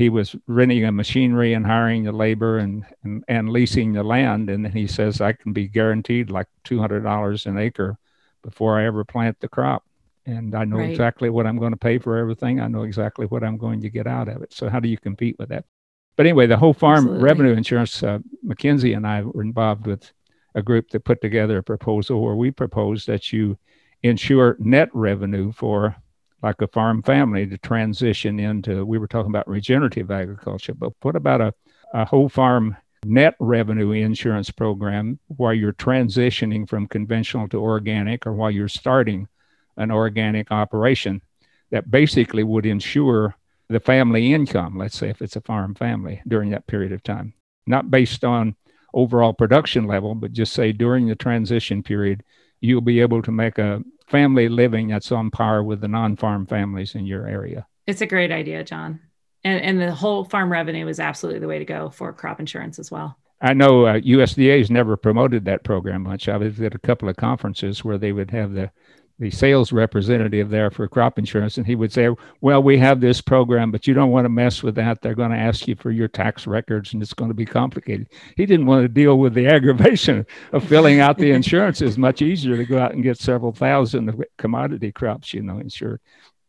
he 0.00 0.08
was 0.08 0.34
renting 0.46 0.82
a 0.86 0.90
machinery 0.90 1.52
and 1.52 1.66
hiring 1.66 2.04
the 2.04 2.12
labor 2.12 2.56
and, 2.56 2.86
and, 3.04 3.22
and 3.28 3.50
leasing 3.50 3.92
the 3.92 4.02
land. 4.02 4.48
And 4.48 4.64
then 4.64 4.72
he 4.72 4.86
says, 4.86 5.20
I 5.20 5.34
can 5.34 5.52
be 5.52 5.68
guaranteed 5.68 6.30
like 6.30 6.46
$200 6.64 7.44
an 7.44 7.58
acre 7.58 7.98
before 8.42 8.80
I 8.80 8.86
ever 8.86 9.04
plant 9.04 9.38
the 9.40 9.48
crop. 9.48 9.84
And 10.24 10.54
I 10.54 10.64
know 10.64 10.78
right. 10.78 10.88
exactly 10.88 11.28
what 11.28 11.46
I'm 11.46 11.58
going 11.58 11.72
to 11.72 11.76
pay 11.76 11.98
for 11.98 12.16
everything. 12.16 12.60
I 12.60 12.68
know 12.68 12.84
exactly 12.84 13.26
what 13.26 13.44
I'm 13.44 13.58
going 13.58 13.82
to 13.82 13.90
get 13.90 14.06
out 14.06 14.28
of 14.28 14.40
it. 14.40 14.54
So, 14.54 14.70
how 14.70 14.80
do 14.80 14.88
you 14.88 14.96
compete 14.96 15.36
with 15.38 15.50
that? 15.50 15.66
But 16.16 16.24
anyway, 16.24 16.46
the 16.46 16.56
whole 16.56 16.72
farm 16.72 17.04
Absolutely. 17.04 17.22
revenue 17.22 17.52
insurance, 17.52 18.02
uh, 18.02 18.20
Mackenzie 18.42 18.94
and 18.94 19.06
I 19.06 19.20
were 19.20 19.42
involved 19.42 19.86
with 19.86 20.10
a 20.54 20.62
group 20.62 20.88
that 20.92 21.04
put 21.04 21.20
together 21.20 21.58
a 21.58 21.62
proposal 21.62 22.22
where 22.22 22.36
we 22.36 22.50
proposed 22.50 23.06
that 23.08 23.34
you 23.34 23.58
insure 24.02 24.56
net 24.60 24.88
revenue 24.94 25.52
for 25.52 25.94
like 26.42 26.60
a 26.62 26.68
farm 26.68 27.02
family 27.02 27.46
to 27.46 27.58
transition 27.58 28.40
into 28.40 28.84
we 28.84 28.98
were 28.98 29.06
talking 29.06 29.30
about 29.30 29.48
regenerative 29.48 30.10
agriculture 30.10 30.74
but 30.74 30.92
what 31.02 31.16
about 31.16 31.40
a, 31.40 31.54
a 31.92 32.04
whole 32.04 32.28
farm 32.28 32.76
net 33.04 33.34
revenue 33.40 33.92
insurance 33.92 34.50
program 34.50 35.18
while 35.28 35.54
you're 35.54 35.72
transitioning 35.72 36.68
from 36.68 36.86
conventional 36.86 37.48
to 37.48 37.58
organic 37.58 38.26
or 38.26 38.32
while 38.32 38.50
you're 38.50 38.68
starting 38.68 39.26
an 39.76 39.90
organic 39.90 40.50
operation 40.50 41.22
that 41.70 41.90
basically 41.90 42.42
would 42.42 42.66
insure 42.66 43.34
the 43.68 43.80
family 43.80 44.34
income 44.34 44.76
let's 44.76 44.98
say 44.98 45.08
if 45.08 45.22
it's 45.22 45.36
a 45.36 45.40
farm 45.40 45.74
family 45.74 46.20
during 46.28 46.50
that 46.50 46.66
period 46.66 46.92
of 46.92 47.02
time? 47.02 47.32
Not 47.66 47.90
based 47.90 48.24
on 48.24 48.56
overall 48.92 49.32
production 49.32 49.86
level 49.86 50.14
but 50.14 50.32
just 50.32 50.52
say 50.52 50.72
during 50.72 51.06
the 51.06 51.14
transition 51.14 51.82
period 51.82 52.22
you'll 52.60 52.80
be 52.82 53.00
able 53.00 53.22
to 53.22 53.32
make 53.32 53.56
a 53.58 53.82
family 54.10 54.48
living 54.48 54.88
that's 54.88 55.12
on 55.12 55.30
par 55.30 55.62
with 55.62 55.80
the 55.80 55.88
non-farm 55.88 56.46
families 56.46 56.94
in 56.94 57.06
your 57.06 57.26
area. 57.26 57.66
It's 57.86 58.00
a 58.00 58.06
great 58.06 58.32
idea, 58.32 58.64
John. 58.64 59.00
And, 59.44 59.60
and 59.62 59.80
the 59.80 59.94
whole 59.94 60.24
farm 60.24 60.52
revenue 60.52 60.86
is 60.88 61.00
absolutely 61.00 61.40
the 61.40 61.48
way 61.48 61.58
to 61.58 61.64
go 61.64 61.90
for 61.90 62.12
crop 62.12 62.40
insurance 62.40 62.78
as 62.78 62.90
well. 62.90 63.16
I 63.40 63.54
know 63.54 63.86
uh, 63.86 64.00
USDA 64.00 64.58
has 64.58 64.70
never 64.70 64.96
promoted 64.98 65.46
that 65.46 65.64
program 65.64 66.02
much. 66.02 66.28
I 66.28 66.36
was 66.36 66.60
at 66.60 66.74
a 66.74 66.78
couple 66.78 67.08
of 67.08 67.16
conferences 67.16 67.82
where 67.82 67.96
they 67.96 68.12
would 68.12 68.30
have 68.32 68.52
the 68.52 68.70
the 69.20 69.30
sales 69.30 69.70
representative 69.70 70.48
there 70.48 70.70
for 70.70 70.88
crop 70.88 71.18
insurance, 71.18 71.58
and 71.58 71.66
he 71.66 71.76
would 71.76 71.92
say, 71.92 72.08
"Well, 72.40 72.62
we 72.62 72.78
have 72.78 73.00
this 73.00 73.20
program, 73.20 73.70
but 73.70 73.86
you 73.86 73.92
don't 73.92 74.10
want 74.10 74.24
to 74.24 74.30
mess 74.30 74.62
with 74.62 74.74
that. 74.76 75.02
They're 75.02 75.14
going 75.14 75.30
to 75.30 75.36
ask 75.36 75.68
you 75.68 75.76
for 75.76 75.90
your 75.90 76.08
tax 76.08 76.46
records, 76.46 76.94
and 76.94 77.02
it's 77.02 77.12
going 77.12 77.30
to 77.30 77.34
be 77.34 77.44
complicated." 77.44 78.08
He 78.36 78.46
didn't 78.46 78.66
want 78.66 78.82
to 78.82 78.88
deal 78.88 79.18
with 79.18 79.34
the 79.34 79.46
aggravation 79.54 80.26
of 80.52 80.64
filling 80.64 81.00
out 81.00 81.18
the 81.18 81.30
insurance. 81.32 81.82
It's 81.82 81.98
much 81.98 82.22
easier 82.22 82.56
to 82.56 82.64
go 82.64 82.78
out 82.78 82.94
and 82.94 83.02
get 83.02 83.18
several 83.18 83.52
thousand 83.52 84.24
commodity 84.38 84.90
crops, 84.90 85.34
you 85.34 85.42
know, 85.42 85.58
insured. 85.58 86.00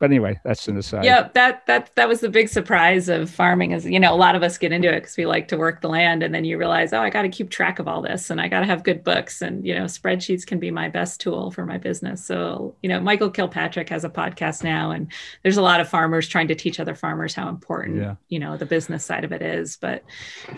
But 0.02 0.10
anyway, 0.10 0.40
that's 0.44 0.68
an 0.68 0.78
aside. 0.78 1.06
Yeah, 1.06 1.30
that 1.36 1.64
that 1.68 1.96
that 1.96 2.10
was 2.10 2.22
the 2.22 2.30
big 2.30 2.50
surprise 2.50 3.08
of 3.08 3.30
farming. 3.30 3.69
Is 3.69 3.86
you 3.86 4.00
know 4.00 4.12
a 4.12 4.17
lot 4.17 4.36
of 4.36 4.42
us 4.42 4.58
get 4.58 4.71
into 4.71 4.92
it 4.92 5.02
because 5.02 5.15
we 5.15 5.28
like 5.28 5.48
to 5.50 5.58
work 5.58 5.82
the 5.82 5.90
land, 5.90 6.23
and 6.23 6.34
then 6.34 6.44
you 6.44 6.58
realize, 6.58 6.92
oh, 6.92 7.02
I 7.02 7.12
got 7.12 7.21
to 7.21 7.30
keep 7.30 7.52
track 7.52 7.78
of 7.78 7.88
all 7.88 8.02
this, 8.02 8.32
and 8.32 8.42
I 8.42 8.48
got 8.48 8.62
to 8.62 8.65
have 8.65 8.84
good 8.84 9.04
books, 9.04 9.44
and 9.44 9.63
you 9.63 9.75
know 9.75 9.84
spreadsheets 9.84 10.44
can 10.44 10.58
be 10.58 10.71
my 10.71 10.90
best 10.90 11.21
tool 11.21 11.52
for 11.52 11.67
my 11.67 11.78
business. 11.78 12.25
So 12.25 12.73
you 12.82 12.90
know, 12.90 13.00
Michael 13.00 13.30
Kilpatrick 13.30 13.90
has 13.90 14.04
a 14.04 14.10
podcast 14.10 14.63
now, 14.63 14.90
and 14.90 15.12
there's 15.44 15.58
a 15.58 15.62
lot 15.62 15.80
of 15.80 15.88
farmers 15.88 16.28
trying 16.28 16.48
to 16.48 16.56
teach 16.56 16.80
other 16.80 16.96
farmers 16.96 17.36
how 17.36 17.48
important 17.48 17.98
yeah. 17.98 18.15
you 18.30 18.40
know 18.40 18.58
the 18.58 18.65
business 18.65 19.06
side 19.06 19.23
of 19.23 19.32
it 19.32 19.44
is. 19.44 19.78
But 19.78 20.04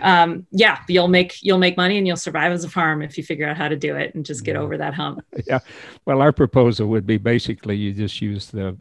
um, 0.03 0.47
yeah, 0.51 0.79
you'll 0.87 1.09
make 1.09 1.43
you'll 1.43 1.57
make 1.57 1.75
money 1.75 1.97
and 1.97 2.07
you'll 2.07 2.15
survive 2.15 2.53
as 2.53 2.63
a 2.63 2.69
farm 2.69 3.01
if 3.01 3.17
you 3.17 3.25
figure 3.25 3.49
out 3.49 3.57
how 3.57 3.67
to 3.67 3.75
do 3.75 3.97
it 3.97 4.15
and 4.15 4.25
just 4.25 4.45
get 4.45 4.55
yeah. 4.55 4.61
over 4.61 4.77
that 4.77 4.93
hump. 4.93 5.19
Yeah. 5.45 5.59
Well, 6.05 6.21
our 6.21 6.31
proposal 6.31 6.87
would 6.87 7.05
be 7.05 7.17
basically 7.17 7.75
you 7.75 7.91
just 7.91 8.21
use 8.21 8.47
the 8.47 8.77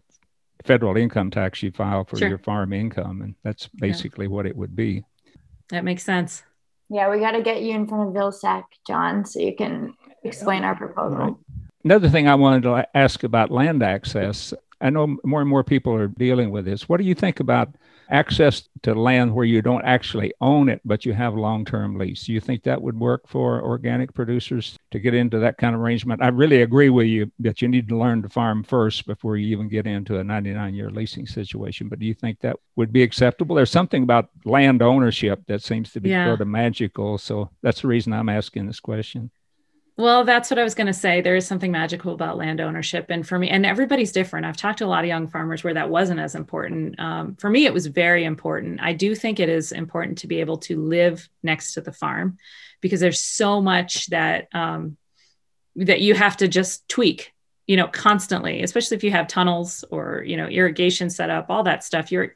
federal 0.64 0.96
income 0.96 1.30
tax 1.30 1.62
you 1.62 1.70
file 1.70 2.04
for 2.04 2.16
sure. 2.16 2.28
your 2.28 2.38
farm 2.38 2.72
income. 2.72 3.22
And 3.22 3.34
that's 3.42 3.68
basically 3.68 4.26
yeah. 4.26 4.30
what 4.30 4.46
it 4.46 4.56
would 4.56 4.74
be. 4.74 5.04
That 5.70 5.84
makes 5.84 6.04
sense. 6.04 6.42
Yeah, 6.88 7.10
we 7.10 7.20
got 7.20 7.32
to 7.32 7.42
get 7.42 7.62
you 7.62 7.74
in 7.74 7.86
front 7.86 8.08
of 8.08 8.14
Vilsack, 8.14 8.64
John, 8.86 9.24
so 9.24 9.40
you 9.40 9.56
can 9.56 9.94
explain 10.24 10.62
our 10.62 10.74
proposal. 10.74 11.18
Right. 11.18 11.34
Another 11.84 12.08
thing 12.08 12.28
I 12.28 12.34
wanted 12.34 12.62
to 12.64 12.86
ask 12.94 13.24
about 13.24 13.50
land 13.50 13.82
access. 13.82 14.52
I 14.80 14.90
know 14.90 15.16
more 15.24 15.40
and 15.40 15.48
more 15.48 15.64
people 15.64 15.94
are 15.94 16.08
dealing 16.08 16.50
with 16.50 16.64
this. 16.64 16.88
What 16.88 16.98
do 16.98 17.04
you 17.04 17.14
think 17.14 17.40
about 17.40 17.74
access 18.12 18.68
to 18.82 18.94
land 18.94 19.34
where 19.34 19.44
you 19.44 19.62
don't 19.62 19.84
actually 19.84 20.32
own 20.40 20.68
it, 20.68 20.80
but 20.84 21.04
you 21.04 21.12
have 21.12 21.34
long 21.34 21.64
term 21.64 21.98
lease. 21.98 22.24
Do 22.24 22.32
you 22.32 22.40
think 22.40 22.62
that 22.62 22.80
would 22.80 22.98
work 22.98 23.26
for 23.26 23.62
organic 23.62 24.12
producers 24.14 24.78
to 24.90 24.98
get 24.98 25.14
into 25.14 25.38
that 25.40 25.58
kind 25.58 25.74
of 25.74 25.80
arrangement? 25.80 26.22
I 26.22 26.28
really 26.28 26.62
agree 26.62 26.90
with 26.90 27.06
you 27.06 27.32
that 27.40 27.62
you 27.62 27.68
need 27.68 27.88
to 27.88 27.98
learn 27.98 28.22
to 28.22 28.28
farm 28.28 28.62
first 28.62 29.06
before 29.06 29.36
you 29.36 29.48
even 29.48 29.68
get 29.68 29.86
into 29.86 30.18
a 30.18 30.24
99 30.24 30.74
year 30.74 30.90
leasing 30.90 31.26
situation. 31.26 31.88
But 31.88 31.98
do 31.98 32.06
you 32.06 32.14
think 32.14 32.40
that 32.40 32.56
would 32.76 32.92
be 32.92 33.02
acceptable? 33.02 33.56
There's 33.56 33.70
something 33.70 34.02
about 34.02 34.28
land 34.44 34.82
ownership 34.82 35.40
that 35.46 35.62
seems 35.62 35.92
to 35.92 36.00
be 36.00 36.10
yeah. 36.10 36.26
sort 36.26 36.42
of 36.42 36.48
magical. 36.48 37.18
So 37.18 37.50
that's 37.62 37.80
the 37.80 37.88
reason 37.88 38.12
I'm 38.12 38.28
asking 38.28 38.66
this 38.66 38.80
question. 38.80 39.30
Well, 39.99 40.24
that's 40.24 40.51
what 40.51 40.59
I 40.59 40.64
was 40.64 40.74
going 40.74 40.86
to 40.86 40.93
say. 40.93 41.20
There 41.20 41.36
is 41.36 41.47
something 41.47 41.70
magical 41.70 42.14
about 42.14 42.38
land 42.38 42.61
ownership. 42.61 43.07
And 43.11 43.26
for 43.26 43.38
me, 43.38 43.51
and 43.51 43.66
everybody's 43.66 44.11
different. 44.11 44.47
I've 44.47 44.57
talked 44.57 44.78
to 44.78 44.86
a 44.86 44.86
lot 44.86 45.05
of 45.05 45.09
young 45.09 45.28
farmers 45.28 45.62
where 45.62 45.74
that 45.74 45.90
wasn't 45.90 46.18
as 46.18 46.34
important. 46.34 46.99
Um, 46.99 47.36
for 47.36 47.51
me, 47.51 47.66
it 47.66 47.74
was 47.74 47.86
very 47.86 48.24
important. 48.24 48.80
I 48.82 48.95
do 48.95 49.14
think 49.14 49.38
it 49.38 49.51
is 49.51 49.70
important 49.70 50.18
to 50.18 50.26
be 50.26 50.40
able 50.40 50.59
to 50.59 50.80
live 50.80 51.28
next 51.43 51.74
to 51.74 51.82
the 51.82 51.93
farm 51.93 52.38
because 52.80 53.01
there's 53.01 53.20
so 53.20 53.61
much 53.61 54.07
that 54.07 54.49
um, 54.55 54.97
that 55.76 56.01
you 56.01 56.14
have 56.14 56.38
to 56.38 56.49
just 56.49 56.88
tweak 56.88 57.32
you 57.66 57.76
know 57.76 57.86
constantly 57.86 58.62
especially 58.62 58.97
if 58.97 59.05
you 59.05 59.11
have 59.11 59.28
tunnels 59.28 59.84
or 59.90 60.22
you 60.26 60.36
know 60.36 60.47
irrigation 60.47 61.09
set 61.09 61.30
up 61.30 61.47
all 61.49 61.62
that 61.62 61.84
stuff 61.84 62.11
you're 62.11 62.34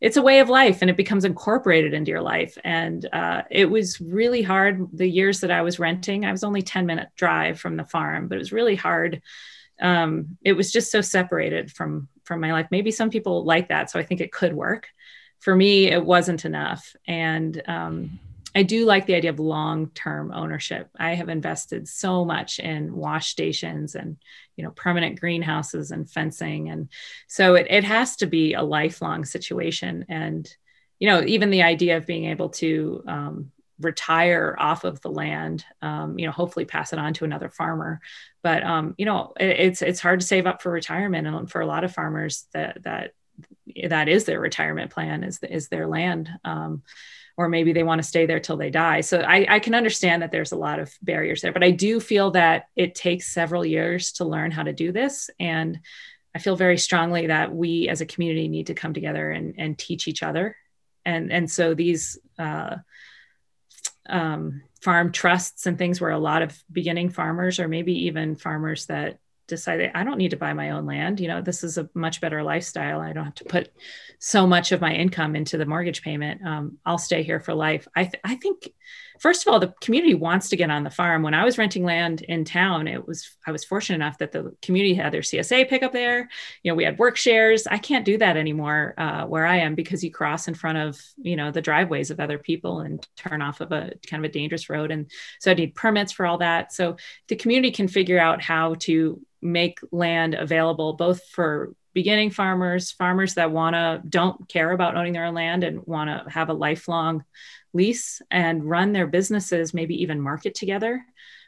it's 0.00 0.16
a 0.16 0.22
way 0.22 0.38
of 0.38 0.48
life 0.48 0.78
and 0.80 0.90
it 0.90 0.96
becomes 0.96 1.24
incorporated 1.24 1.92
into 1.92 2.10
your 2.10 2.20
life. 2.20 2.56
And 2.62 3.06
uh, 3.12 3.42
it 3.50 3.68
was 3.68 4.00
really 4.00 4.42
hard 4.42 4.86
the 4.92 5.08
years 5.08 5.40
that 5.40 5.50
i 5.50 5.62
was 5.62 5.78
renting. 5.78 6.24
I 6.24 6.32
was 6.32 6.44
only 6.44 6.62
10 6.62 6.86
minute 6.86 7.08
drive 7.16 7.58
from 7.58 7.76
the 7.76 7.84
farm 7.84 8.28
but 8.28 8.36
it 8.36 8.38
was 8.38 8.52
really 8.52 8.76
hard. 8.76 9.22
Um, 9.80 10.38
it 10.42 10.54
was 10.54 10.72
just 10.72 10.90
so 10.90 11.00
separated 11.00 11.70
from 11.72 12.08
from 12.24 12.40
my 12.40 12.52
life. 12.52 12.68
Maybe 12.70 12.90
some 12.90 13.10
people 13.10 13.44
like 13.44 13.68
that 13.68 13.90
so 13.90 13.98
i 13.98 14.02
think 14.02 14.20
it 14.20 14.32
could 14.32 14.54
work. 14.54 14.88
For 15.40 15.54
me 15.54 15.86
it 15.86 16.04
wasn't 16.04 16.44
enough. 16.44 16.94
And 17.06 17.60
um, 17.66 18.18
I 18.54 18.62
do 18.62 18.86
like 18.86 19.06
the 19.06 19.14
idea 19.14 19.30
of 19.30 19.38
long 19.38 19.90
term 19.90 20.32
ownership. 20.32 20.88
I 20.98 21.14
have 21.14 21.28
invested 21.28 21.88
so 21.88 22.24
much 22.24 22.58
in 22.58 22.94
wash 22.94 23.28
stations 23.28 23.94
and 23.94 24.16
you 24.56 24.64
know 24.64 24.70
permanent 24.70 25.20
greenhouses 25.20 25.90
and 25.90 26.10
fencing. 26.10 26.70
And 26.70 26.88
so 27.26 27.54
it, 27.54 27.66
it 27.70 27.84
has 27.84 28.16
to 28.16 28.26
be 28.26 28.54
a 28.54 28.62
lifelong 28.62 29.24
situation. 29.24 30.06
And 30.08 30.48
you 30.98 31.08
know 31.08 31.22
even 31.22 31.50
the 31.50 31.62
idea 31.62 31.96
of 31.96 32.06
being 32.06 32.26
able 32.26 32.48
to 32.50 33.02
um, 33.06 33.52
retire 33.80 34.56
off 34.58 34.82
of 34.82 35.00
the 35.02 35.10
land 35.10 35.64
um, 35.82 36.18
you 36.18 36.26
know 36.26 36.32
hopefully 36.32 36.64
pass 36.64 36.92
it 36.92 36.98
on 36.98 37.14
to 37.14 37.24
another 37.24 37.50
farmer. 37.50 38.00
But 38.42 38.62
um, 38.62 38.94
you 38.98 39.04
know 39.04 39.34
it, 39.38 39.60
it's 39.60 39.82
it's 39.82 40.00
hard 40.00 40.20
to 40.20 40.26
save 40.26 40.46
up 40.46 40.62
for 40.62 40.72
retirement. 40.72 41.26
And 41.26 41.50
for 41.50 41.60
a 41.60 41.66
lot 41.66 41.84
of 41.84 41.92
farmers 41.94 42.46
that 42.54 42.82
that 42.84 43.12
that 43.88 44.08
is 44.08 44.24
their 44.24 44.40
retirement 44.40 44.90
plan 44.90 45.22
is 45.22 45.38
is 45.42 45.68
their 45.68 45.86
land. 45.86 46.30
Um, 46.44 46.82
or 47.38 47.48
maybe 47.48 47.72
they 47.72 47.84
want 47.84 48.00
to 48.00 48.06
stay 48.06 48.26
there 48.26 48.40
till 48.40 48.56
they 48.56 48.68
die. 48.68 49.00
So 49.00 49.20
I, 49.20 49.46
I, 49.48 49.58
can 49.60 49.76
understand 49.76 50.22
that 50.22 50.32
there's 50.32 50.50
a 50.50 50.56
lot 50.56 50.80
of 50.80 50.92
barriers 51.02 51.40
there, 51.40 51.52
but 51.52 51.62
I 51.62 51.70
do 51.70 52.00
feel 52.00 52.32
that 52.32 52.64
it 52.74 52.96
takes 52.96 53.28
several 53.32 53.64
years 53.64 54.10
to 54.14 54.24
learn 54.24 54.50
how 54.50 54.64
to 54.64 54.72
do 54.72 54.90
this. 54.90 55.30
And 55.38 55.78
I 56.34 56.40
feel 56.40 56.56
very 56.56 56.78
strongly 56.78 57.28
that 57.28 57.54
we 57.54 57.88
as 57.88 58.00
a 58.00 58.06
community 58.06 58.48
need 58.48 58.66
to 58.66 58.74
come 58.74 58.92
together 58.92 59.30
and, 59.30 59.54
and 59.56 59.78
teach 59.78 60.08
each 60.08 60.24
other. 60.24 60.56
And, 61.06 61.32
and 61.32 61.48
so 61.48 61.74
these 61.74 62.18
uh, 62.40 62.78
um, 64.08 64.62
farm 64.82 65.12
trusts 65.12 65.66
and 65.66 65.78
things 65.78 66.00
where 66.00 66.10
a 66.10 66.18
lot 66.18 66.42
of 66.42 66.60
beginning 66.72 67.10
farmers 67.10 67.60
or 67.60 67.68
maybe 67.68 68.06
even 68.06 68.34
farmers 68.34 68.86
that 68.86 69.20
decided 69.48 69.90
I 69.94 70.04
don't 70.04 70.18
need 70.18 70.30
to 70.30 70.36
buy 70.36 70.52
my 70.52 70.70
own 70.70 70.86
land. 70.86 71.18
You 71.18 71.28
know, 71.28 71.42
this 71.42 71.64
is 71.64 71.78
a 71.78 71.88
much 71.94 72.20
better 72.20 72.42
lifestyle. 72.42 73.00
I 73.00 73.12
don't 73.12 73.24
have 73.24 73.34
to 73.36 73.44
put 73.44 73.72
so 74.20 74.46
much 74.46 74.70
of 74.70 74.80
my 74.80 74.92
income 74.92 75.34
into 75.34 75.58
the 75.58 75.66
mortgage 75.66 76.02
payment. 76.02 76.46
Um, 76.46 76.78
I'll 76.86 76.98
stay 76.98 77.22
here 77.22 77.40
for 77.40 77.54
life. 77.54 77.88
I, 77.96 78.04
th- 78.04 78.20
I 78.22 78.36
think, 78.36 78.68
first 79.20 79.46
of 79.46 79.52
all, 79.52 79.60
the 79.60 79.74
community 79.80 80.14
wants 80.14 80.48
to 80.48 80.56
get 80.56 80.70
on 80.70 80.84
the 80.84 80.90
farm. 80.90 81.22
When 81.22 81.34
I 81.34 81.44
was 81.44 81.58
renting 81.58 81.84
land 81.84 82.22
in 82.22 82.44
town, 82.44 82.88
it 82.88 83.06
was 83.06 83.36
I 83.46 83.52
was 83.52 83.64
fortunate 83.64 83.96
enough 83.96 84.18
that 84.18 84.32
the 84.32 84.54
community 84.62 84.94
had 84.94 85.12
their 85.12 85.22
CSA 85.22 85.68
pick 85.68 85.82
up 85.82 85.92
there. 85.92 86.28
You 86.62 86.70
know, 86.70 86.76
we 86.76 86.84
had 86.84 86.98
work 86.98 87.16
shares. 87.16 87.66
I 87.66 87.78
can't 87.78 88.04
do 88.04 88.18
that 88.18 88.36
anymore 88.36 88.94
uh, 88.98 89.26
where 89.26 89.46
I 89.46 89.56
am 89.58 89.74
because 89.74 90.02
you 90.02 90.10
cross 90.10 90.48
in 90.48 90.54
front 90.54 90.78
of 90.78 91.00
you 91.16 91.36
know 91.36 91.50
the 91.50 91.62
driveways 91.62 92.10
of 92.10 92.20
other 92.20 92.38
people 92.38 92.80
and 92.80 93.06
turn 93.16 93.42
off 93.42 93.60
of 93.60 93.72
a 93.72 93.92
kind 94.06 94.24
of 94.24 94.28
a 94.28 94.32
dangerous 94.32 94.68
road, 94.68 94.90
and 94.90 95.10
so 95.40 95.50
I 95.50 95.54
need 95.54 95.74
permits 95.74 96.12
for 96.12 96.26
all 96.26 96.38
that. 96.38 96.72
So 96.72 96.96
the 97.28 97.36
community 97.36 97.70
can 97.72 97.88
figure 97.88 98.18
out 98.18 98.42
how 98.42 98.74
to 98.80 99.20
make 99.40 99.78
land 99.92 100.34
available 100.34 100.94
both 100.94 101.24
for 101.28 101.72
beginning 101.94 102.30
farmers, 102.30 102.92
farmers 102.92 103.34
that 103.34 103.50
want 103.50 103.74
to 103.74 104.00
don't 104.08 104.48
care 104.48 104.70
about 104.70 104.96
owning 104.96 105.12
their 105.12 105.24
own 105.24 105.34
land 105.34 105.64
and 105.64 105.84
want 105.86 106.08
to 106.08 106.30
have 106.30 106.48
a 106.48 106.54
lifelong 106.54 107.24
lease 107.72 108.22
and 108.30 108.64
run 108.64 108.92
their 108.92 109.06
businesses, 109.06 109.74
maybe 109.74 110.02
even 110.02 110.20
market 110.20 110.54
together. 110.54 111.04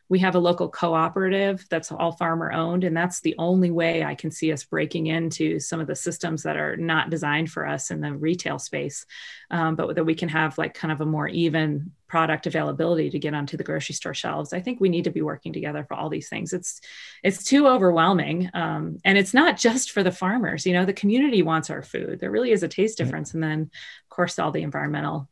We 0.09 0.19
have 0.19 0.35
a 0.35 0.41
local 0.41 0.69
cooperative 0.69 1.65
that's 1.71 1.93
all 1.93 2.13
farmer 2.13 2.53
owned 2.53 2.83
and 2.83 2.97
that's 2.97 3.21
the 3.21 3.37
only 3.39 3.71
way 3.71 4.03
i 4.03 4.17
can 4.17 4.33
see 4.33 4.51
us 4.51 4.65
breaking 4.65 5.07
into 5.07 5.61
some 5.61 5.79
of 5.79 5.87
the 5.87 5.95
systems 5.95 6.43
that 6.43 6.57
are 6.57 6.77
not 6.77 7.11
designed 7.11 7.49
for 7.49 7.65
us 7.65 7.93
in 7.93 8.01
the 8.01 8.13
retail 8.13 8.59
space 8.59 9.07
um, 9.53 9.77
but 9.77 9.95
that 9.95 10.05
we 10.05 10.17
can 10.17 10.29
have 10.29 10.59
like 10.59 10.75
kind 10.75 10.91
of 10.91 11.01
a 11.01 11.07
more 11.07 11.29
even 11.29 11.93
product 12.11 12.49
availability 12.49 13.09
to 13.09 13.21
get 13.21 13.35
onto 13.35 13.57
the 13.57 13.63
grocery 13.63 13.95
store 13.95 14.13
shelves. 14.13 14.53
I 14.53 14.61
think 14.61 14.81
we 14.81 14.89
need 14.89 15.05
to 15.05 15.13
be 15.13 15.23
working 15.23 15.53
together 15.53 15.85
for 15.85 15.95
all 15.95 16.09
these 16.09 16.29
things. 16.29 16.53
It's 16.53 16.81
it's 17.23 17.45
too 17.45 17.69
overwhelming 17.69 18.51
um, 18.53 18.99
and 19.05 19.17
it's 19.17 19.33
not 19.33 19.57
just 19.57 19.93
for 19.93 20.03
the 20.03 20.11
farmers. 20.11 20.67
You 20.67 20.73
know 20.73 20.85
the 20.85 20.93
community 20.93 21.43
wants 21.43 21.71
our 21.71 21.83
food. 21.83 22.19
There 22.19 22.33
really 22.33 22.51
is 22.51 22.65
a 22.65 22.69
taste 22.69 22.99
difference 22.99 23.33
and 23.33 23.43
then 23.43 23.61
of 23.63 24.09
course 24.09 24.41
all 24.41 24.51
the 24.51 24.63
environmental 24.63 25.29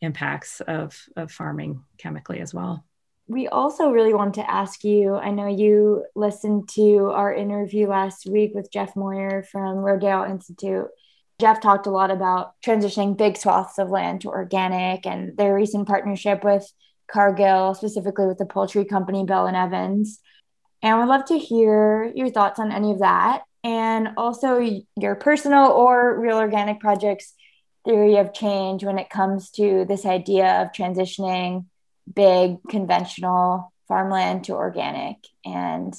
impacts 0.00 0.60
of 0.62 0.96
of 1.16 1.30
farming 1.30 1.82
chemically 1.98 2.40
as 2.40 2.54
well 2.54 2.84
we 3.28 3.46
also 3.46 3.90
really 3.90 4.14
want 4.14 4.34
to 4.34 4.50
ask 4.50 4.82
you 4.84 5.14
I 5.14 5.30
know 5.30 5.46
you 5.46 6.04
listened 6.16 6.68
to 6.70 7.10
our 7.12 7.32
interview 7.32 7.86
last 7.86 8.26
week 8.26 8.52
with 8.54 8.72
Jeff 8.72 8.96
Moyer 8.96 9.42
from 9.42 9.76
Rodale 9.76 10.28
Institute. 10.28 10.88
Jeff 11.38 11.60
talked 11.60 11.86
a 11.86 11.90
lot 11.90 12.10
about 12.10 12.54
transitioning 12.64 13.16
big 13.16 13.36
swaths 13.36 13.78
of 13.78 13.90
land 13.90 14.22
to 14.22 14.28
organic 14.28 15.06
and 15.06 15.36
their 15.36 15.54
recent 15.54 15.86
partnership 15.86 16.42
with 16.42 16.66
Cargill, 17.06 17.74
specifically 17.74 18.26
with 18.26 18.38
the 18.38 18.46
poultry 18.46 18.84
company 18.84 19.24
Bell 19.24 19.46
and 19.46 19.56
Evans. 19.56 20.20
And 20.82 20.98
we'd 20.98 21.06
love 21.06 21.26
to 21.26 21.38
hear 21.38 22.10
your 22.14 22.30
thoughts 22.30 22.58
on 22.58 22.72
any 22.72 22.92
of 22.92 23.00
that 23.00 23.42
and 23.62 24.08
also 24.16 24.58
your 24.96 25.16
personal 25.16 25.70
or 25.70 26.18
real 26.18 26.38
organic 26.38 26.80
projects 26.80 27.34
theory 27.88 28.16
of 28.16 28.34
change 28.34 28.84
when 28.84 28.98
it 28.98 29.08
comes 29.08 29.50
to 29.50 29.86
this 29.88 30.04
idea 30.04 30.62
of 30.62 30.72
transitioning 30.72 31.64
big 32.14 32.56
conventional 32.68 33.72
farmland 33.86 34.44
to 34.44 34.52
organic 34.52 35.16
and 35.44 35.94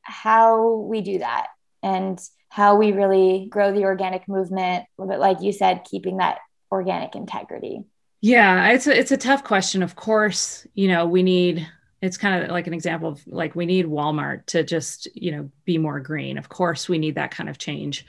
how 0.00 0.76
we 0.76 1.02
do 1.02 1.18
that 1.18 1.48
and 1.82 2.18
how 2.48 2.76
we 2.76 2.92
really 2.92 3.46
grow 3.50 3.72
the 3.72 3.84
organic 3.84 4.26
movement 4.26 4.86
but 4.96 5.20
like 5.20 5.42
you 5.42 5.52
said 5.52 5.84
keeping 5.84 6.16
that 6.16 6.38
organic 6.72 7.14
integrity. 7.14 7.82
Yeah 8.22 8.70
it's 8.70 8.86
a, 8.86 8.98
it's 8.98 9.12
a 9.12 9.16
tough 9.18 9.44
question. 9.44 9.82
Of 9.82 9.96
course 9.96 10.66
you 10.74 10.88
know 10.88 11.06
we 11.06 11.22
need 11.22 11.68
it's 12.00 12.16
kind 12.16 12.42
of 12.42 12.50
like 12.50 12.66
an 12.66 12.74
example 12.74 13.10
of 13.10 13.26
like 13.26 13.54
we 13.54 13.66
need 13.66 13.84
walmart 13.84 14.46
to 14.46 14.62
just 14.62 15.08
you 15.14 15.32
know 15.32 15.50
be 15.66 15.76
more 15.76 16.00
green. 16.00 16.38
Of 16.38 16.48
course 16.48 16.88
we 16.88 16.96
need 16.96 17.16
that 17.16 17.32
kind 17.32 17.50
of 17.50 17.58
change. 17.58 18.06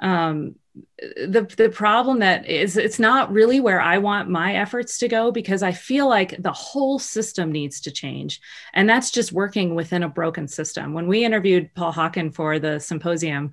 Um, 0.00 0.56
the 0.98 1.46
the 1.56 1.68
problem 1.68 2.18
that 2.18 2.46
is 2.46 2.76
it's 2.76 2.98
not 2.98 3.30
really 3.32 3.60
where 3.60 3.80
I 3.80 3.98
want 3.98 4.28
my 4.28 4.56
efforts 4.56 4.98
to 4.98 5.08
go 5.08 5.30
because 5.30 5.62
I 5.62 5.72
feel 5.72 6.08
like 6.08 6.42
the 6.42 6.52
whole 6.52 6.98
system 6.98 7.52
needs 7.52 7.80
to 7.82 7.92
change 7.92 8.40
and 8.72 8.88
that's 8.88 9.12
just 9.12 9.32
working 9.32 9.74
within 9.74 10.02
a 10.02 10.08
broken 10.08 10.48
system. 10.48 10.92
When 10.92 11.06
we 11.06 11.24
interviewed 11.24 11.72
Paul 11.74 11.92
Hawken 11.92 12.34
for 12.34 12.58
the 12.58 12.80
symposium, 12.80 13.52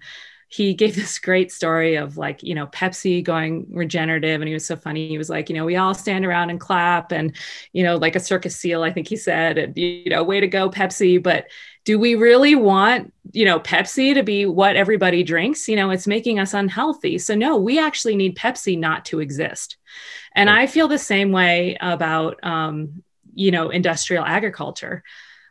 he 0.51 0.73
gave 0.73 0.95
this 0.95 1.17
great 1.17 1.51
story 1.51 1.95
of 1.95 2.17
like, 2.17 2.43
you 2.43 2.53
know, 2.53 2.67
Pepsi 2.67 3.23
going 3.23 3.65
regenerative. 3.71 4.41
And 4.41 4.47
he 4.47 4.53
was 4.53 4.65
so 4.65 4.75
funny. 4.75 5.07
He 5.07 5.17
was 5.17 5.29
like, 5.29 5.49
you 5.49 5.55
know, 5.55 5.65
we 5.65 5.77
all 5.77 5.93
stand 5.93 6.25
around 6.25 6.49
and 6.49 6.59
clap 6.59 7.11
and, 7.11 7.35
you 7.73 7.83
know, 7.83 7.95
like 7.95 8.15
a 8.15 8.19
circus 8.19 8.55
seal, 8.55 8.83
I 8.83 8.91
think 8.91 9.07
he 9.07 9.15
said, 9.15 9.57
and, 9.57 9.77
you 9.77 10.09
know, 10.09 10.23
way 10.23 10.39
to 10.39 10.47
go, 10.47 10.69
Pepsi. 10.69 11.21
But 11.21 11.45
do 11.83 11.97
we 11.97 12.15
really 12.15 12.55
want, 12.55 13.13
you 13.31 13.45
know, 13.45 13.59
Pepsi 13.59 14.13
to 14.13 14.23
be 14.23 14.45
what 14.45 14.75
everybody 14.75 15.23
drinks? 15.23 15.67
You 15.67 15.75
know, 15.75 15.89
it's 15.89 16.07
making 16.07 16.39
us 16.39 16.53
unhealthy. 16.53 17.17
So, 17.17 17.33
no, 17.33 17.57
we 17.57 17.79
actually 17.79 18.15
need 18.15 18.37
Pepsi 18.37 18.77
not 18.77 19.05
to 19.05 19.19
exist. 19.19 19.77
And 20.35 20.47
right. 20.47 20.61
I 20.61 20.67
feel 20.67 20.87
the 20.87 20.99
same 20.99 21.31
way 21.31 21.77
about, 21.81 22.43
um, 22.43 23.03
you 23.33 23.51
know, 23.51 23.69
industrial 23.69 24.23
agriculture. 24.25 25.03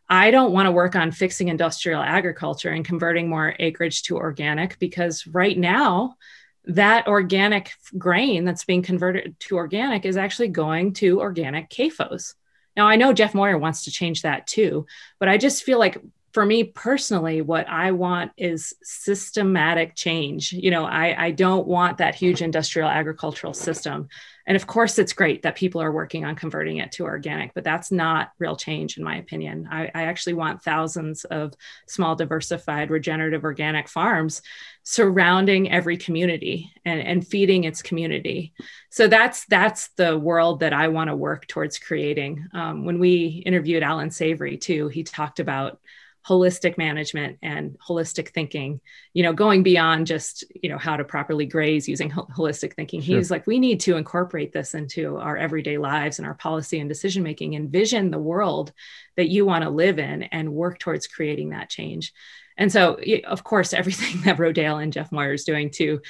I 0.08 0.30
don't 0.30 0.52
want 0.52 0.66
to 0.66 0.72
work 0.72 0.96
on 0.96 1.12
fixing 1.12 1.48
industrial 1.48 2.02
agriculture 2.02 2.70
and 2.70 2.84
converting 2.84 3.28
more 3.28 3.54
acreage 3.58 4.02
to 4.04 4.16
organic 4.16 4.78
because 4.78 5.26
right 5.26 5.56
now, 5.56 6.16
that 6.64 7.06
organic 7.06 7.72
grain 7.96 8.44
that's 8.44 8.64
being 8.64 8.82
converted 8.82 9.34
to 9.40 9.56
organic 9.56 10.04
is 10.04 10.16
actually 10.16 10.48
going 10.48 10.92
to 10.92 11.20
organic 11.20 11.70
CAFOs. 11.70 12.34
Now, 12.76 12.86
I 12.86 12.96
know 12.96 13.12
Jeff 13.12 13.34
Moyer 13.34 13.58
wants 13.58 13.84
to 13.84 13.90
change 13.90 14.22
that 14.22 14.46
too, 14.46 14.86
but 15.18 15.28
I 15.28 15.38
just 15.38 15.62
feel 15.64 15.78
like 15.78 15.98
for 16.32 16.46
me 16.46 16.64
personally, 16.64 17.42
what 17.42 17.68
I 17.68 17.90
want 17.90 18.32
is 18.36 18.74
systematic 18.82 19.96
change. 19.96 20.52
You 20.52 20.70
know, 20.70 20.84
I, 20.84 21.26
I 21.26 21.30
don't 21.32 21.66
want 21.66 21.98
that 21.98 22.14
huge 22.14 22.40
industrial 22.40 22.88
agricultural 22.88 23.52
system. 23.52 24.08
And 24.46 24.56
of 24.56 24.66
course, 24.66 24.98
it's 24.98 25.12
great 25.12 25.42
that 25.42 25.56
people 25.56 25.82
are 25.82 25.92
working 25.92 26.24
on 26.24 26.34
converting 26.34 26.78
it 26.78 26.92
to 26.92 27.04
organic, 27.04 27.52
but 27.54 27.64
that's 27.64 27.92
not 27.92 28.30
real 28.38 28.56
change, 28.56 28.96
in 28.96 29.04
my 29.04 29.16
opinion. 29.16 29.68
I, 29.70 29.90
I 29.94 30.02
actually 30.04 30.34
want 30.34 30.62
thousands 30.62 31.24
of 31.24 31.52
small, 31.86 32.16
diversified, 32.16 32.90
regenerative 32.90 33.44
organic 33.44 33.88
farms 33.88 34.42
surrounding 34.82 35.70
every 35.70 35.96
community 35.96 36.72
and, 36.84 37.00
and 37.00 37.26
feeding 37.26 37.64
its 37.64 37.82
community. 37.82 38.52
So 38.90 39.08
that's 39.08 39.44
that's 39.46 39.88
the 39.96 40.18
world 40.18 40.60
that 40.60 40.72
I 40.72 40.88
want 40.88 41.10
to 41.10 41.16
work 41.16 41.46
towards 41.46 41.78
creating. 41.78 42.46
Um, 42.52 42.84
when 42.84 42.98
we 42.98 43.42
interviewed 43.46 43.82
Allan 43.82 44.10
Savory 44.10 44.56
too, 44.56 44.88
he 44.88 45.04
talked 45.04 45.38
about 45.38 45.78
holistic 46.26 46.76
management 46.76 47.38
and 47.42 47.78
holistic 47.78 48.28
thinking 48.28 48.80
you 49.14 49.22
know 49.22 49.32
going 49.32 49.62
beyond 49.62 50.06
just 50.06 50.44
you 50.62 50.68
know 50.68 50.76
how 50.76 50.96
to 50.96 51.04
properly 51.04 51.46
graze 51.46 51.88
using 51.88 52.10
holistic 52.10 52.74
thinking 52.74 53.00
sure. 53.00 53.16
he's 53.16 53.30
like 53.30 53.46
we 53.46 53.58
need 53.58 53.80
to 53.80 53.96
incorporate 53.96 54.52
this 54.52 54.74
into 54.74 55.16
our 55.16 55.36
everyday 55.36 55.78
lives 55.78 56.18
and 56.18 56.26
our 56.26 56.34
policy 56.34 56.78
and 56.78 56.90
decision 56.90 57.22
making 57.22 57.54
envision 57.54 58.10
the 58.10 58.18
world 58.18 58.72
that 59.16 59.30
you 59.30 59.46
want 59.46 59.64
to 59.64 59.70
live 59.70 59.98
in 59.98 60.22
and 60.24 60.52
work 60.52 60.78
towards 60.78 61.06
creating 61.06 61.50
that 61.50 61.70
change 61.70 62.12
and 62.60 62.70
so, 62.70 62.98
of 63.26 63.42
course, 63.42 63.72
everything 63.74 64.20
that 64.22 64.36
Rodale 64.36 64.82
and 64.82 64.92
Jeff 64.92 65.10
Moyer 65.10 65.32
is 65.32 65.44
doing 65.44 65.70
to 65.70 66.00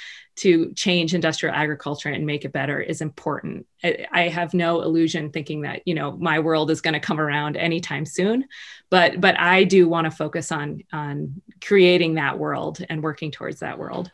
to 0.41 0.73
change 0.73 1.15
industrial 1.15 1.55
agriculture 1.55 2.09
and 2.09 2.25
make 2.25 2.47
it 2.47 2.53
better 2.53 2.81
is 2.81 3.03
important. 3.03 3.67
I, 3.85 4.29
have 4.29 4.55
no 4.55 4.81
illusion 4.81 5.31
thinking 5.31 5.61
that 5.63 5.83
you 5.87 5.95
know 5.95 6.13
my 6.13 6.39
world 6.39 6.71
is 6.71 6.81
going 6.81 6.95
to 6.95 7.01
come 7.01 7.21
around 7.21 7.59
anytime 7.59 8.07
soon, 8.07 8.47
but 8.89 9.21
but 9.21 9.39
I 9.39 9.65
do 9.65 9.87
want 9.87 10.07
to 10.07 10.11
focus 10.11 10.51
on 10.51 10.83
on 10.95 11.43
creating 11.63 12.15
that 12.15 12.39
world 12.39 12.83
and 12.89 13.03
working 13.03 13.31
towards 13.31 13.61
that 13.61 13.79
world. 13.79 14.11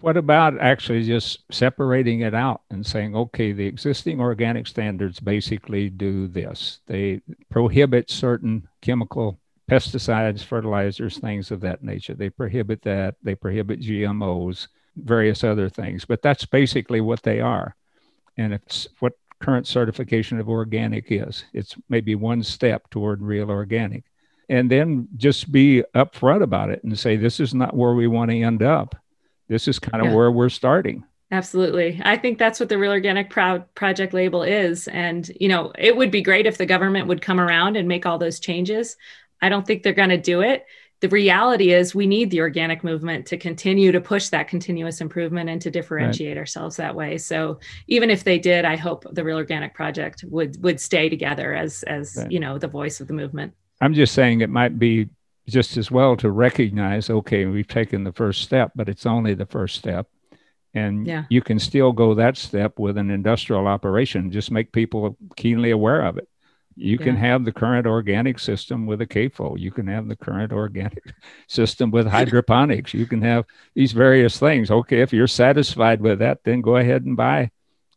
What 0.00 0.16
about 0.16 0.58
actually 0.60 1.04
just 1.04 1.44
separating 1.52 2.22
it 2.22 2.34
out 2.34 2.62
and 2.70 2.84
saying, 2.84 3.14
okay, 3.14 3.52
the 3.52 3.66
existing 3.66 4.20
organic 4.20 4.66
standards 4.66 5.20
basically 5.20 5.90
do 5.90 6.26
this. 6.26 6.80
They 6.86 7.20
prohibit 7.50 8.10
certain 8.10 8.66
chemical 8.80 9.38
pesticides, 9.70 10.42
fertilizers, 10.42 11.18
things 11.18 11.52
of 11.52 11.60
that 11.60 11.84
nature. 11.84 12.14
They 12.14 12.30
prohibit 12.30 12.82
that. 12.82 13.14
They 13.22 13.36
prohibit 13.36 13.80
GMOs, 13.80 14.66
various 14.96 15.44
other 15.44 15.68
things. 15.68 16.04
But 16.04 16.22
that's 16.22 16.44
basically 16.44 17.00
what 17.00 17.22
they 17.22 17.40
are. 17.40 17.76
And 18.36 18.52
it's 18.52 18.88
what 19.00 19.14
current 19.40 19.66
certification 19.66 20.38
of 20.38 20.48
organic 20.48 21.06
is. 21.10 21.44
It's 21.52 21.76
maybe 21.88 22.14
one 22.14 22.42
step 22.42 22.88
toward 22.90 23.22
real 23.22 23.50
organic. 23.50 24.04
And 24.48 24.70
then 24.70 25.08
just 25.16 25.50
be 25.50 25.82
upfront 25.94 26.42
about 26.42 26.70
it 26.70 26.82
and 26.84 26.98
say, 26.98 27.16
this 27.16 27.40
is 27.40 27.54
not 27.54 27.76
where 27.76 27.94
we 27.94 28.06
want 28.06 28.30
to 28.30 28.40
end 28.40 28.62
up. 28.62 28.94
This 29.48 29.68
is 29.68 29.78
kind 29.78 30.02
of 30.02 30.10
yeah. 30.10 30.16
where 30.16 30.30
we're 30.30 30.48
starting. 30.48 31.04
Absolutely. 31.30 32.00
I 32.04 32.18
think 32.18 32.38
that's 32.38 32.60
what 32.60 32.68
the 32.68 32.76
Real 32.76 32.92
Organic 32.92 33.30
Pro- 33.30 33.64
Project 33.74 34.12
label 34.12 34.42
is. 34.42 34.86
And, 34.88 35.30
you 35.40 35.48
know, 35.48 35.72
it 35.78 35.96
would 35.96 36.10
be 36.10 36.20
great 36.20 36.46
if 36.46 36.58
the 36.58 36.66
government 36.66 37.06
would 37.06 37.22
come 37.22 37.40
around 37.40 37.76
and 37.76 37.88
make 37.88 38.04
all 38.04 38.18
those 38.18 38.38
changes. 38.38 38.96
I 39.40 39.48
don't 39.48 39.66
think 39.66 39.82
they're 39.82 39.94
going 39.94 40.10
to 40.10 40.18
do 40.18 40.42
it. 40.42 40.66
The 41.02 41.08
reality 41.08 41.72
is, 41.72 41.96
we 41.96 42.06
need 42.06 42.30
the 42.30 42.38
organic 42.38 42.84
movement 42.84 43.26
to 43.26 43.36
continue 43.36 43.90
to 43.90 44.00
push 44.00 44.28
that 44.28 44.46
continuous 44.46 45.00
improvement 45.00 45.50
and 45.50 45.60
to 45.60 45.68
differentiate 45.68 46.36
right. 46.36 46.40
ourselves 46.40 46.76
that 46.76 46.94
way. 46.94 47.18
So, 47.18 47.58
even 47.88 48.08
if 48.08 48.22
they 48.22 48.38
did, 48.38 48.64
I 48.64 48.76
hope 48.76 49.04
the 49.10 49.24
Real 49.24 49.36
Organic 49.36 49.74
Project 49.74 50.24
would 50.28 50.62
would 50.62 50.80
stay 50.80 51.08
together 51.08 51.54
as 51.54 51.82
as 51.82 52.14
right. 52.16 52.30
you 52.30 52.38
know 52.38 52.56
the 52.56 52.68
voice 52.68 53.00
of 53.00 53.08
the 53.08 53.14
movement. 53.14 53.52
I'm 53.80 53.94
just 53.94 54.14
saying 54.14 54.42
it 54.42 54.48
might 54.48 54.78
be 54.78 55.08
just 55.48 55.76
as 55.76 55.90
well 55.90 56.16
to 56.18 56.30
recognize, 56.30 57.10
okay, 57.10 57.46
we've 57.46 57.66
taken 57.66 58.04
the 58.04 58.12
first 58.12 58.42
step, 58.42 58.70
but 58.76 58.88
it's 58.88 59.04
only 59.04 59.34
the 59.34 59.46
first 59.46 59.74
step. 59.74 60.06
And 60.72 61.04
yeah. 61.04 61.24
you 61.30 61.42
can 61.42 61.58
still 61.58 61.90
go 61.90 62.14
that 62.14 62.36
step 62.36 62.78
with 62.78 62.96
an 62.96 63.10
industrial 63.10 63.66
operation. 63.66 64.30
Just 64.30 64.52
make 64.52 64.70
people 64.70 65.16
keenly 65.34 65.72
aware 65.72 66.02
of 66.02 66.16
it. 66.16 66.28
You 66.76 66.96
yeah. 66.98 67.04
can 67.04 67.16
have 67.16 67.44
the 67.44 67.52
current 67.52 67.86
organic 67.86 68.38
system 68.38 68.86
with 68.86 69.00
a 69.00 69.06
CAFO. 69.06 69.58
You 69.58 69.70
can 69.70 69.86
have 69.88 70.08
the 70.08 70.16
current 70.16 70.52
organic 70.52 71.04
system 71.46 71.90
with 71.90 72.06
hydroponics. 72.06 72.94
You 72.94 73.06
can 73.06 73.22
have 73.22 73.44
these 73.74 73.92
various 73.92 74.38
things. 74.38 74.70
Okay, 74.70 75.00
if 75.00 75.12
you're 75.12 75.26
satisfied 75.26 76.00
with 76.00 76.18
that, 76.20 76.44
then 76.44 76.60
go 76.60 76.76
ahead 76.76 77.04
and 77.04 77.16
buy 77.16 77.50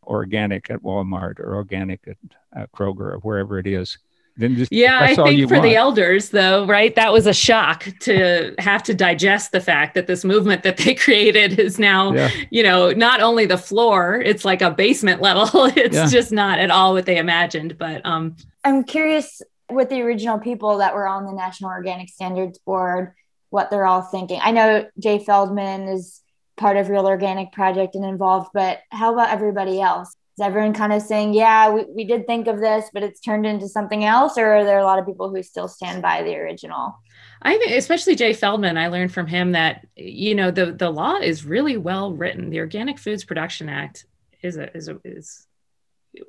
organic 0.04 0.70
at 0.70 0.84
Walmart 0.84 1.40
or 1.40 1.56
organic 1.56 2.08
at 2.08 2.18
uh, 2.56 2.66
Kroger 2.76 3.14
or 3.14 3.20
wherever 3.20 3.60
it 3.60 3.68
is. 3.68 3.98
Then 4.38 4.56
just, 4.56 4.72
yeah, 4.72 5.00
I 5.00 5.16
think 5.16 5.48
for 5.48 5.56
want. 5.56 5.64
the 5.64 5.76
elders, 5.76 6.30
though, 6.30 6.66
right? 6.66 6.94
That 6.96 7.14
was 7.14 7.26
a 7.26 7.34
shock 7.34 7.88
to 8.02 8.54
have 8.60 8.84
to 8.84 8.94
digest 8.94 9.54
the 9.54 9.62
fact 9.62 9.96
that 9.96 10.08
this 10.08 10.26
movement 10.26 10.64
that 10.64 10.76
they 10.78 10.94
created 11.06 11.58
is 11.58 11.80
now, 11.80 12.14
yeah. 12.14 12.30
you 12.50 12.62
know, 12.62 12.92
not 12.92 13.22
only 13.22 13.46
the 13.46 13.58
floor; 13.58 14.16
it's 14.16 14.44
like 14.44 14.62
a 14.62 14.72
basement 14.72 15.22
level. 15.22 15.66
it's 15.78 15.96
yeah. 15.96 16.08
just 16.08 16.34
not 16.34 16.60
at 16.60 16.70
all 16.70 16.94
what 16.94 17.06
they 17.06 17.18
imagined. 17.18 17.78
But 17.78 18.06
um, 18.06 18.36
I'm 18.66 18.84
curious 18.84 19.42
with 19.70 19.90
the 19.90 20.02
original 20.02 20.40
people 20.40 20.80
that 20.80 20.94
were 20.94 21.08
on 21.08 21.26
the 21.26 21.32
National 21.32 21.70
Organic 21.70 22.10
Standards 22.10 22.60
Board, 22.60 23.14
what 23.52 23.72
they're 23.72 23.86
all 23.86 24.02
thinking. 24.02 24.40
I 24.44 24.52
know 24.52 24.86
Jay 25.00 25.20
Feldman 25.20 25.88
is 25.88 26.22
part 26.58 26.76
of 26.78 26.90
Real 26.90 27.08
Organic 27.08 27.52
Project 27.52 27.96
and 27.96 28.06
involved, 28.06 28.50
but 28.54 28.80
how 28.90 29.14
about 29.14 29.30
everybody 29.30 29.82
else? 29.82 30.16
Is 30.38 30.44
everyone 30.44 30.74
kind 30.74 30.92
of 30.92 31.02
saying, 31.02 31.34
yeah, 31.34 31.70
we, 31.70 31.86
we 31.86 32.04
did 32.04 32.28
think 32.28 32.48
of 32.48 32.60
this, 32.60 32.90
but 32.94 33.04
it's 33.04 33.22
turned 33.22 33.46
into 33.46 33.70
something 33.70 34.04
else? 34.04 34.38
Or 34.38 34.56
are 34.56 34.64
there 34.66 34.80
a 34.80 34.84
lot 34.84 35.00
of 35.00 35.06
people 35.06 35.34
who 35.34 35.42
still 35.42 35.70
stand 35.70 36.02
by 36.02 36.24
the 36.24 36.36
original? 36.36 36.94
I 37.42 37.58
think, 37.58 37.72
especially 37.72 38.16
Jay 38.16 38.34
Feldman, 38.34 38.78
I 38.78 38.88
learned 38.88 39.14
from 39.14 39.28
him 39.28 39.54
that, 39.54 39.88
you 39.96 40.36
know, 40.36 40.52
the, 40.52 40.74
the 40.74 40.90
law 40.90 41.16
is 41.16 41.46
really 41.46 41.78
well 41.78 42.12
written. 42.12 42.50
The 42.50 42.60
Organic 42.60 43.00
Foods 43.00 43.24
Production 43.24 43.70
Act 43.70 44.06
is 44.42 44.58
a, 44.58 44.76
is 44.76 44.90
a, 44.90 45.00
is, 45.06 45.48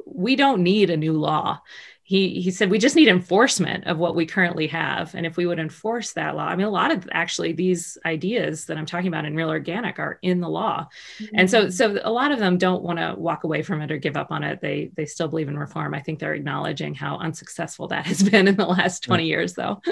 we 0.05 0.37
don't 0.37 0.63
need 0.63 0.91
a 0.91 0.97
new 0.97 1.15
law 1.15 1.61
he 2.09 2.41
he 2.41 2.51
said 2.51 2.71
we 2.71 2.79
just 2.79 2.97
need 2.97 3.09
enforcement 3.09 3.85
of 3.87 3.99
what 3.99 4.15
we 4.15 4.25
currently 4.25 4.69
have 4.69 5.15
and 5.15 5.27
if 5.27 5.37
we 5.37 5.45
would 5.45 5.59
enforce 5.59 6.13
that 6.13 6.37
law 6.37 6.47
i 6.47 6.55
mean 6.55 6.67
a 6.67 6.71
lot 6.71 6.93
of 6.93 7.09
actually 7.11 7.53
these 7.53 7.99
ideas 8.07 8.67
that 8.67 8.79
i'm 8.79 8.87
talking 8.87 9.09
about 9.09 9.25
in 9.25 9.35
real 9.35 9.49
organic 9.49 9.99
are 9.99 10.19
in 10.23 10.41
the 10.41 10.49
law. 10.49 10.89
Mm-hmm. 11.19 11.37
and 11.39 11.51
so 11.51 11.69
so 11.69 11.99
a 12.03 12.11
lot 12.11 12.33
of 12.33 12.39
them 12.39 12.59
don't 12.59 12.83
want 12.83 12.99
to 12.99 13.15
walk 13.17 13.45
away 13.45 13.63
from 13.63 13.81
it 13.83 13.91
or 13.91 13.99
give 13.99 14.17
up 14.17 14.31
on 14.31 14.43
it. 14.43 14.61
They 14.61 14.91
they 14.95 15.07
still 15.07 15.29
believe 15.29 15.49
in 15.49 15.59
reform. 15.59 15.95
I 15.95 16.01
think 16.01 16.19
they're 16.19 16.35
acknowledging 16.35 16.95
how 16.95 17.19
unsuccessful 17.19 17.89
that 17.89 18.07
has 18.07 18.23
been 18.31 18.49
in 18.49 18.57
the 18.57 18.67
last 18.67 19.03
20 19.05 19.27
years 19.27 19.55
though. 19.55 19.83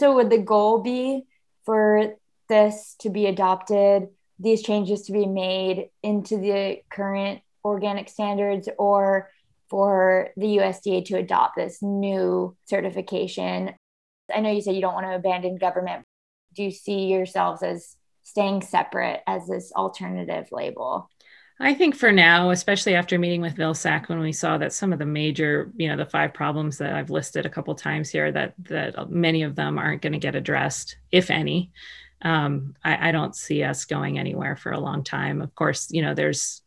So 0.00 0.14
would 0.14 0.30
the 0.30 0.38
goal 0.38 0.80
be 0.80 1.24
for 1.64 2.14
this 2.48 2.96
to 3.00 3.10
be 3.10 3.26
adopted 3.26 4.08
these 4.38 4.62
changes 4.62 5.02
to 5.02 5.12
be 5.12 5.26
made 5.26 5.90
into 6.02 6.36
the 6.36 6.82
current 6.88 7.40
organic 7.64 8.08
standards 8.08 8.68
or 8.78 9.30
for 9.70 10.30
the 10.36 10.58
USDA 10.58 11.04
to 11.06 11.16
adopt 11.16 11.56
this 11.56 11.82
new 11.82 12.56
certification. 12.66 13.74
I 14.34 14.40
know 14.40 14.50
you 14.50 14.60
said 14.60 14.74
you 14.74 14.80
don't 14.80 14.94
want 14.94 15.06
to 15.06 15.14
abandon 15.14 15.56
government. 15.56 16.04
Do 16.54 16.64
you 16.64 16.70
see 16.70 17.06
yourselves 17.06 17.62
as 17.62 17.96
staying 18.22 18.62
separate 18.62 19.20
as 19.26 19.46
this 19.46 19.72
alternative 19.72 20.48
label? 20.52 21.08
I 21.60 21.74
think 21.74 21.96
for 21.96 22.12
now, 22.12 22.50
especially 22.50 22.94
after 22.94 23.18
meeting 23.18 23.40
with 23.40 23.56
Vilsack, 23.56 24.08
when 24.08 24.20
we 24.20 24.32
saw 24.32 24.58
that 24.58 24.72
some 24.72 24.92
of 24.92 25.00
the 25.00 25.06
major, 25.06 25.72
you 25.76 25.88
know, 25.88 25.96
the 25.96 26.06
five 26.06 26.32
problems 26.32 26.78
that 26.78 26.92
I've 26.92 27.10
listed 27.10 27.46
a 27.46 27.50
couple 27.50 27.74
times 27.74 28.10
here, 28.10 28.30
that 28.30 28.54
that 28.64 29.10
many 29.10 29.42
of 29.42 29.56
them 29.56 29.76
aren't 29.76 30.02
going 30.02 30.12
to 30.12 30.20
get 30.20 30.36
addressed, 30.36 30.96
if 31.10 31.30
any. 31.30 31.72
Um, 32.22 32.76
I, 32.84 33.08
I, 33.08 33.12
don't 33.12 33.34
see 33.34 33.62
us 33.62 33.84
going 33.84 34.18
anywhere 34.18 34.56
for 34.56 34.72
a 34.72 34.80
long 34.80 35.04
time. 35.04 35.40
Of 35.40 35.54
course, 35.54 35.88
you 35.92 36.02
know, 36.02 36.14
there's 36.14 36.62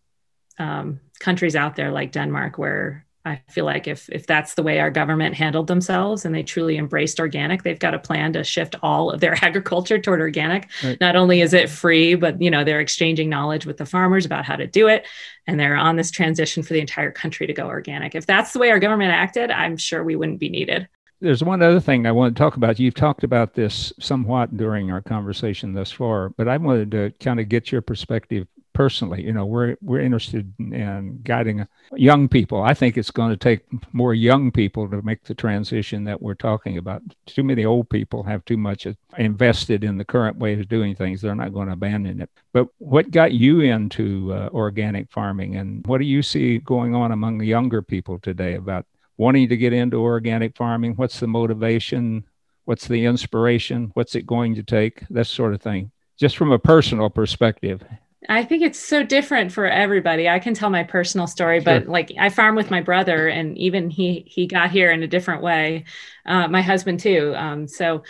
um, 0.57 1.01
countries 1.21 1.55
out 1.55 1.75
there 1.75 1.91
like 1.91 2.11
Denmark 2.11 2.57
where 2.57 3.05
I 3.23 3.41
feel 3.49 3.65
like 3.65 3.87
if 3.87 4.09
if 4.09 4.25
that's 4.25 4.55
the 4.55 4.63
way 4.63 4.79
our 4.79 4.89
government 4.89 5.35
handled 5.35 5.67
themselves 5.67 6.25
and 6.25 6.33
they 6.33 6.41
truly 6.41 6.77
embraced 6.77 7.19
organic, 7.19 7.61
they've 7.61 7.77
got 7.77 7.93
a 7.93 7.99
plan 7.99 8.33
to 8.33 8.43
shift 8.43 8.75
all 8.81 9.11
of 9.11 9.21
their 9.21 9.37
agriculture 9.45 9.99
toward 9.99 10.21
organic. 10.21 10.67
Right. 10.83 10.99
Not 10.99 11.15
only 11.15 11.41
is 11.41 11.53
it 11.53 11.69
free, 11.69 12.15
but 12.15 12.41
you 12.41 12.49
know 12.49 12.63
they're 12.63 12.79
exchanging 12.79 13.29
knowledge 13.29 13.65
with 13.65 13.77
the 13.77 13.85
farmers 13.85 14.25
about 14.25 14.45
how 14.45 14.55
to 14.55 14.65
do 14.65 14.87
it, 14.87 15.05
and 15.45 15.59
they're 15.59 15.75
on 15.75 15.97
this 15.97 16.09
transition 16.09 16.63
for 16.63 16.73
the 16.73 16.79
entire 16.79 17.11
country 17.11 17.45
to 17.45 17.53
go 17.53 17.67
organic. 17.67 18.15
If 18.15 18.25
that's 18.25 18.53
the 18.53 18.59
way 18.59 18.71
our 18.71 18.79
government 18.79 19.11
acted, 19.11 19.51
I'm 19.51 19.77
sure 19.77 20.03
we 20.03 20.15
wouldn't 20.15 20.39
be 20.39 20.49
needed. 20.49 20.87
There's 21.19 21.43
one 21.43 21.61
other 21.61 21.79
thing 21.79 22.07
I 22.07 22.11
want 22.11 22.35
to 22.35 22.39
talk 22.39 22.57
about. 22.57 22.79
You've 22.79 22.95
talked 22.95 23.23
about 23.23 23.53
this 23.53 23.93
somewhat 23.99 24.57
during 24.57 24.91
our 24.91 25.03
conversation 25.03 25.73
thus 25.73 25.91
far, 25.91 26.29
but 26.29 26.47
I 26.47 26.57
wanted 26.57 26.89
to 26.91 27.13
kind 27.19 27.39
of 27.39 27.47
get 27.47 27.71
your 27.71 27.83
perspective 27.83 28.47
personally. 28.73 29.23
You 29.23 29.33
know, 29.33 29.45
we're 29.45 29.75
we're 29.81 30.01
interested 30.01 30.53
in 30.59 31.21
guiding 31.23 31.67
young 31.95 32.27
people. 32.27 32.61
I 32.61 32.73
think 32.73 32.97
it's 32.97 33.11
going 33.11 33.31
to 33.31 33.37
take 33.37 33.61
more 33.93 34.13
young 34.13 34.51
people 34.51 34.89
to 34.89 35.01
make 35.01 35.23
the 35.23 35.35
transition 35.35 36.03
that 36.05 36.21
we're 36.21 36.35
talking 36.35 36.77
about. 36.77 37.01
Too 37.25 37.43
many 37.43 37.65
old 37.65 37.89
people 37.89 38.23
have 38.23 38.45
too 38.45 38.57
much 38.57 38.87
invested 39.17 39.83
in 39.83 39.97
the 39.97 40.05
current 40.05 40.37
way 40.37 40.53
of 40.53 40.69
doing 40.69 40.95
things. 40.95 41.21
They're 41.21 41.35
not 41.35 41.53
going 41.53 41.67
to 41.67 41.73
abandon 41.73 42.21
it. 42.21 42.29
But 42.53 42.67
what 42.77 43.11
got 43.11 43.33
you 43.33 43.61
into 43.61 44.33
uh, 44.33 44.49
organic 44.53 45.11
farming, 45.11 45.55
and 45.57 45.85
what 45.87 45.99
do 45.99 46.05
you 46.05 46.21
see 46.21 46.59
going 46.59 46.95
on 46.95 47.11
among 47.11 47.37
the 47.37 47.47
younger 47.47 47.81
people 47.81 48.19
today 48.19 48.55
about 48.55 48.85
wanting 49.17 49.49
to 49.49 49.57
get 49.57 49.73
into 49.73 49.97
organic 49.97 50.55
farming? 50.55 50.93
What's 50.95 51.19
the 51.19 51.27
motivation? 51.27 52.25
What's 52.65 52.87
the 52.87 53.05
inspiration? 53.05 53.91
What's 53.95 54.15
it 54.15 54.25
going 54.25 54.55
to 54.55 54.63
take? 54.63 55.07
That 55.09 55.27
sort 55.27 55.53
of 55.53 55.61
thing. 55.61 55.91
Just 56.17 56.37
from 56.37 56.51
a 56.51 56.59
personal 56.59 57.09
perspective. 57.09 57.83
I 58.29 58.43
think 58.43 58.61
it's 58.61 58.77
so 58.77 59.01
different 59.01 59.51
for 59.51 59.65
everybody. 59.65 60.29
I 60.29 60.37
can 60.37 60.53
tell 60.53 60.69
my 60.69 60.83
personal 60.83 61.25
story, 61.25 61.59
sure. 61.59 61.79
but 61.79 61.87
like 61.87 62.11
I 62.19 62.29
farm 62.29 62.55
with 62.55 62.69
my 62.69 62.79
brother, 62.79 63.27
and 63.27 63.57
even 63.57 63.89
he 63.89 64.23
he 64.27 64.45
got 64.45 64.69
here 64.69 64.91
in 64.91 65.01
a 65.01 65.07
different 65.07 65.41
way. 65.41 65.85
Uh, 66.23 66.47
my 66.47 66.61
husband 66.61 66.99
too. 66.99 67.33
Um, 67.35 67.67
so 67.67 68.03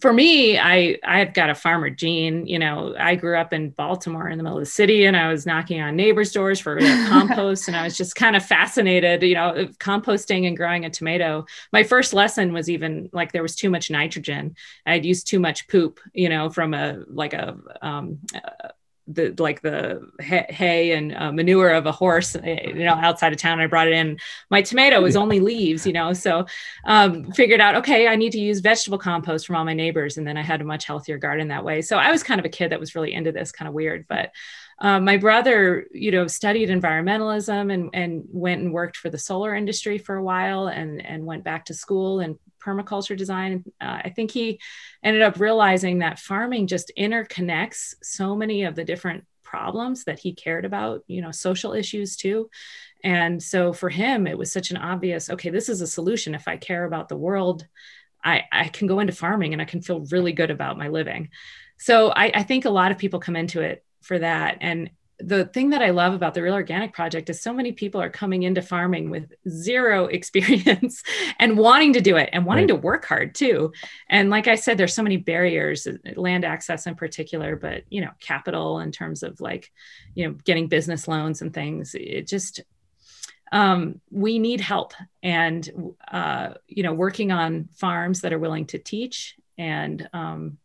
for 0.00 0.10
me, 0.10 0.58
I 0.58 0.96
I've 1.04 1.34
got 1.34 1.50
a 1.50 1.54
farmer 1.54 1.90
gene. 1.90 2.46
You 2.46 2.58
know, 2.58 2.94
I 2.98 3.14
grew 3.14 3.36
up 3.36 3.52
in 3.52 3.68
Baltimore 3.68 4.30
in 4.30 4.38
the 4.38 4.44
middle 4.44 4.56
of 4.56 4.64
the 4.64 4.70
city, 4.70 5.04
and 5.04 5.14
I 5.14 5.28
was 5.28 5.44
knocking 5.44 5.82
on 5.82 5.96
neighbors' 5.96 6.32
doors 6.32 6.58
for 6.58 6.78
compost, 7.08 7.68
and 7.68 7.76
I 7.76 7.84
was 7.84 7.94
just 7.94 8.16
kind 8.16 8.36
of 8.36 8.44
fascinated. 8.44 9.22
You 9.22 9.34
know, 9.34 9.68
composting 9.78 10.46
and 10.46 10.56
growing 10.56 10.86
a 10.86 10.90
tomato. 10.90 11.44
My 11.74 11.82
first 11.82 12.14
lesson 12.14 12.54
was 12.54 12.70
even 12.70 13.10
like 13.12 13.32
there 13.32 13.42
was 13.42 13.54
too 13.54 13.68
much 13.68 13.90
nitrogen. 13.90 14.56
I'd 14.86 15.04
used 15.04 15.26
too 15.26 15.40
much 15.40 15.68
poop. 15.68 16.00
You 16.14 16.30
know, 16.30 16.48
from 16.48 16.72
a 16.72 17.00
like 17.06 17.34
a 17.34 17.58
um, 17.82 18.20
the 19.10 19.34
like 19.38 19.62
the 19.62 20.06
hay 20.18 20.92
and 20.92 21.14
uh, 21.16 21.32
manure 21.32 21.70
of 21.70 21.86
a 21.86 21.92
horse 21.92 22.36
eh, 22.36 22.68
you 22.68 22.84
know 22.84 22.94
outside 22.94 23.32
of 23.32 23.38
town 23.38 23.58
i 23.58 23.66
brought 23.66 23.88
it 23.88 23.94
in. 23.94 24.18
My 24.50 24.62
tomato 24.62 25.00
was 25.00 25.16
only 25.16 25.40
leaves 25.40 25.86
you 25.86 25.92
know 25.92 26.12
so 26.12 26.46
um, 26.84 27.32
figured 27.32 27.60
out 27.60 27.74
okay 27.76 28.06
i 28.06 28.16
need 28.16 28.32
to 28.32 28.40
use 28.40 28.60
vegetable 28.60 28.98
compost 28.98 29.46
from 29.46 29.56
all 29.56 29.64
my 29.64 29.74
neighbors 29.74 30.18
and 30.18 30.26
then 30.26 30.36
i 30.36 30.42
had 30.42 30.60
a 30.60 30.64
much 30.64 30.84
healthier 30.84 31.18
garden 31.18 31.48
that 31.48 31.64
way. 31.64 31.80
So 31.82 31.96
i 31.96 32.10
was 32.10 32.22
kind 32.22 32.38
of 32.38 32.44
a 32.44 32.50
kid 32.50 32.70
that 32.70 32.80
was 32.80 32.94
really 32.94 33.12
into 33.12 33.32
this 33.32 33.50
kind 33.50 33.68
of 33.68 33.74
weird 33.74 34.06
but 34.08 34.32
um, 34.80 35.04
my 35.04 35.16
brother 35.16 35.86
you 35.92 36.10
know 36.10 36.26
studied 36.26 36.68
environmentalism 36.68 37.72
and, 37.72 37.90
and 37.92 38.24
went 38.30 38.62
and 38.62 38.72
worked 38.72 38.96
for 38.96 39.10
the 39.10 39.18
solar 39.18 39.54
industry 39.54 39.98
for 39.98 40.16
a 40.16 40.22
while 40.22 40.68
and 40.68 41.04
and 41.04 41.24
went 41.24 41.44
back 41.44 41.64
to 41.66 41.74
school 41.74 42.20
and 42.20 42.36
permaculture 42.60 43.16
design. 43.16 43.64
Uh, 43.80 44.00
I 44.04 44.10
think 44.10 44.30
he 44.30 44.60
ended 45.02 45.22
up 45.22 45.40
realizing 45.40 45.98
that 45.98 46.18
farming 46.18 46.66
just 46.66 46.92
interconnects 46.98 47.94
so 48.02 48.34
many 48.34 48.64
of 48.64 48.74
the 48.74 48.84
different 48.84 49.24
problems 49.42 50.04
that 50.04 50.18
he 50.18 50.34
cared 50.34 50.64
about, 50.64 51.02
you 51.06 51.22
know, 51.22 51.30
social 51.30 51.72
issues 51.72 52.16
too. 52.16 52.50
And 53.02 53.42
so 53.42 53.72
for 53.72 53.88
him, 53.88 54.26
it 54.26 54.36
was 54.36 54.52
such 54.52 54.70
an 54.70 54.76
obvious, 54.76 55.30
okay, 55.30 55.50
this 55.50 55.68
is 55.68 55.80
a 55.80 55.86
solution. 55.86 56.34
If 56.34 56.46
I 56.46 56.56
care 56.56 56.84
about 56.84 57.08
the 57.08 57.16
world, 57.16 57.66
I, 58.22 58.42
I 58.52 58.68
can 58.68 58.86
go 58.86 59.00
into 59.00 59.12
farming 59.14 59.52
and 59.52 59.62
I 59.62 59.64
can 59.64 59.80
feel 59.80 60.04
really 60.10 60.32
good 60.32 60.50
about 60.50 60.76
my 60.76 60.88
living. 60.88 61.30
So 61.78 62.10
I, 62.10 62.32
I 62.34 62.42
think 62.42 62.64
a 62.64 62.70
lot 62.70 62.90
of 62.90 62.98
people 62.98 63.20
come 63.20 63.36
into 63.36 63.62
it 63.62 63.84
for 64.02 64.18
that. 64.18 64.58
And 64.60 64.90
the 65.20 65.46
thing 65.46 65.70
that 65.70 65.82
I 65.82 65.90
love 65.90 66.14
about 66.14 66.34
the 66.34 66.42
Real 66.42 66.54
Organic 66.54 66.92
Project 66.92 67.28
is 67.28 67.42
so 67.42 67.52
many 67.52 67.72
people 67.72 68.00
are 68.00 68.10
coming 68.10 68.44
into 68.44 68.62
farming 68.62 69.10
with 69.10 69.32
zero 69.48 70.06
experience 70.18 71.02
and 71.40 71.58
wanting 71.58 71.92
to 71.94 72.00
do 72.00 72.16
it 72.16 72.30
and 72.32 72.44
wanting 72.44 72.68
right. 72.68 72.74
to 72.74 72.86
work 72.86 73.04
hard 73.04 73.34
too. 73.34 73.72
And 74.08 74.30
like 74.30 74.46
I 74.46 74.54
said, 74.54 74.78
there's 74.78 74.94
so 74.94 75.02
many 75.02 75.16
barriers, 75.16 75.86
uh, 75.86 75.94
land 76.14 76.44
access 76.44 76.86
in 76.86 76.94
particular, 76.94 77.56
but 77.56 77.82
you 77.88 78.00
know, 78.00 78.10
capital 78.20 78.78
in 78.78 78.92
terms 78.92 79.22
of 79.22 79.40
like, 79.40 79.72
you 80.14 80.26
know, 80.26 80.34
getting 80.44 80.68
business 80.68 81.08
loans 81.08 81.42
and 81.42 81.52
things. 81.52 81.96
It 81.98 82.28
just 82.28 82.60
um, 83.50 84.00
we 84.10 84.38
need 84.38 84.60
help 84.60 84.92
and 85.22 85.68
uh, 86.12 86.50
you 86.68 86.82
know, 86.82 86.92
working 86.92 87.32
on 87.32 87.68
farms 87.76 88.20
that 88.20 88.32
are 88.32 88.38
willing 88.38 88.66
to 88.66 88.78
teach 88.78 89.36
and 89.56 90.08
um, 90.12 90.58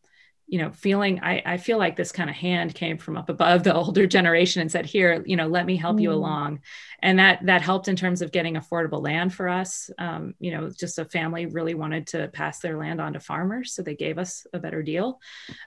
you 0.54 0.60
know 0.60 0.72
feeling 0.72 1.20
i, 1.22 1.42
I 1.44 1.58
feel 1.58 1.80
like 1.80 1.96
this 1.96 2.12
kind 2.12 2.30
of 2.30 2.36
hand 2.36 2.76
came 2.76 3.00
from 3.00 3.18
up 3.18 3.30
above 3.30 3.64
the 3.64 3.74
older 3.82 4.06
generation 4.06 4.62
and 4.62 4.72
said 4.72 4.86
here 4.86 5.24
you 5.26 5.36
know 5.36 5.48
let 5.48 5.66
me 5.66 5.76
help 5.76 5.98
mm. 5.98 6.04
you 6.04 6.12
along. 6.12 6.62
And 7.00 7.20
that 7.20 7.46
that 7.46 7.62
helped 7.62 7.88
in 7.88 7.96
terms 7.96 8.22
of 8.22 8.32
getting 8.32 8.56
affordable 8.56 9.04
land 9.04 9.34
for 9.34 9.50
us. 9.50 9.90
Um, 9.98 10.36
you 10.40 10.52
know 10.52 10.70
just 10.70 11.00
a 11.00 11.06
family 11.06 11.46
really 11.46 11.74
wanted 11.74 12.08
to 12.08 12.30
pass 12.30 12.60
their 12.60 12.78
land 12.78 13.02
on 13.02 13.14
to 13.14 13.20
farmers 13.20 13.74
so 13.74 13.82
they 13.82 13.96
gave 13.96 14.18
us 14.18 14.48
a 14.54 14.60
better 14.60 14.82
deal. 14.82 15.20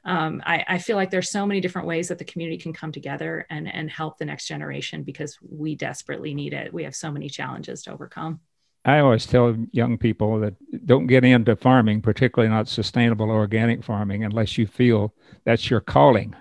Um, 0.05 0.43
I, 0.45 0.65
I 0.67 0.79
feel 0.79 0.97
like 0.97 1.11
there's 1.11 1.31
so 1.31 1.47
many 1.47 1.61
different 1.61 1.89
ways 1.89 2.09
that 2.09 2.19
the 2.19 2.25
community 2.25 2.59
can 2.59 2.73
come 2.73 2.93
together 2.93 3.47
and 3.51 3.73
and 3.73 3.91
help 3.91 4.19
the 4.19 4.25
next 4.25 4.47
generation 4.47 5.03
because 5.03 5.39
we 5.41 5.75
desperately 5.75 6.35
need 6.35 6.53
it. 6.53 6.73
We 6.73 6.85
have 6.85 6.95
so 6.95 7.11
many 7.11 7.29
challenges 7.29 7.83
to 7.83 7.93
overcome 7.93 8.41
I 8.87 9.01
always 9.01 9.27
tell 9.27 9.57
young 9.73 9.99
people 9.99 10.39
that 10.41 10.55
don't 10.87 11.09
get 11.09 11.25
into 11.25 11.57
farming, 11.57 12.03
particularly 12.03 12.55
not 12.55 12.69
sustainable 12.69 13.31
organic 13.31 13.83
farming, 13.83 14.23
unless 14.23 14.57
you 14.57 14.69
feel 14.69 15.13
that's 15.45 15.69
your 15.69 15.81
calling, 15.81 16.37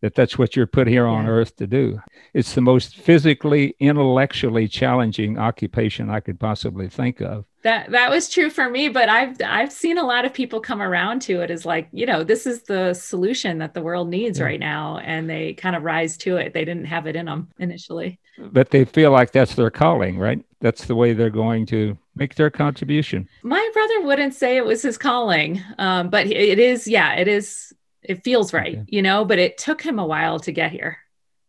that 0.00 0.14
that's 0.14 0.38
what 0.38 0.56
you're 0.56 0.66
put 0.66 0.86
here 0.86 1.06
on 1.06 1.26
yeah. 1.26 1.30
earth 1.32 1.56
to 1.56 1.66
do. 1.66 2.00
It's 2.32 2.54
the 2.54 2.62
most 2.62 2.96
physically, 2.96 3.76
intellectually 3.80 4.66
challenging 4.66 5.38
occupation 5.38 6.08
I 6.08 6.20
could 6.20 6.40
possibly 6.40 6.88
think 6.88 7.20
of. 7.20 7.44
That 7.64 7.90
that 7.90 8.10
was 8.10 8.30
true 8.30 8.48
for 8.48 8.68
me, 8.68 8.88
but 8.88 9.10
I've 9.10 9.36
I've 9.44 9.72
seen 9.72 9.98
a 9.98 10.06
lot 10.06 10.24
of 10.24 10.32
people 10.32 10.60
come 10.60 10.80
around 10.80 11.20
to 11.22 11.40
it 11.40 11.50
as 11.50 11.66
like, 11.66 11.88
you 11.92 12.06
know, 12.06 12.24
this 12.24 12.46
is 12.46 12.62
the 12.62 12.94
solution 12.94 13.58
that 13.58 13.74
the 13.74 13.82
world 13.82 14.08
needs 14.08 14.38
yeah. 14.38 14.44
right 14.46 14.60
now, 14.60 14.98
and 14.98 15.28
they 15.28 15.52
kind 15.52 15.76
of 15.76 15.82
rise 15.82 16.16
to 16.18 16.36
it. 16.38 16.54
They 16.54 16.64
didn't 16.64 16.86
have 16.86 17.06
it 17.06 17.16
in 17.16 17.26
them 17.26 17.48
initially, 17.58 18.18
but 18.38 18.70
they 18.70 18.84
feel 18.86 19.10
like 19.10 19.32
that's 19.32 19.54
their 19.54 19.70
calling, 19.70 20.18
right? 20.18 20.44
That's 20.64 20.86
the 20.86 20.96
way 20.96 21.12
they're 21.12 21.28
going 21.28 21.66
to 21.66 21.98
make 22.16 22.36
their 22.36 22.48
contribution. 22.48 23.28
My 23.42 23.70
brother 23.74 24.00
wouldn't 24.00 24.32
say 24.32 24.56
it 24.56 24.64
was 24.64 24.80
his 24.80 24.96
calling, 24.96 25.62
um, 25.78 26.08
but 26.08 26.26
it 26.26 26.58
is. 26.58 26.88
Yeah, 26.88 27.12
it 27.16 27.28
is. 27.28 27.74
It 28.02 28.24
feels 28.24 28.54
right, 28.54 28.78
okay. 28.78 28.84
you 28.88 29.02
know. 29.02 29.26
But 29.26 29.38
it 29.38 29.58
took 29.58 29.82
him 29.82 29.98
a 29.98 30.06
while 30.06 30.40
to 30.40 30.52
get 30.52 30.72
here, 30.72 30.96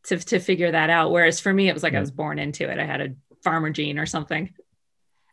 to 0.07 0.18
to 0.18 0.39
figure 0.39 0.70
that 0.70 0.89
out. 0.89 1.11
Whereas 1.11 1.39
for 1.39 1.53
me, 1.53 1.70
it 1.70 1.74
was 1.74 1.82
like 1.82 1.93
yeah. 1.93 1.99
I 1.99 2.01
was 2.01 2.11
born 2.11 2.39
into 2.39 2.70
it. 2.70 2.78
I 2.78 2.86
had 2.86 2.99
a 2.99 3.16
farmer 3.41 3.70
gene 3.70 3.97
or 3.97 4.05
something 4.05 4.53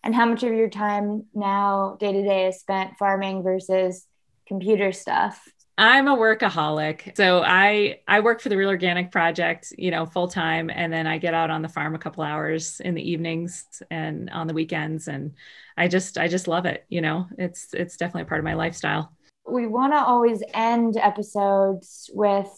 and 0.05 0.15
how 0.15 0.27
much 0.27 0.43
of 0.43 0.53
your 0.53 0.69
time 0.69 1.25
now 1.35 1.97
day 2.01 2.13
to 2.13 2.23
day 2.23 2.47
is 2.49 2.61
spent 2.61 2.99
farming 2.99 3.43
versus 3.43 4.07
computer 4.47 4.93
stuff 4.93 5.49
i'm 5.83 6.07
a 6.07 6.17
workaholic 6.17 7.17
so 7.17 7.43
i 7.45 7.99
i 8.07 8.21
work 8.21 8.41
for 8.41 8.49
the 8.49 8.57
real 8.57 8.69
organic 8.71 9.11
project 9.11 9.73
you 9.77 9.91
know 9.91 10.07
full 10.07 10.29
time 10.29 10.71
and 10.71 10.93
then 10.93 11.07
i 11.07 11.19
get 11.19 11.35
out 11.35 11.51
on 11.51 11.61
the 11.63 11.69
farm 11.69 11.95
a 11.95 11.99
couple 11.99 12.23
hours 12.23 12.81
in 12.81 12.95
the 12.95 13.11
evenings 13.11 13.83
and 13.91 14.31
on 14.31 14.47
the 14.47 14.55
weekends 14.55 15.09
and 15.09 15.33
i 15.77 15.89
just 15.89 16.19
i 16.19 16.29
just 16.29 16.47
love 16.47 16.65
it 16.65 16.87
you 16.93 17.01
know? 17.01 17.27
It's 17.39 17.73
it's 17.73 17.97
definitely 17.97 18.23
a 18.23 18.27
part 18.27 18.41
of 18.41 18.45
my 18.45 18.53
lifestyle. 18.53 19.13
We 19.51 19.67
want 19.67 19.95
to 19.95 20.05
always 20.05 20.43
end 20.53 20.99
episodes 20.99 22.11
with 22.13 22.51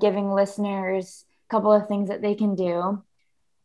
giving 0.00 0.32
listeners 0.32 1.26
a 1.48 1.54
couple 1.54 1.72
of 1.72 1.86
things 1.86 2.08
that 2.08 2.22
they 2.22 2.34
can 2.34 2.54
do. 2.54 3.02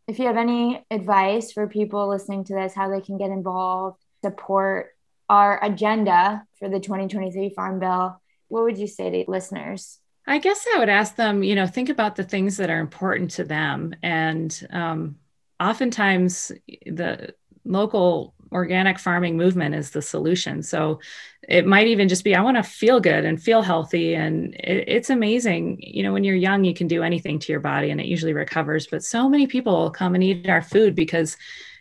If 0.07 0.20
you 0.20 0.28
have 0.28 0.38
any 0.38 0.86
advice 0.91 1.53
for 1.53 1.68
people 1.68 2.09
listening 2.09 2.43
to 2.45 2.53
this, 2.53 2.74
how 2.74 2.89
they 2.89 3.01
can 3.01 3.18
get 3.18 3.32
involved, 3.32 4.03
support 4.22 4.89
our 5.30 5.63
agenda 5.63 6.45
for 6.59 6.70
the 6.70 6.80
2023 6.80 7.49
Farm 7.49 7.80
Bill, 7.80 8.22
what 8.47 8.63
would 8.63 8.77
you 8.77 8.87
say 8.87 9.09
to 9.09 9.31
listeners? 9.31 9.99
I 10.25 10.39
guess 10.39 10.65
I 10.75 10.79
would 10.79 10.89
ask 10.89 11.15
them, 11.15 11.41
you 11.41 11.55
know, 11.55 11.67
think 11.67 11.89
about 11.89 12.17
the 12.17 12.23
things 12.23 12.57
that 12.57 12.69
are 12.69 12.79
important 12.79 13.31
to 13.31 13.45
them. 13.45 13.95
And 14.03 14.67
um, 14.71 15.15
oftentimes 15.59 16.51
the 16.85 17.33
local 17.63 18.33
organic 18.51 18.99
farming 18.99 19.37
movement 19.37 19.75
is 19.75 19.91
the 19.91 20.01
solution. 20.01 20.63
So 20.63 20.99
it 21.47 21.65
might 21.65 21.87
even 21.87 22.09
just 22.09 22.23
be, 22.23 22.35
I 22.35 22.41
want 22.41 22.57
to 22.57 22.63
feel 22.63 22.99
good 22.99 23.25
and 23.25 23.41
feel 23.41 23.61
healthy. 23.61 24.15
And 24.15 24.53
it, 24.55 24.85
it's 24.87 25.09
amazing. 25.09 25.79
You 25.81 26.03
know, 26.03 26.13
when 26.13 26.23
you're 26.23 26.35
young, 26.35 26.63
you 26.63 26.73
can 26.73 26.87
do 26.87 27.03
anything 27.03 27.39
to 27.39 27.51
your 27.51 27.61
body 27.61 27.89
and 27.89 27.99
it 27.99 28.07
usually 28.07 28.33
recovers. 28.33 28.87
But 28.87 29.03
so 29.03 29.29
many 29.29 29.47
people 29.47 29.91
come 29.91 30.13
and 30.13 30.23
eat 30.23 30.49
our 30.49 30.61
food 30.61 30.95
because 30.95 31.37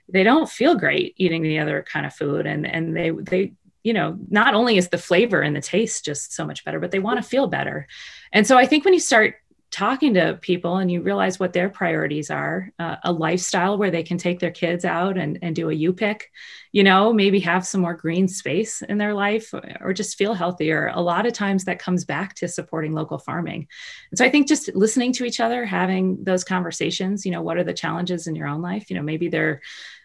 they 0.09 0.23
don't 0.23 0.49
feel 0.49 0.77
great 0.77 1.15
eating 1.17 1.43
the 1.43 1.59
other 1.59 1.83
kind 1.83 2.07
of 2.07 2.15
food. 2.15 2.47
And, 2.47 2.67
and 2.67 2.97
they, 2.97 3.11
they, 3.11 3.53
you 3.87 3.93
know, 3.93 4.19
not 4.31 4.53
only 4.53 4.79
is 4.79 4.89
the 4.89 4.99
flavor 4.99 5.41
and 5.43 5.55
the 5.55 5.61
taste 5.61 6.05
just 6.05 6.33
so 6.33 6.45
much 6.45 6.65
better, 6.65 6.81
but 6.81 6.91
they 6.91 6.99
want 6.99 7.23
to 7.23 7.29
feel 7.29 7.47
better. 7.47 7.87
And 8.33 8.45
so 8.45 8.59
I 8.59 8.67
think 8.67 8.85
when 8.85 8.95
you 8.95 8.99
start 8.99 9.37
talking 9.71 10.15
to 10.15 10.39
people 10.43 10.79
and 10.79 10.91
you 10.91 11.03
realize 11.03 11.39
what 11.39 11.53
their 11.53 11.69
priorities 11.69 12.29
are 12.29 12.73
uh, 12.81 12.97
a 13.05 13.13
lifestyle 13.13 13.79
where 13.79 13.93
they 13.93 14.03
can 14.03 14.19
take 14.19 14.41
their 14.41 14.51
kids 14.51 14.85
out 14.85 15.17
and, 15.17 15.39
and 15.43 15.55
do 15.55 15.71
a 15.71 15.75
u 15.75 15.93
pick 15.93 16.31
you 16.71 16.85
know 16.85 17.13
maybe 17.13 17.41
have 17.41 17.67
some 17.67 17.81
more 17.81 17.93
green 17.95 18.29
space 18.29 18.81
in 18.83 18.97
their 18.97 19.13
life 19.13 19.53
or 19.81 19.93
just 19.93 20.17
feel 20.17 20.35
healthier 20.35 20.93
a 20.95 21.03
lot 21.03 21.27
of 21.27 21.33
times 21.33 21.65
that 21.65 21.81
comes 21.81 22.05
back 22.05 22.33
to 22.35 22.47
supporting 22.47 22.93
local 22.93 23.19
farming 23.19 23.67
and 24.11 24.19
so 24.19 24.25
i 24.25 24.31
think 24.31 24.47
just 24.47 24.73
listening 24.77 25.13
to 25.13 25.25
each 25.25 25.41
other 25.41 25.67
having 25.67 26.23
those 26.23 26.45
conversations 26.45 27.27
you 27.27 27.33
know 27.33 27.43
what 27.43 27.57
are 27.57 27.65
the 27.65 27.75
challenges 27.75 28.29
in 28.29 28.37
your 28.37 28.47
own 28.47 28.63
life 28.63 28.89
you 28.89 28.97
know 28.97 29.03
maybe 29.03 29.29
they're 29.29 29.61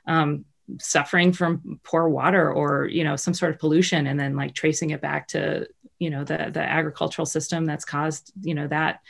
um, 0.07 0.43
suffering 0.79 1.33
from 1.33 1.79
poor 1.83 2.07
water 2.07 2.51
or 2.51 2.87
you 2.87 3.03
know 3.03 3.15
some 3.15 3.33
sort 3.33 3.53
of 3.53 3.59
pollution 3.59 4.07
and 4.07 4.19
then 4.19 4.35
like 4.35 4.53
tracing 4.53 4.91
it 4.91 5.01
back 5.01 5.27
to 5.27 5.67
you 5.99 6.09
know 6.09 6.23
the 6.23 6.49
the 6.53 6.61
agricultural 6.61 7.25
system 7.25 7.65
that's 7.65 7.85
caused 7.85 8.31
you 8.41 8.53
know 8.53 8.67
that 8.67 9.01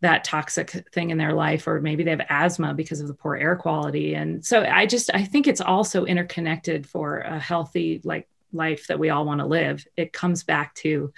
that 0.00 0.22
toxic 0.22 0.70
thing 0.92 1.10
in 1.10 1.18
their 1.18 1.32
life 1.32 1.66
or 1.66 1.80
maybe 1.80 2.04
they 2.04 2.10
have 2.10 2.26
asthma 2.28 2.72
because 2.72 3.00
of 3.00 3.08
the 3.08 3.14
poor 3.14 3.34
air 3.34 3.56
quality. 3.56 4.14
And 4.14 4.44
so 4.44 4.62
i 4.62 4.86
just 4.86 5.10
i 5.14 5.24
think 5.24 5.46
it's 5.46 5.60
also 5.60 6.04
interconnected 6.04 6.86
for 6.86 7.18
a 7.18 7.38
healthy 7.38 8.00
like 8.04 8.28
life 8.52 8.86
that 8.86 8.98
we 8.98 9.10
all 9.10 9.24
want 9.24 9.40
to 9.40 9.46
live. 9.46 9.86
It 9.96 10.12
comes 10.12 10.44
back 10.44 10.74
to 10.76 11.12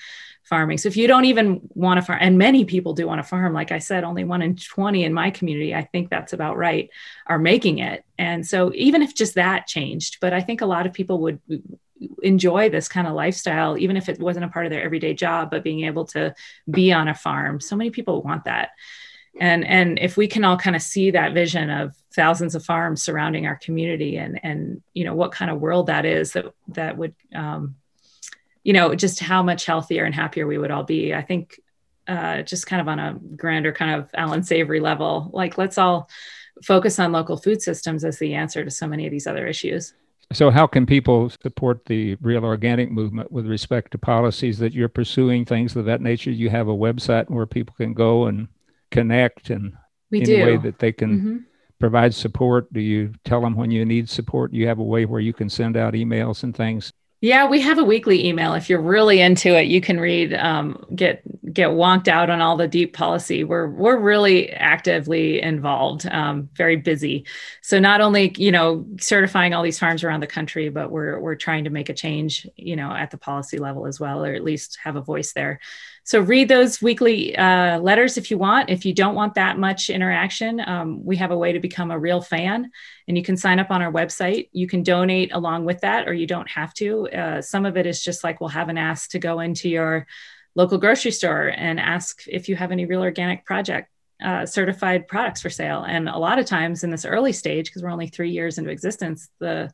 farming. 0.51 0.77
So 0.77 0.89
if 0.89 0.97
you 0.97 1.07
don't 1.07 1.25
even 1.25 1.61
want 1.75 1.99
to 1.99 2.05
farm 2.05 2.19
and 2.21 2.37
many 2.37 2.65
people 2.67 2.93
do 2.93 3.07
want 3.07 3.21
to 3.21 3.27
farm 3.27 3.55
like 3.55 3.71
i 3.71 3.79
said 3.79 4.05
only 4.05 4.25
one 4.25 4.43
in 4.43 4.57
20 4.57 5.05
in 5.05 5.15
my 5.15 5.31
community 5.31 5.75
i 5.75 5.85
think 5.85 6.11
that's 6.11 6.33
about 6.33 6.59
right 6.59 6.91
are 7.27 7.39
making 7.39 7.79
it. 7.79 8.05
And 8.19 8.47
so 8.47 8.73
even 8.75 9.01
if 9.01 9.15
just 9.15 9.37
that 9.37 9.67
changed 9.67 10.19
but 10.21 10.33
i 10.33 10.41
think 10.43 10.61
a 10.61 10.67
lot 10.67 10.87
of 10.87 10.93
people 10.93 11.21
would 11.21 11.41
enjoy 12.23 12.69
this 12.69 12.89
kind 12.89 13.07
of 13.07 13.15
lifestyle 13.15 13.79
even 13.79 13.97
if 13.97 14.09
it 14.09 14.19
wasn't 14.19 14.45
a 14.45 14.49
part 14.49 14.67
of 14.67 14.71
their 14.71 14.83
everyday 14.83 15.15
job 15.15 15.51
but 15.51 15.63
being 15.63 15.85
able 15.85 16.05
to 16.07 16.35
be 16.69 16.93
on 16.93 17.09
a 17.09 17.15
farm. 17.15 17.61
So 17.61 17.77
many 17.77 17.91
people 17.91 18.23
want 18.23 18.45
that. 18.45 18.71
And 19.39 19.65
and 19.65 19.99
if 19.99 20.17
we 20.17 20.27
can 20.27 20.45
all 20.45 20.57
kind 20.57 20.75
of 20.75 20.83
see 20.83 21.13
that 21.13 21.35
vision 21.35 21.71
of 21.71 21.95
thousands 22.13 22.57
of 22.57 22.65
farms 22.65 23.03
surrounding 23.03 23.47
our 23.47 23.57
community 23.57 24.17
and 24.17 24.41
and 24.43 24.83
you 24.93 25.05
know 25.05 25.15
what 25.15 25.31
kind 25.33 25.51
of 25.51 25.61
world 25.61 25.87
that 25.87 26.05
is 26.05 26.33
that 26.33 26.47
that 26.69 26.97
would 26.97 27.15
um, 27.35 27.77
you 28.65 28.73
know 28.73 28.95
just 28.95 29.21
how 29.21 29.43
much 29.43 29.65
healthier 29.65 30.05
and 30.05 30.15
happier 30.15 30.47
we 30.47 30.59
would 30.59 30.71
all 30.71 30.85
be 30.85 31.15
i 31.15 31.23
think 31.23 31.61
uh, 32.09 32.43
just 32.43 32.67
kind 32.67 32.81
of 32.81 32.89
on 32.89 32.99
a 32.99 33.15
grander 33.37 33.73
kind 33.73 33.95
of 34.01 34.11
Allan 34.15 34.43
Savory 34.43 34.81
level 34.81 35.31
like 35.33 35.57
let's 35.59 35.79
all 35.79 36.09
focus 36.65 36.99
on 36.99 37.13
local 37.13 37.37
food 37.37 37.63
systems 37.63 38.05
as 38.05 38.19
the 38.19 38.35
answer 38.35 38.65
to 38.65 38.71
so 38.71 38.89
many 38.89 39.07
of 39.07 39.13
these 39.13 39.27
other 39.29 39.47
issues 39.47 39.95
so, 40.33 40.49
how 40.49 40.69
can 40.69 40.87
people 40.87 41.29
support 41.43 41.85
the 41.87 42.15
real 42.21 42.45
organic 42.45 42.89
movement 42.93 43.33
with 43.33 43.49
respect 43.49 43.91
to 43.91 43.99
policies 43.99 44.61
that 44.61 44.73
you're 44.73 44.89
pursuing, 44.89 45.45
things 45.45 45.75
of 45.75 45.87
that 45.87 46.01
nature? 46.01 46.31
You 46.31 46.51
have 46.51 46.69
a 46.69 46.73
website 46.73 47.29
where 47.29 47.47
people 47.47 47.75
can 47.77 47.95
go 47.95 48.27
and 48.27 48.47
connect 48.93 49.51
and 49.51 49.73
we 50.13 50.19
in 50.19 50.25
do. 50.27 50.41
a 50.41 50.45
way 50.45 50.57
that 50.59 50.79
they 50.79 50.93
can 50.93 51.21
Mhm. 51.21 51.45
provide 51.81 52.15
support. 52.15 52.73
Do 52.73 52.79
you 52.81 53.13
tell 53.25 53.41
them 53.41 53.57
when 53.57 53.73
you 53.73 53.85
need 53.85 54.09
support? 54.09 54.53
You 54.53 54.69
have 54.69 54.79
a 54.79 54.85
way 54.85 55.05
where 55.05 55.21
you 55.21 55.33
can 55.33 55.49
send 55.49 55.77
out 55.77 55.95
emails 55.95 56.45
and 56.45 56.55
things. 56.57 56.93
Yeah, 57.23 57.49
we 57.49 57.61
have 57.61 57.79
a 57.79 57.85
weekly 57.85 58.27
email. 58.27 58.55
If 58.55 58.71
you're 58.71 58.81
really 58.81 59.21
into 59.21 59.55
it, 59.55 59.67
you 59.67 59.83
can 59.83 60.01
read, 60.01 60.33
um, 60.33 60.83
get 60.95 61.23
get 61.53 61.69
wonked 61.71 62.09
out 62.09 62.31
on 62.31 62.41
all 62.41 62.57
the 62.57 62.67
deep 62.67 62.95
policy. 62.95 63.45
We're 63.45 63.69
we're 63.69 63.99
really 63.99 64.51
actively 64.53 65.43
involved, 65.43 66.07
um, 66.07 66.49
very 66.55 66.77
busy. 66.77 67.27
So 67.61 67.79
not 67.79 68.01
only 68.01 68.33
you 68.39 68.51
know 68.51 68.87
certifying 68.99 69.53
all 69.53 69.63
these 69.63 69.79
farms 69.79 70.03
around 70.03 70.21
the 70.21 70.27
country, 70.27 70.71
but 70.71 70.91
we're 70.91 71.21
we're 71.21 71.35
trying 71.35 71.65
to 71.65 71.71
make 71.71 71.91
a 71.91 71.95
change, 71.95 72.47
you 72.57 72.75
know, 72.75 72.91
at 72.91 73.11
the 73.11 73.19
policy 73.19 73.59
level 73.59 73.87
as 73.87 74.01
well, 74.01 74.25
or 74.25 74.33
at 74.33 74.43
least 74.45 74.79
have 74.83 74.97
a 74.97 75.03
voice 75.03 75.35
there. 75.35 75.61
So 76.11 76.19
read 76.19 76.49
those 76.49 76.83
weekly 76.83 77.37
uh, 77.37 77.79
letters 77.79 78.19
if 78.19 78.33
you 78.33 78.37
want. 78.37 78.69
If 78.69 78.85
you 78.85 78.93
don't 78.93 79.15
want 79.15 79.35
that 79.35 79.61
much 79.61 79.91
interaction, 79.91 80.61
um, 80.67 81.05
we 81.05 81.15
have 81.19 81.31
a 81.31 81.39
way 81.39 81.53
to 81.53 81.61
become 81.61 81.93
a 81.93 81.99
real 82.01 82.21
fan, 82.21 82.69
and 83.07 83.17
you 83.17 83.23
can 83.23 83.37
sign 83.37 83.61
up 83.61 83.71
on 83.71 83.81
our 83.81 83.93
website. 83.93 84.49
You 84.51 84.67
can 84.67 84.83
donate 84.83 85.33
along 85.33 85.67
with 85.67 85.83
that, 85.83 86.09
or 86.09 86.13
you 86.13 86.27
don't 86.27 86.51
have 86.51 86.75
to. 86.75 87.09
Uh, 87.11 87.41
some 87.41 87.65
of 87.65 87.77
it 87.77 87.87
is 87.87 88.03
just 88.03 88.25
like 88.25 88.41
we'll 88.41 88.49
have 88.51 88.69
an 88.69 88.77
ask 88.77 89.11
to 89.11 89.21
go 89.21 89.39
into 89.39 89.69
your 89.69 90.09
local 90.57 90.79
grocery 90.79 91.13
store 91.13 91.47
and 91.57 91.79
ask 91.79 92.25
if 92.27 92.49
you 92.49 92.57
have 92.57 92.73
any 92.73 92.87
real 92.87 93.03
organic 93.03 93.45
project 93.45 93.89
uh, 94.21 94.45
certified 94.45 95.07
products 95.07 95.41
for 95.41 95.49
sale. 95.49 95.85
And 95.87 96.09
a 96.09 96.19
lot 96.19 96.41
of 96.41 96.45
times 96.45 96.83
in 96.83 96.91
this 96.91 97.05
early 97.05 97.33
stage, 97.33 97.67
because 97.67 97.85
we're 97.85 97.89
only 97.89 98.09
three 98.09 98.33
years 98.33 98.59
into 98.59 98.73
existence, 98.73 99.29
the 99.39 99.71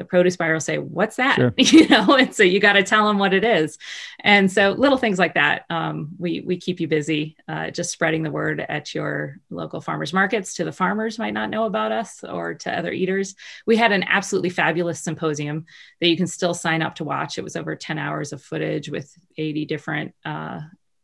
the 0.00 0.04
produce 0.06 0.34
buyer 0.34 0.54
will 0.54 0.60
say, 0.60 0.78
"What's 0.78 1.16
that?" 1.16 1.36
Sure. 1.36 1.52
You 1.58 1.86
know, 1.88 2.16
and 2.16 2.34
so 2.34 2.42
you 2.42 2.58
got 2.58 2.72
to 2.72 2.82
tell 2.82 3.06
them 3.06 3.18
what 3.18 3.34
it 3.34 3.44
is. 3.44 3.76
And 4.20 4.50
so 4.50 4.70
little 4.70 4.96
things 4.96 5.18
like 5.18 5.34
that, 5.34 5.66
um, 5.68 6.08
we 6.18 6.40
we 6.40 6.56
keep 6.56 6.80
you 6.80 6.88
busy, 6.88 7.36
uh, 7.46 7.70
just 7.70 7.90
spreading 7.90 8.22
the 8.22 8.30
word 8.30 8.64
at 8.66 8.94
your 8.94 9.36
local 9.50 9.82
farmers 9.82 10.14
markets 10.14 10.54
to 10.54 10.64
the 10.64 10.72
farmers 10.72 11.18
might 11.18 11.34
not 11.34 11.50
know 11.50 11.66
about 11.66 11.92
us 11.92 12.24
or 12.24 12.54
to 12.54 12.76
other 12.76 12.92
eaters. 12.92 13.34
We 13.66 13.76
had 13.76 13.92
an 13.92 14.04
absolutely 14.04 14.50
fabulous 14.50 15.00
symposium 15.00 15.66
that 16.00 16.08
you 16.08 16.16
can 16.16 16.26
still 16.26 16.54
sign 16.54 16.80
up 16.80 16.94
to 16.96 17.04
watch. 17.04 17.36
It 17.36 17.44
was 17.44 17.56
over 17.56 17.76
ten 17.76 17.98
hours 17.98 18.32
of 18.32 18.42
footage 18.42 18.88
with 18.88 19.14
eighty 19.36 19.66
different. 19.66 20.14
Uh, 20.24 20.60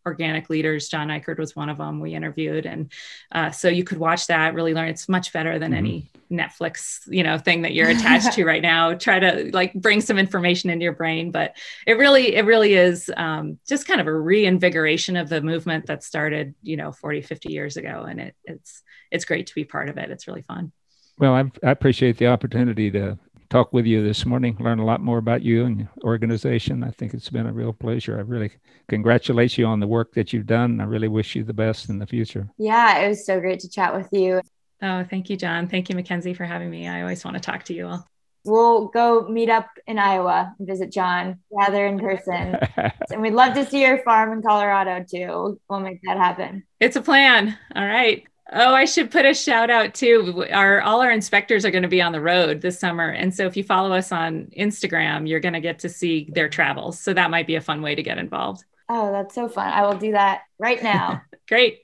organic 0.06 0.48
leaders. 0.48 0.88
John 0.88 1.08
Ikerd 1.08 1.38
was 1.38 1.54
one 1.56 1.68
of 1.68 1.78
them 1.78 2.00
we 2.00 2.14
interviewed. 2.14 2.64
And 2.64 2.92
uh, 3.32 3.50
so 3.50 3.68
you 3.68 3.84
could 3.84 3.98
watch 3.98 4.28
that 4.28 4.54
really 4.54 4.72
learn. 4.72 4.88
It's 4.88 5.08
much 5.08 5.32
better 5.32 5.58
than 5.58 5.72
Mhm. 5.72 5.76
any 5.76 6.10
netflix 6.28 7.02
you 7.06 7.22
know 7.22 7.38
thing 7.38 7.62
that 7.62 7.72
you're 7.72 7.88
attached 7.96 8.32
to 8.32 8.44
right 8.44 8.62
now. 8.62 8.94
Try 8.94 9.18
to 9.18 9.50
like 9.52 9.74
bring 9.74 10.00
some 10.00 10.18
information 10.18 10.70
into 10.70 10.84
your 10.84 10.92
brain. 10.94 11.30
But 11.30 11.56
it 11.86 11.94
really 11.98 12.34
it 12.34 12.44
really 12.44 12.74
is 12.74 13.10
um, 13.16 13.58
just 13.68 13.86
kind 13.86 14.00
of 14.00 14.06
a 14.06 14.14
reinvigoration 14.14 15.16
of 15.16 15.28
the 15.28 15.40
movement 15.40 15.86
that 15.86 16.02
started 16.04 16.54
you 16.62 16.76
know 16.76 16.92
40 16.92 17.22
50 17.22 17.52
years 17.52 17.76
ago. 17.76 18.06
And 18.08 18.20
it, 18.20 18.34
it's 18.44 18.82
it's 19.10 19.24
great 19.24 19.48
to 19.48 19.54
be 19.54 19.64
part 19.64 19.88
of 19.88 19.98
it. 19.98 20.10
It's 20.10 20.26
really 20.28 20.42
fun. 20.42 20.72
Well, 21.18 21.32
I, 21.34 21.50
I 21.64 21.70
appreciate 21.70 22.18
the 22.18 22.26
opportunity 22.26 22.90
to 22.90 23.18
talk 23.50 23.72
with 23.72 23.86
you 23.86 24.02
this 24.02 24.26
morning, 24.26 24.56
learn 24.60 24.78
a 24.78 24.84
lot 24.84 25.00
more 25.00 25.18
about 25.18 25.42
you 25.42 25.64
and 25.64 25.80
your 25.80 25.90
organization. 26.04 26.82
I 26.84 26.90
think 26.90 27.14
it's 27.14 27.30
been 27.30 27.46
a 27.46 27.52
real 27.52 27.72
pleasure. 27.72 28.18
I 28.18 28.22
really 28.22 28.50
congratulate 28.88 29.56
you 29.58 29.66
on 29.66 29.80
the 29.80 29.86
work 29.86 30.14
that 30.14 30.32
you've 30.32 30.46
done. 30.46 30.80
I 30.80 30.84
really 30.84 31.08
wish 31.08 31.34
you 31.34 31.44
the 31.44 31.52
best 31.54 31.88
in 31.88 31.98
the 31.98 32.06
future. 32.06 32.48
Yeah, 32.58 32.98
it 32.98 33.08
was 33.08 33.24
so 33.26 33.40
great 33.40 33.60
to 33.60 33.68
chat 33.68 33.94
with 33.94 34.08
you. 34.12 34.40
oh 34.82 35.04
thank 35.08 35.30
you 35.30 35.38
john 35.38 35.68
thank 35.68 35.88
you 35.88 35.96
mackenzie 35.96 36.34
for 36.34 36.44
having 36.44 36.68
me 36.68 36.86
i 36.86 37.00
always 37.00 37.24
want 37.24 37.34
to 37.34 37.40
talk 37.40 37.62
to 37.64 37.72
you 37.72 37.86
all 37.86 38.06
We'll 38.44 38.86
go 38.86 39.26
meet 39.26 39.50
up 39.50 39.66
in 39.88 39.98
Iowa 39.98 40.54
and 40.56 40.68
visit 40.68 40.92
John, 40.92 41.40
gather 41.58 41.84
in 41.84 41.98
person. 41.98 42.56
and 43.10 43.20
we'd 43.20 43.32
love 43.32 43.54
to 43.54 43.66
see 43.66 43.82
your 43.82 43.98
farm 44.04 44.32
in 44.32 44.40
Colorado 44.40 45.04
too. 45.04 45.60
We'll 45.68 45.80
make 45.80 46.00
that 46.04 46.16
happen. 46.16 46.64
It's 46.78 46.94
a 46.94 47.02
plan. 47.02 47.58
All 47.74 47.84
right. 47.84 48.22
Oh, 48.52 48.74
I 48.74 48.84
should 48.84 49.10
put 49.10 49.24
a 49.24 49.34
shout 49.34 49.70
out 49.70 49.94
too. 49.94 50.46
Our 50.52 50.80
all 50.80 51.00
our 51.00 51.10
inspectors 51.10 51.64
are 51.64 51.72
going 51.72 51.82
to 51.82 51.88
be 51.88 52.00
on 52.00 52.12
the 52.12 52.20
road 52.20 52.60
this 52.60 52.78
summer, 52.78 53.08
and 53.08 53.34
so 53.34 53.44
if 53.46 53.56
you 53.56 53.64
follow 53.64 53.92
us 53.92 54.12
on 54.12 54.48
Instagram, 54.56 55.28
you're 55.28 55.40
going 55.40 55.54
to 55.54 55.60
get 55.60 55.80
to 55.80 55.88
see 55.88 56.30
their 56.32 56.48
travels. 56.48 57.00
So 57.00 57.12
that 57.12 57.28
might 57.30 57.48
be 57.48 57.56
a 57.56 57.60
fun 57.60 57.82
way 57.82 57.96
to 57.96 58.02
get 58.02 58.18
involved. 58.18 58.64
Oh, 58.88 59.10
that's 59.10 59.34
so 59.34 59.48
fun. 59.48 59.72
I 59.72 59.84
will 59.84 59.98
do 59.98 60.12
that 60.12 60.42
right 60.60 60.80
now. 60.80 61.22
Great. 61.48 61.80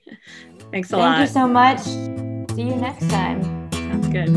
Thanks 0.70 0.92
a 0.92 0.96
Thank 0.96 1.02
lot. 1.02 1.20
you 1.20 1.26
so 1.26 1.48
much. 1.48 1.80
See 1.80 2.62
you 2.62 2.76
next 2.76 3.10
time. 3.10 3.72
Sounds 3.72 4.06
good. 4.08 4.30